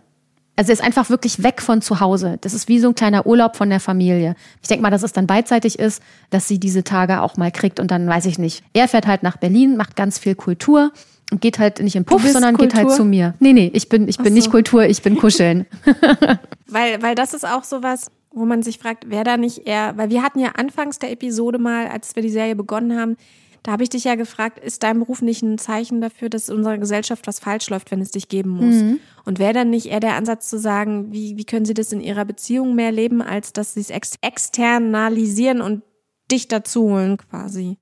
[0.56, 2.38] Also er ist einfach wirklich weg von zu Hause.
[2.42, 4.36] Das ist wie so ein kleiner Urlaub von der Familie.
[4.62, 7.80] Ich denke mal, dass es dann beidseitig ist, dass sie diese Tage auch mal kriegt
[7.80, 8.64] und dann weiß ich nicht.
[8.74, 10.92] Er fährt halt nach Berlin, macht ganz viel Kultur
[11.32, 12.98] und geht halt nicht in Puff, sondern geht halt Kultur?
[12.98, 13.34] zu mir.
[13.40, 14.34] Nee, nee, ich bin, ich bin so.
[14.34, 15.66] nicht Kultur, ich bin Kuscheln.
[16.68, 20.10] Weil, weil das ist auch sowas, wo man sich fragt, wer da nicht eher, weil
[20.10, 23.16] wir hatten ja anfangs der Episode mal, als wir die Serie begonnen haben,
[23.64, 26.78] Da habe ich dich ja gefragt, ist dein Beruf nicht ein Zeichen dafür, dass unserer
[26.78, 28.76] Gesellschaft was falsch läuft, wenn es dich geben muss?
[28.76, 29.00] Mhm.
[29.24, 32.02] Und wäre dann nicht eher der Ansatz zu sagen, wie, wie können sie das in
[32.02, 35.82] ihrer Beziehung mehr leben, als dass sie es ex externalisieren und
[36.30, 37.78] dich dazu holen quasi?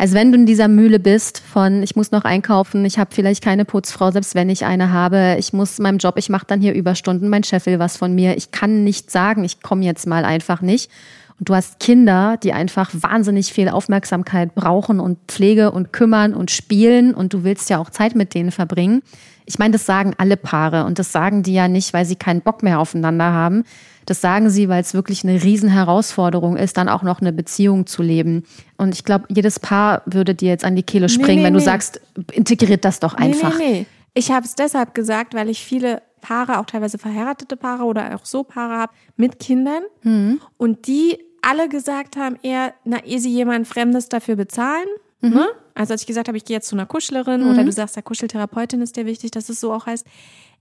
[0.00, 3.42] Also wenn du in dieser Mühle bist von, ich muss noch einkaufen, ich habe vielleicht
[3.42, 6.72] keine Putzfrau, selbst wenn ich eine habe, ich muss meinem Job, ich mache dann hier
[6.72, 10.24] Überstunden, mein Chef will was von mir, ich kann nicht sagen, ich komme jetzt mal
[10.24, 10.88] einfach nicht.
[11.38, 16.50] Und du hast Kinder, die einfach wahnsinnig viel Aufmerksamkeit brauchen und Pflege und kümmern und
[16.50, 19.02] spielen und du willst ja auch Zeit mit denen verbringen.
[19.46, 22.42] Ich meine, das sagen alle Paare und das sagen die ja nicht, weil sie keinen
[22.42, 23.64] Bock mehr aufeinander haben,
[24.04, 28.02] das sagen sie, weil es wirklich eine Riesenherausforderung ist, dann auch noch eine Beziehung zu
[28.02, 28.44] leben.
[28.78, 31.52] Und ich glaube, jedes Paar würde dir jetzt an die Kehle springen, nee, nee, wenn
[31.52, 31.64] du nee.
[31.64, 32.00] sagst,
[32.32, 33.58] integriert das doch einfach.
[33.58, 33.86] Nee, nee, nee.
[34.14, 38.24] Ich habe es deshalb gesagt, weil ich viele Paare, auch teilweise verheiratete Paare oder auch
[38.24, 40.40] so Paare habe mit Kindern mhm.
[40.56, 44.86] und die alle gesagt haben, eher, na, ehe sie jemand Fremdes dafür bezahlen.
[45.20, 45.30] Mhm.
[45.30, 45.46] Ne?
[45.74, 47.50] Also als ich gesagt habe, ich gehe jetzt zu einer Kuschlerin mhm.
[47.50, 50.06] oder du sagst, der Kuscheltherapeutin ist dir wichtig, dass es so auch heißt,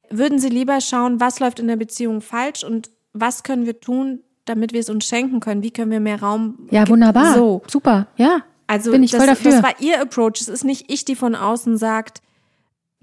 [0.10, 4.22] würden sie lieber schauen, was läuft in der Beziehung falsch und was können wir tun,
[4.46, 5.64] damit wir es uns schenken können?
[5.64, 6.68] Wie können wir mehr Raum?
[6.72, 7.34] Ja, wunderbar.
[7.34, 7.62] So.
[7.68, 8.44] Super, ja.
[8.68, 9.52] Also bin ich das, voll dafür.
[9.52, 10.42] das war ihr Approach.
[10.42, 12.22] Es ist nicht ich, die von außen sagt,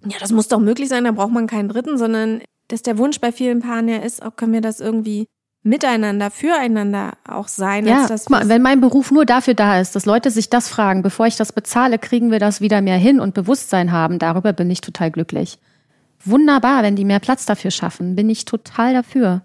[0.04, 3.20] ja, das muss doch möglich sein, da braucht man keinen Dritten, sondern dass der Wunsch
[3.20, 5.26] bei vielen Paaren ja ist, auch können wir das irgendwie
[5.64, 7.86] miteinander, füreinander auch sein.
[7.86, 11.02] Ja, guck mal, wenn mein Beruf nur dafür da ist, dass Leute sich das fragen,
[11.02, 14.18] bevor ich das bezahle, kriegen wir das wieder mehr hin und Bewusstsein haben.
[14.18, 15.58] Darüber bin ich total glücklich.
[16.24, 19.42] Wunderbar, wenn die mehr Platz dafür schaffen, bin ich total dafür.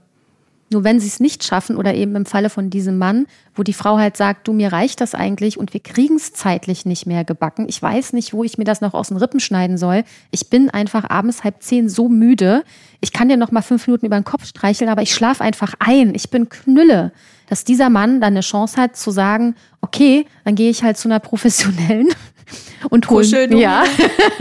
[0.71, 3.73] Nur wenn sie es nicht schaffen oder eben im Falle von diesem Mann, wo die
[3.73, 7.23] Frau halt sagt, du, mir reicht das eigentlich und wir kriegen es zeitlich nicht mehr
[7.23, 7.65] gebacken.
[7.67, 10.03] Ich weiß nicht, wo ich mir das noch aus den Rippen schneiden soll.
[10.29, 12.63] Ich bin einfach abends halb zehn so müde.
[13.01, 15.73] Ich kann dir noch mal fünf Minuten über den Kopf streicheln, aber ich schlafe einfach
[15.79, 16.13] ein.
[16.13, 17.11] Ich bin Knülle.
[17.47, 21.07] Dass dieser Mann dann eine Chance hat zu sagen, okay, dann gehe ich halt zu
[21.07, 22.09] einer professionellen
[22.91, 23.83] und hole ja,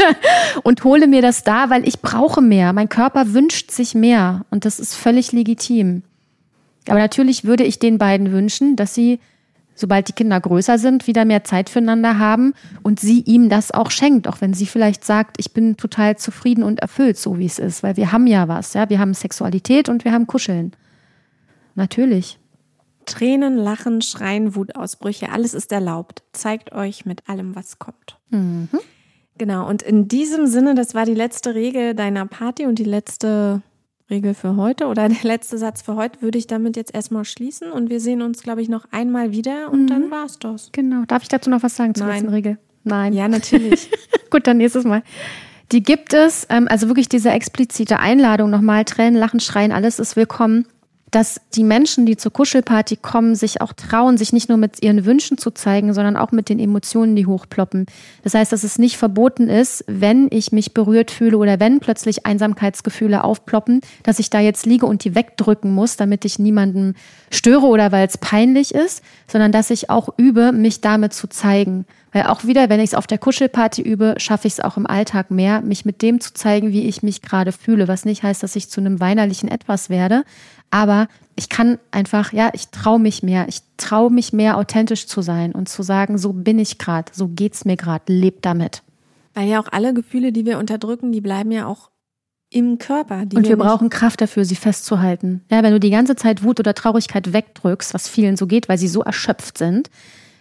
[0.62, 2.74] und hole mir das da, weil ich brauche mehr.
[2.74, 6.03] Mein Körper wünscht sich mehr und das ist völlig legitim.
[6.91, 9.20] Aber natürlich würde ich den beiden wünschen, dass sie,
[9.74, 13.91] sobald die Kinder größer sind, wieder mehr Zeit füreinander haben und sie ihm das auch
[13.91, 17.59] schenkt, auch wenn sie vielleicht sagt, ich bin total zufrieden und erfüllt, so wie es
[17.59, 20.72] ist, weil wir haben ja was, ja, wir haben Sexualität und wir haben Kuscheln.
[21.74, 22.39] Natürlich.
[23.07, 26.22] Tränen, Lachen, Schreien, Wutausbrüche, alles ist erlaubt.
[26.32, 28.18] Zeigt euch mit allem, was kommt.
[28.30, 28.68] Mhm.
[29.39, 33.62] Genau, und in diesem Sinne, das war die letzte Regel deiner Party und die letzte
[34.11, 37.71] Regel für heute oder der letzte Satz für heute würde ich damit jetzt erstmal schließen
[37.73, 39.87] und wir sehen uns, glaube ich, noch einmal wieder und mhm.
[39.89, 40.71] dann war's das.
[40.73, 41.05] Genau.
[41.07, 42.17] Darf ich dazu noch was sagen zur Nein.
[42.17, 42.59] letzten Regel?
[42.85, 43.13] Nein.
[43.13, 43.91] Ja, natürlich.
[44.31, 45.03] Gut, dann nächstes Mal.
[45.73, 50.17] Die gibt es, ähm, also wirklich diese explizite Einladung nochmal, Tränen, Lachen, Schreien, alles ist
[50.17, 50.67] willkommen
[51.11, 55.05] dass die Menschen, die zur Kuschelparty kommen, sich auch trauen, sich nicht nur mit ihren
[55.05, 57.87] Wünschen zu zeigen, sondern auch mit den Emotionen, die hochploppen.
[58.23, 62.27] Das heißt, dass es nicht verboten ist, wenn ich mich berührt fühle oder wenn plötzlich
[62.27, 66.95] Einsamkeitsgefühle aufploppen, dass ich da jetzt liege und die wegdrücken muss, damit ich niemanden
[67.31, 71.87] störe oder weil es peinlich ist, sondern dass ich auch übe, mich damit zu zeigen.
[72.13, 74.87] Weil auch wieder, wenn ich es auf der Kuschelparty übe, schaffe ich es auch im
[74.87, 77.87] Alltag mehr, mich mit dem zu zeigen, wie ich mich gerade fühle.
[77.87, 80.25] Was nicht heißt, dass ich zu einem weinerlichen Etwas werde,
[80.71, 83.47] aber ich kann einfach, ja, ich traue mich mehr.
[83.49, 87.29] Ich traue mich mehr, authentisch zu sein und zu sagen, so bin ich gerade, so
[87.29, 88.83] geht's mir gerade, lebt damit.
[89.35, 91.91] Weil ja auch alle Gefühle, die wir unterdrücken, die bleiben ja auch
[92.51, 93.21] im Körper.
[93.21, 95.43] und wir, wir brauchen Kraft dafür, sie festzuhalten.
[95.51, 98.79] Ja, wenn du die ganze Zeit Wut oder Traurigkeit wegdrückst, was vielen so geht, weil
[98.79, 99.91] sie so erschöpft sind,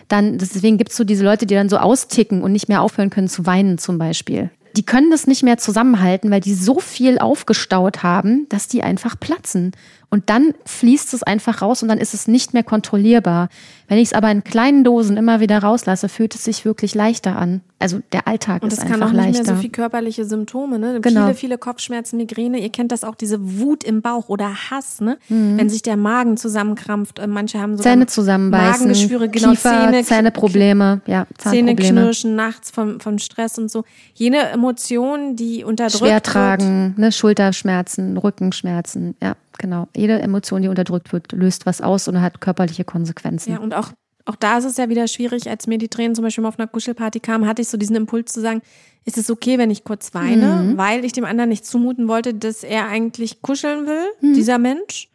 [0.08, 3.10] dann, deswegen gibt es so diese Leute, die dann so austicken und nicht mehr aufhören
[3.10, 7.18] können zu weinen zum Beispiel die können das nicht mehr zusammenhalten, weil die so viel
[7.18, 9.72] aufgestaut haben, dass die einfach platzen.
[10.10, 13.50] Und dann fließt es einfach raus und dann ist es nicht mehr kontrollierbar.
[13.90, 17.36] Wenn ich es aber in kleinen Dosen immer wieder rauslasse, fühlt es sich wirklich leichter
[17.38, 17.60] an.
[17.80, 18.94] Also der Alltag ist einfach leichter.
[18.94, 21.02] Und es kann auch nicht mehr so viel körperliche Symptome, ne?
[21.02, 21.24] Genau.
[21.24, 22.60] Viele, viele Kopfschmerzen, Migräne.
[22.60, 25.18] Ihr kennt das auch, diese Wut im Bauch oder Hass, ne?
[25.28, 25.58] Mhm.
[25.58, 27.20] Wenn sich der Magen zusammenkrampft.
[27.20, 32.72] Äh, manche haben so Zähne zusammenbeißen, Magengeschwüre, genau, Kiefer, Zähne, Zähneprobleme, ja, Zähne knirschen nachts
[32.72, 33.84] vom, vom Stress und so.
[34.14, 37.12] Jene Emotionen, die unterdrückt Schwer tragen, ne?
[37.12, 39.88] Schulterschmerzen, Rückenschmerzen, ja genau.
[39.96, 43.52] Jede Emotion, die unterdrückt wird, löst was aus und hat körperliche Konsequenzen.
[43.52, 43.92] Ja, und auch,
[44.26, 46.60] auch da ist es ja wieder schwierig, als mir die Tränen zum Beispiel mal auf
[46.60, 48.62] einer Kuschelparty kamen, hatte ich so diesen Impuls zu sagen,
[49.06, 50.78] ist es okay, wenn ich kurz weine, mhm.
[50.78, 54.34] weil ich dem anderen nicht zumuten wollte, dass er eigentlich kuscheln will, mhm.
[54.34, 55.10] dieser Mensch.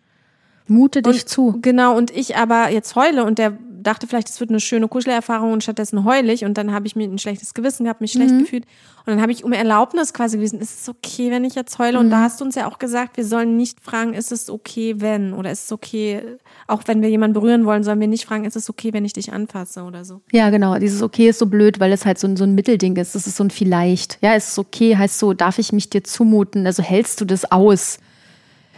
[0.67, 1.59] Mute dich und, zu.
[1.63, 5.53] Genau, und ich aber jetzt heule und der dachte vielleicht, es wird eine schöne Kuschelerfahrung
[5.53, 8.41] und stattdessen heulig und dann habe ich mir ein schlechtes Gewissen gehabt, mich schlecht mhm.
[8.41, 8.65] gefühlt
[9.05, 11.99] und dann habe ich um Erlaubnis quasi gewesen, ist es okay, wenn ich jetzt heule?
[11.99, 12.05] Mhm.
[12.05, 14.97] Und da hast du uns ja auch gesagt, wir sollen nicht fragen, ist es okay,
[14.99, 16.23] wenn oder ist es okay,
[16.67, 19.13] auch wenn wir jemanden berühren wollen, sollen wir nicht fragen, ist es okay, wenn ich
[19.13, 20.23] dich anfasse oder so.
[20.33, 22.97] Ja, genau, dieses okay ist so blöd, weil es halt so ein, so ein Mittelding
[22.97, 24.19] ist, das ist so ein vielleicht.
[24.23, 27.51] Ja, ist es okay, heißt so, darf ich mich dir zumuten, also hältst du das
[27.51, 27.99] aus?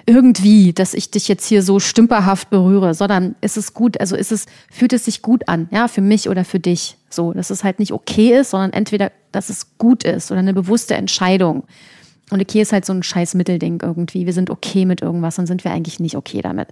[0.07, 4.33] Irgendwie, dass ich dich jetzt hier so stümperhaft berühre, sondern ist es gut, also ist
[4.33, 6.97] es, fühlt es sich gut an, ja, für mich oder für dich.
[7.09, 10.53] So, dass es halt nicht okay ist, sondern entweder, dass es gut ist oder eine
[10.53, 11.65] bewusste Entscheidung.
[12.31, 14.27] Und okay ist halt so ein scheiß Mittelding irgendwie.
[14.27, 16.69] Wir sind okay mit irgendwas, dann sind wir eigentlich nicht okay damit.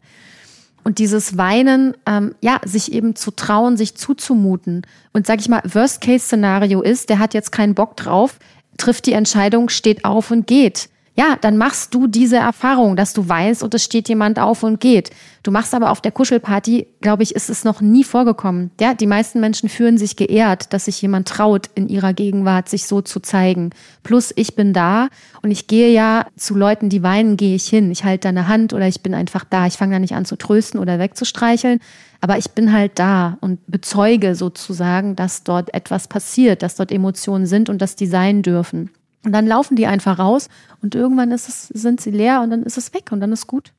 [0.84, 4.82] Und dieses Weinen, ähm, ja, sich eben zu trauen, sich zuzumuten.
[5.12, 8.38] Und sag ich mal, Worst-Case-Szenario ist, der hat jetzt keinen Bock drauf,
[8.78, 13.28] trifft die Entscheidung, steht auf und geht ja, dann machst du diese Erfahrung, dass du
[13.28, 15.10] weißt und es steht jemand auf und geht.
[15.43, 18.70] Du machst aber auf der Kuschelparty, glaube ich, ist es noch nie vorgekommen.
[18.80, 22.86] Ja, die meisten Menschen fühlen sich geehrt, dass sich jemand traut, in ihrer Gegenwart sich
[22.86, 23.70] so zu zeigen.
[24.02, 25.09] Plus, ich bin da
[25.43, 27.90] und ich gehe ja zu Leuten, die weinen, gehe ich hin.
[27.90, 29.66] Ich halte deine Hand oder ich bin einfach da.
[29.66, 31.80] Ich fange da nicht an zu trösten oder wegzustreicheln,
[32.22, 37.44] aber ich bin halt da und bezeuge sozusagen, dass dort etwas passiert, dass dort Emotionen
[37.44, 38.90] sind und dass die sein dürfen.
[39.24, 40.49] Und dann laufen die einfach raus
[40.82, 43.47] und irgendwann ist es, sind sie leer und dann ist es weg und dann ist
[43.47, 43.73] gut.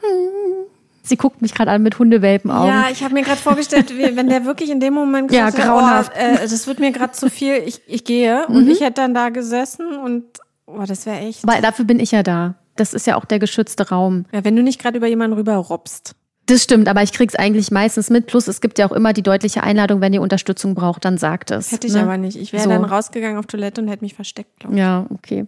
[0.00, 0.66] Hm.
[1.02, 2.68] Sie guckt mich gerade an mit Hundewelpenaugen.
[2.68, 6.12] Ja, ich habe mir gerade vorgestellt, wenn der wirklich in dem Moment gesagt ja, grauenhaft.
[6.14, 8.70] Oh, äh, das wird mir gerade zu viel, ich, ich gehe und mhm.
[8.70, 10.24] ich hätte dann da gesessen und
[10.66, 11.46] oh, das wäre echt.
[11.46, 12.54] Weil dafür bin ich ja da.
[12.76, 14.24] Das ist ja auch der geschützte Raum.
[14.32, 16.14] Ja, wenn du nicht gerade über jemanden rüber robst.
[16.50, 18.26] Das stimmt, aber ich krieg's eigentlich meistens mit.
[18.26, 21.52] Plus es gibt ja auch immer die deutliche Einladung, wenn ihr Unterstützung braucht, dann sagt
[21.52, 21.70] es.
[21.70, 22.02] Hätte ich ne?
[22.02, 22.36] aber nicht.
[22.36, 22.70] Ich wäre so.
[22.70, 24.80] dann rausgegangen auf Toilette und hätte mich versteckt, glaube ich.
[24.80, 25.46] Ja, okay.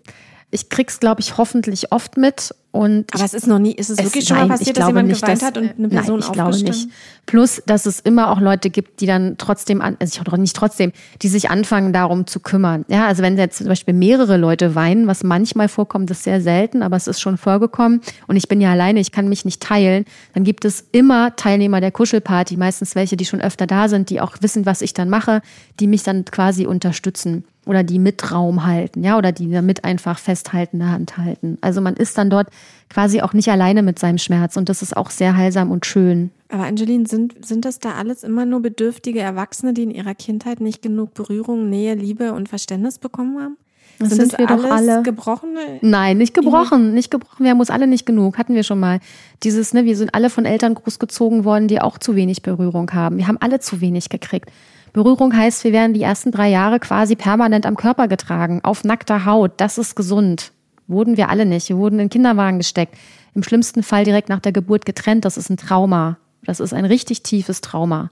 [0.54, 2.54] Ich krieg's, glaube ich, hoffentlich oft mit.
[2.72, 4.86] Und Aber es ist noch nie, ist es, es wirklich schon nein, mal passiert, dass
[4.86, 6.88] jemand nicht, geweint dass, hat und eine Person nein, ich glaube nicht.
[7.26, 10.92] Plus, dass es immer auch Leute gibt, die dann trotzdem, an, also ich nicht trotzdem,
[11.20, 12.84] die sich anfangen, darum zu kümmern.
[12.88, 16.82] Ja, also wenn jetzt zum Beispiel mehrere Leute weinen, was manchmal vorkommt, ist sehr selten,
[16.82, 20.04] aber es ist schon vorgekommen und ich bin ja alleine, ich kann mich nicht teilen,
[20.34, 24.20] dann gibt es immer Teilnehmer der Kuschelparty, meistens welche, die schon öfter da sind, die
[24.20, 25.42] auch wissen, was ich dann mache,
[25.78, 30.18] die mich dann quasi unterstützen oder die mit Raum halten, ja, oder die damit einfach
[30.18, 31.58] festhaltende Hand halten.
[31.60, 32.48] Also man ist dann dort
[32.88, 36.30] quasi auch nicht alleine mit seinem Schmerz und das ist auch sehr heilsam und schön.
[36.48, 40.60] Aber Angeline, sind, sind das da alles immer nur bedürftige Erwachsene, die in ihrer Kindheit
[40.60, 43.56] nicht genug Berührung, Nähe, Liebe und Verständnis bekommen haben?
[43.98, 45.02] Das sind, sind das wir doch alle.
[45.02, 45.78] gebrochene?
[45.80, 47.44] Nein, nicht gebrochen, nicht gebrochen.
[47.44, 48.38] Wir haben uns alle nicht genug.
[48.38, 49.00] Hatten wir schon mal.
[49.42, 53.18] Dieses, ne, wir sind alle von Eltern großgezogen worden, die auch zu wenig Berührung haben.
[53.18, 54.50] Wir haben alle zu wenig gekriegt.
[54.92, 59.24] Berührung heißt, wir werden die ersten drei Jahre quasi permanent am Körper getragen, auf nackter
[59.24, 59.52] Haut.
[59.56, 60.52] Das ist gesund.
[60.86, 61.68] Wurden wir alle nicht.
[61.68, 62.96] Wir wurden in Kinderwagen gesteckt.
[63.34, 65.24] Im schlimmsten Fall direkt nach der Geburt getrennt.
[65.24, 66.18] Das ist ein Trauma.
[66.44, 68.10] Das ist ein richtig tiefes Trauma.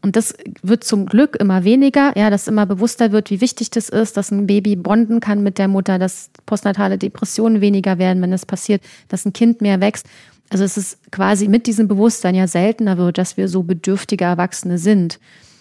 [0.00, 3.88] Und das wird zum Glück immer weniger, ja, dass immer bewusster wird, wie wichtig das
[3.88, 8.32] ist, dass ein Baby bonden kann mit der Mutter, dass postnatale Depressionen weniger werden, wenn
[8.32, 10.06] es passiert, dass ein Kind mehr wächst.
[10.50, 14.78] Also es ist quasi mit diesem Bewusstsein ja seltener wird, dass wir so bedürftige Erwachsene
[14.78, 15.18] sind.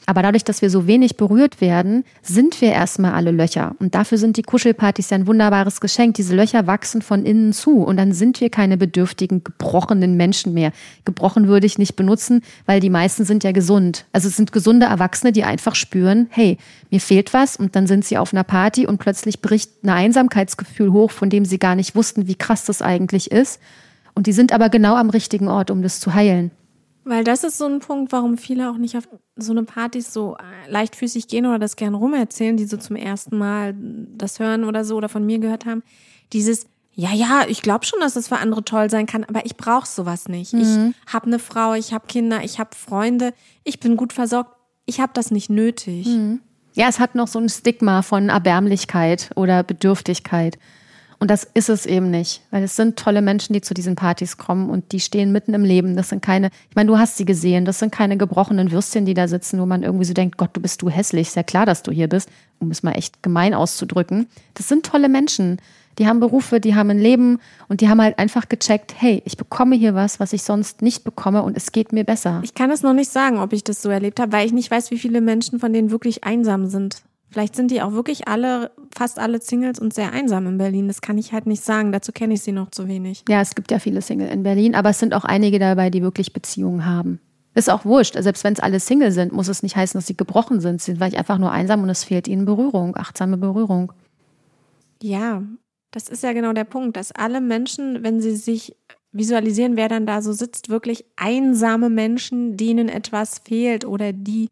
[0.09, 3.75] Aber dadurch, dass wir so wenig berührt werden, sind wir erstmal alle Löcher.
[3.79, 6.15] Und dafür sind die Kuschelpartys ja ein wunderbares Geschenk.
[6.15, 7.83] Diese Löcher wachsen von innen zu.
[7.83, 10.71] Und dann sind wir keine bedürftigen, gebrochenen Menschen mehr.
[11.03, 14.05] Gebrochen würde ich nicht benutzen, weil die meisten sind ja gesund.
[14.13, 16.57] Also es sind gesunde Erwachsene, die einfach spüren, hey,
[16.89, 17.57] mir fehlt was.
[17.57, 21.43] Und dann sind sie auf einer Party und plötzlich bricht ein Einsamkeitsgefühl hoch, von dem
[21.43, 23.59] sie gar nicht wussten, wie krass das eigentlich ist.
[24.15, 26.51] Und die sind aber genau am richtigen Ort, um das zu heilen.
[27.07, 29.07] Weil das ist so ein Punkt, warum viele auch nicht auf
[29.37, 33.37] so eine Partys so äh, leichtfüßig gehen oder das gern rumerzählen, die so zum ersten
[33.37, 35.83] Mal das hören oder so oder von mir gehört haben.
[36.33, 39.55] Dieses, ja, ja, ich glaube schon, dass es für andere toll sein kann, aber ich
[39.55, 40.51] brauche sowas nicht.
[40.51, 40.93] Mhm.
[41.07, 44.51] Ich habe eine Frau, ich habe Kinder, ich habe Freunde, ich bin gut versorgt,
[44.85, 46.07] ich habe das nicht nötig.
[46.07, 46.41] Mhm.
[46.73, 50.59] Ja, es hat noch so ein Stigma von Erbärmlichkeit oder Bedürftigkeit.
[51.19, 54.37] Und das ist es eben nicht, weil es sind tolle Menschen, die zu diesen Partys
[54.37, 55.95] kommen und die stehen mitten im Leben.
[55.95, 59.15] Das sind keine, ich meine, du hast sie gesehen, das sind keine gebrochenen Würstchen, die
[59.15, 61.65] da sitzen, wo man irgendwie so denkt, Gott, du bist du hässlich, ist ja klar,
[61.65, 62.29] dass du hier bist,
[62.59, 64.27] um es mal echt gemein auszudrücken.
[64.53, 65.57] Das sind tolle Menschen.
[65.97, 69.35] Die haben Berufe, die haben ein Leben und die haben halt einfach gecheckt, hey, ich
[69.35, 72.41] bekomme hier was, was ich sonst nicht bekomme und es geht mir besser.
[72.43, 74.69] Ich kann es noch nicht sagen, ob ich das so erlebt habe, weil ich nicht
[74.69, 77.01] weiß, wie viele Menschen von denen wirklich einsam sind.
[77.29, 80.87] Vielleicht sind die auch wirklich alle, fast alle Singles und sehr einsam in Berlin.
[80.87, 81.91] Das kann ich halt nicht sagen.
[81.91, 83.23] Dazu kenne ich sie noch zu wenig.
[83.27, 86.01] Ja, es gibt ja viele Single in Berlin, aber es sind auch einige dabei, die
[86.01, 87.19] wirklich Beziehungen haben.
[87.53, 88.15] Ist auch wurscht.
[88.17, 90.79] Selbst wenn es alle Single sind, muss es nicht heißen, dass sie gebrochen sind.
[90.79, 93.91] Sie sind vielleicht einfach nur einsam und es fehlt ihnen Berührung, achtsame Berührung.
[95.01, 95.43] Ja,
[95.91, 98.75] das ist ja genau der Punkt, dass alle Menschen, wenn sie sich
[99.11, 104.49] visualisieren, wer dann da so sitzt, wirklich einsame Menschen, denen etwas fehlt oder die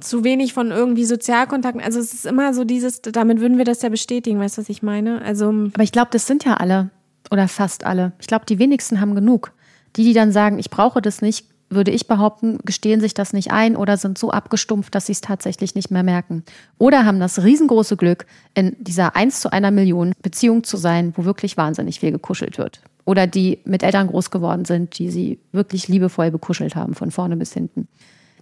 [0.00, 1.82] zu wenig von irgendwie Sozialkontakten.
[1.82, 4.68] Also es ist immer so dieses, damit würden wir das ja bestätigen, weißt du, was
[4.68, 5.22] ich meine?
[5.22, 5.48] Also.
[5.48, 6.90] Aber ich glaube, das sind ja alle
[7.30, 8.12] oder fast alle.
[8.20, 9.52] Ich glaube, die wenigsten haben genug.
[9.96, 13.50] Die, die dann sagen, ich brauche das nicht, würde ich behaupten, gestehen sich das nicht
[13.50, 16.44] ein oder sind so abgestumpft, dass sie es tatsächlich nicht mehr merken.
[16.78, 21.24] Oder haben das riesengroße Glück, in dieser 1 zu einer Million Beziehung zu sein, wo
[21.24, 22.80] wirklich wahnsinnig viel gekuschelt wird.
[23.04, 27.36] Oder die mit Eltern groß geworden sind, die sie wirklich liebevoll bekuschelt haben, von vorne
[27.36, 27.88] bis hinten.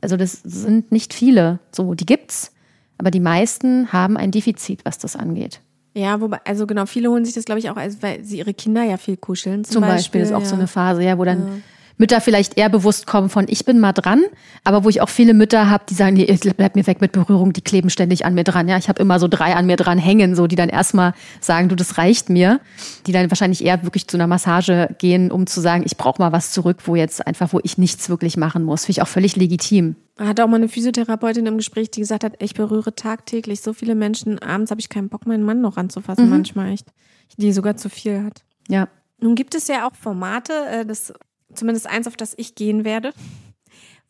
[0.07, 1.59] Also das sind nicht viele.
[1.73, 2.53] So, die gibt's,
[2.97, 5.61] aber die meisten haben ein Defizit, was das angeht.
[5.95, 8.85] Ja, wobei, also genau, viele holen sich das, glaube ich, auch, weil sie ihre Kinder
[8.85, 9.65] ja viel kuscheln.
[9.65, 10.47] Zum, zum Beispiel, Beispiel ist auch ja.
[10.47, 11.53] so eine Phase, ja, wo dann ja.
[11.99, 14.23] Mütter vielleicht eher bewusst kommen von ich bin mal dran,
[14.65, 17.53] aber wo ich auch viele Mütter habe, die sagen, nee, bleib mir weg mit Berührung,
[17.53, 18.69] die kleben ständig an mir dran.
[18.69, 21.69] Ja, ich habe immer so drei an mir dran hängen, so die dann erstmal sagen,
[21.69, 22.61] du, das reicht mir,
[23.07, 26.33] die dann wahrscheinlich eher wirklich zu einer Massage gehen, um zu sagen, ich brauche mal
[26.33, 28.85] was zurück, wo jetzt einfach, wo ich nichts wirklich machen muss.
[28.85, 29.97] Finde ich auch völlig legitim.
[30.19, 33.95] Hat auch mal eine Physiotherapeutin im Gespräch, die gesagt hat, ich berühre tagtäglich so viele
[33.95, 34.39] Menschen.
[34.39, 36.31] Abends habe ich keinen Bock, meinen Mann noch anzufassen, mhm.
[36.31, 36.89] manchmal echt.
[37.37, 38.45] Die sogar zu viel hat.
[38.69, 38.89] Ja.
[39.21, 41.13] Nun gibt es ja auch Formate, äh, das
[41.55, 43.13] zumindest eins, auf das ich gehen werde,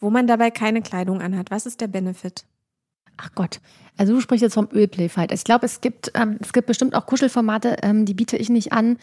[0.00, 1.50] wo man dabei keine Kleidung anhat.
[1.50, 2.44] Was ist der Benefit?
[3.16, 3.60] Ach Gott,
[3.96, 5.32] also du sprichst jetzt vom Ölplayfight.
[5.32, 8.72] Ich glaube, es gibt, ähm, es gibt bestimmt auch Kuschelformate, ähm, die biete ich nicht
[8.72, 8.98] an,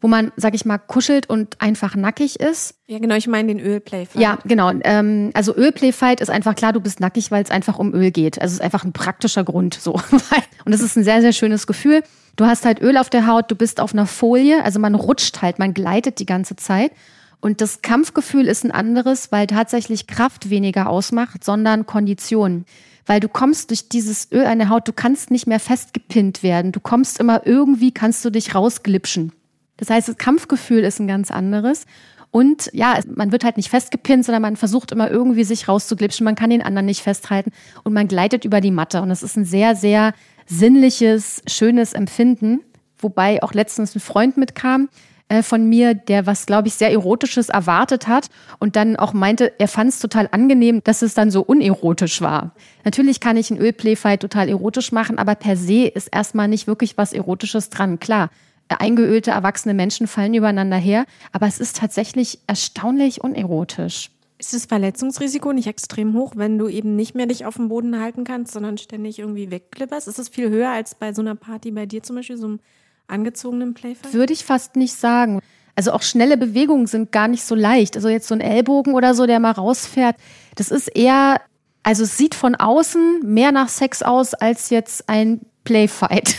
[0.00, 2.74] wo man, sag ich mal, kuschelt und einfach nackig ist.
[2.86, 4.20] Ja, genau, ich meine den Ölplayfight.
[4.20, 4.70] Ja, genau.
[4.84, 8.40] Ähm, also Ölplayfight ist einfach klar, du bist nackig, weil es einfach um Öl geht.
[8.40, 9.94] Also es ist einfach ein praktischer Grund so.
[10.64, 12.02] und es ist ein sehr, sehr schönes Gefühl.
[12.36, 15.40] Du hast halt Öl auf der Haut, du bist auf einer Folie, also man rutscht
[15.40, 16.92] halt, man gleitet die ganze Zeit.
[17.40, 22.64] Und das Kampfgefühl ist ein anderes, weil tatsächlich Kraft weniger ausmacht, sondern Kondition.
[23.04, 26.72] Weil du kommst durch dieses Öl an der Haut, du kannst nicht mehr festgepinnt werden.
[26.72, 29.32] Du kommst immer irgendwie, kannst du dich rausglipschen.
[29.76, 31.86] Das heißt, das Kampfgefühl ist ein ganz anderes.
[32.30, 36.24] Und ja, man wird halt nicht festgepinnt, sondern man versucht immer irgendwie sich rauszuglipschen.
[36.24, 37.52] Man kann den anderen nicht festhalten
[37.84, 39.00] und man gleitet über die Matte.
[39.00, 40.12] Und das ist ein sehr, sehr
[40.46, 42.60] sinnliches, schönes Empfinden.
[42.98, 44.88] Wobei auch letztens ein Freund mitkam,
[45.28, 48.28] äh, von mir, der was, glaube ich, sehr Erotisches erwartet hat
[48.58, 52.52] und dann auch meinte, er fand es total angenehm, dass es dann so unerotisch war.
[52.84, 56.96] Natürlich kann ich ein Ölplayfight total erotisch machen, aber per se ist erstmal nicht wirklich
[56.96, 57.98] was Erotisches dran.
[57.98, 58.30] Klar,
[58.68, 64.10] eingeölte, erwachsene Menschen fallen übereinander her, aber es ist tatsächlich erstaunlich unerotisch.
[64.38, 67.98] Ist das Verletzungsrisiko nicht extrem hoch, wenn du eben nicht mehr dich auf dem Boden
[67.98, 70.08] halten kannst, sondern ständig irgendwie wegklipperst?
[70.08, 72.60] Ist das viel höher als bei so einer Party bei dir zum Beispiel, so einem
[73.08, 74.12] angezogenen Playfight?
[74.12, 75.40] Würde ich fast nicht sagen.
[75.74, 77.96] Also auch schnelle Bewegungen sind gar nicht so leicht.
[77.96, 80.16] Also jetzt so ein Ellbogen oder so, der mal rausfährt,
[80.54, 81.40] das ist eher,
[81.82, 86.36] also es sieht von außen mehr nach Sex aus als jetzt ein Playfight.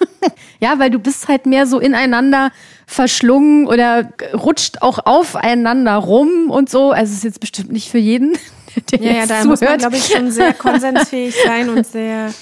[0.60, 2.50] ja, weil du bist halt mehr so ineinander
[2.86, 6.90] verschlungen oder rutscht auch aufeinander rum und so.
[6.90, 8.38] Also es ist jetzt bestimmt nicht für jeden,
[8.92, 9.46] der ja, ja, da zuhört.
[9.46, 12.32] muss man, glaube ich, schon sehr konsensfähig sein und sehr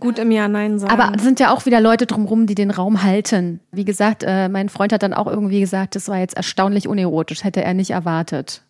[0.00, 0.92] gut im Ja Nein sagen.
[0.92, 3.60] Aber es sind ja auch wieder Leute drumherum, die den Raum halten.
[3.72, 7.44] Wie gesagt, äh, mein Freund hat dann auch irgendwie gesagt, das war jetzt erstaunlich unerotisch,
[7.44, 8.62] hätte er nicht erwartet.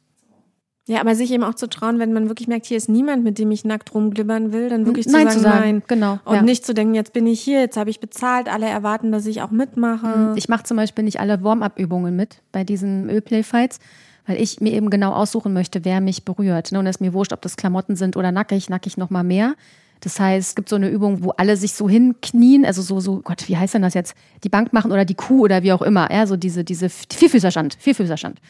[0.89, 3.39] Ja, aber sich eben auch zu trauen, wenn man wirklich merkt, hier ist niemand, mit
[3.39, 5.83] dem ich nackt rumglibbern will, dann wirklich nein zu sagen, zu sagen nein.
[5.89, 6.19] Genau.
[6.25, 6.43] Und ja.
[6.43, 9.43] nicht zu denken, jetzt bin ich hier, jetzt habe ich bezahlt, alle erwarten, dass ich
[9.43, 10.07] auch mitmache.
[10.07, 10.37] Mhm.
[10.37, 13.81] Ich mache zum Beispiel nicht alle Warm-up-Übungen mit bei diesen Ölplay-Fights,
[14.29, 16.71] weil ich mir eben genau aussuchen möchte, wer mich berührt.
[16.71, 19.25] Ne, und es ist mir wurscht, ob das Klamotten sind oder nackig, nackig noch mal
[19.25, 19.55] mehr.
[20.01, 23.21] Das heißt, es gibt so eine Übung, wo alle sich so hinknien, also so, so,
[23.21, 24.15] Gott, wie heißt denn das jetzt?
[24.45, 27.77] Die Bank machen oder die Kuh oder wie auch immer, ja, so diese, diese Vierfüßerstand,
[27.81, 28.41] Vierfüßerstand.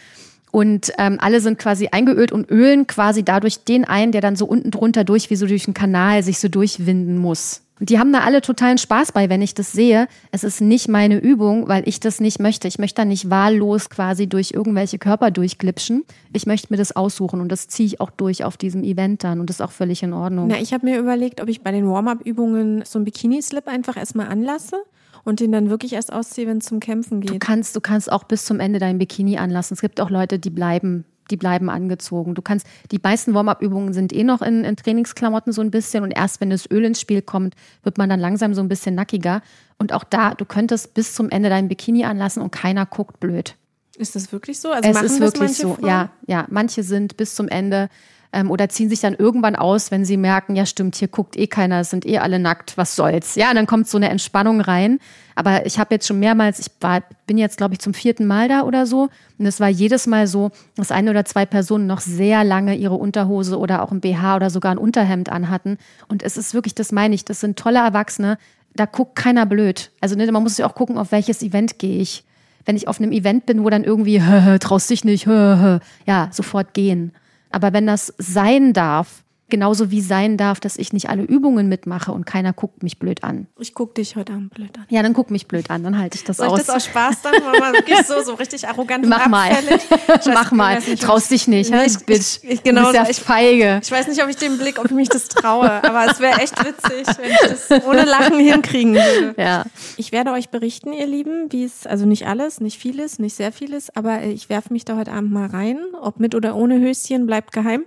[0.52, 4.46] Und ähm, alle sind quasi eingeölt und ölen quasi dadurch den ein, der dann so
[4.46, 7.62] unten drunter durch, wie so durch einen Kanal sich so durchwinden muss.
[7.78, 10.08] Und die haben da alle totalen Spaß bei, wenn ich das sehe.
[10.30, 12.68] Es ist nicht meine Übung, weil ich das nicht möchte.
[12.68, 16.04] Ich möchte da nicht wahllos quasi durch irgendwelche Körper durchglipschen.
[16.32, 19.40] Ich möchte mir das aussuchen und das ziehe ich auch durch auf diesem Event dann
[19.40, 20.48] und das ist auch völlig in Ordnung.
[20.48, 24.28] Na, ich habe mir überlegt, ob ich bei den Warm-up-Übungen so einen Bikini-Slip einfach erstmal
[24.28, 24.76] anlasse
[25.24, 27.30] und den dann wirklich erst ausziehe, wenn es zum Kämpfen geht.
[27.30, 29.74] Du kannst, du kannst auch bis zum Ende dein Bikini anlassen.
[29.74, 32.34] Es gibt auch Leute, die bleiben die bleiben angezogen.
[32.34, 36.12] Du kannst, die meisten Warm-up-Übungen sind eh noch in, in, Trainingsklamotten so ein bisschen und
[36.12, 39.42] erst wenn das Öl ins Spiel kommt, wird man dann langsam so ein bisschen nackiger.
[39.78, 43.56] Und auch da, du könntest bis zum Ende dein Bikini anlassen und keiner guckt blöd.
[43.96, 44.70] Ist das wirklich so?
[44.70, 45.88] Also es ist wirklich so, Frauen?
[45.88, 46.46] ja, ja.
[46.50, 47.88] Manche sind bis zum Ende
[48.32, 51.46] ähm, oder ziehen sich dann irgendwann aus, wenn sie merken, ja stimmt, hier guckt eh
[51.46, 53.34] keiner, sind eh alle nackt, was soll's.
[53.34, 54.98] Ja, und dann kommt so eine Entspannung rein.
[55.34, 58.48] Aber ich habe jetzt schon mehrmals, ich war, bin jetzt, glaube ich, zum vierten Mal
[58.48, 59.08] da oder so.
[59.38, 62.94] Und es war jedes Mal so, dass eine oder zwei Personen noch sehr lange ihre
[62.94, 65.78] Unterhose oder auch ein BH oder sogar ein Unterhemd anhatten.
[66.08, 68.38] Und es ist wirklich, das meine ich, das sind tolle Erwachsene.
[68.74, 69.90] Da guckt keiner blöd.
[70.00, 72.24] Also ne, man muss ja auch gucken, auf welches Event gehe ich
[72.66, 75.56] wenn ich auf einem Event bin, wo dann irgendwie, hö, hö, traust dich nicht, hö,
[75.60, 77.12] hö, ja, sofort gehen.
[77.56, 82.10] Aber wenn das sein darf, Genauso wie sein darf, dass ich nicht alle Übungen mitmache
[82.10, 83.46] und keiner guckt mich blöd an.
[83.60, 84.86] Ich guck dich heute Abend blöd an.
[84.88, 86.60] Ja, dann guck mich blöd an, dann halte ich das Soll aus.
[86.60, 89.50] Ich das aus Spaß dann mal wirklich so, so richtig arrogant Mach mal.
[89.52, 89.82] abfällig?
[90.34, 90.80] Mach mal.
[90.80, 91.86] nicht, Traust dich nicht, Nee, hä?
[91.86, 92.38] ich- Bitch.
[92.42, 93.10] ich- ich- genau du bist ja so.
[93.12, 93.80] Ich- feige.
[93.84, 96.40] Ich weiß nicht, ob ich den Blick, ob ich mich das traue, aber es wäre
[96.40, 99.34] echt witzig, wenn ich das ohne Lachen hinkriegen würde.
[99.40, 99.64] Ja.
[99.96, 103.52] Ich werde euch berichten, ihr Lieben, wie es, also nicht alles, nicht vieles, nicht sehr
[103.52, 105.78] vieles, aber ich werfe mich da heute Abend mal rein.
[106.00, 107.84] Ob mit oder ohne Höschen, bleibt geheim.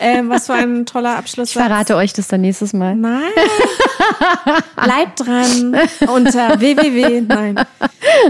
[0.00, 1.48] Ähm, was für ein toller Abschluss.
[1.50, 2.96] Ich verrate euch das dann nächstes Mal.
[2.96, 3.22] Nein.
[4.82, 5.76] Bleibt dran
[6.14, 7.20] unter www.
[7.22, 7.54] Nein.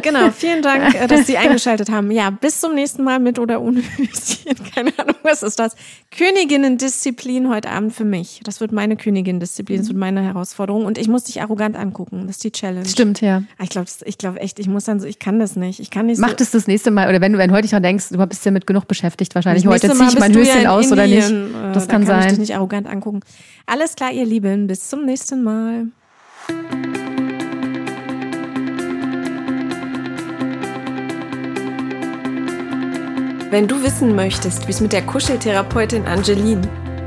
[0.02, 2.10] Genau, vielen Dank, äh, dass Sie eingeschaltet haben.
[2.10, 4.54] Ja, bis zum nächsten Mal mit oder ohne Höschen.
[4.74, 5.74] Keine Ahnung, was ist das?
[6.16, 8.40] Königinnen-Disziplin heute Abend für mich.
[8.44, 10.84] Das wird meine Königin-Disziplin, das wird meine Herausforderung.
[10.84, 12.24] Und ich muss dich arrogant angucken.
[12.26, 12.86] Das ist die Challenge.
[12.88, 13.42] Stimmt, ja.
[13.58, 15.80] Ah, Ich glaube, ich glaube echt, ich muss dann so, ich kann das nicht.
[15.80, 16.36] Ich kann nicht Mach so.
[16.36, 17.08] das das nächste Mal.
[17.08, 19.66] Oder wenn du, wenn heute dran denkst, du bist ja mit genug beschäftigt wahrscheinlich.
[19.66, 21.30] Heute ziehe ich mein Höschen ja aus oder nicht.
[21.60, 22.40] Äh, Das da kann kann ich dich sein.
[22.40, 23.20] nicht arrogant angucken.
[23.66, 24.66] Alles klar, ihr Lieben.
[24.66, 25.86] Bis zum nächsten Mal.
[33.50, 36.60] Wenn du wissen möchtest, wie es mit der Kuscheltherapeutin Angeline,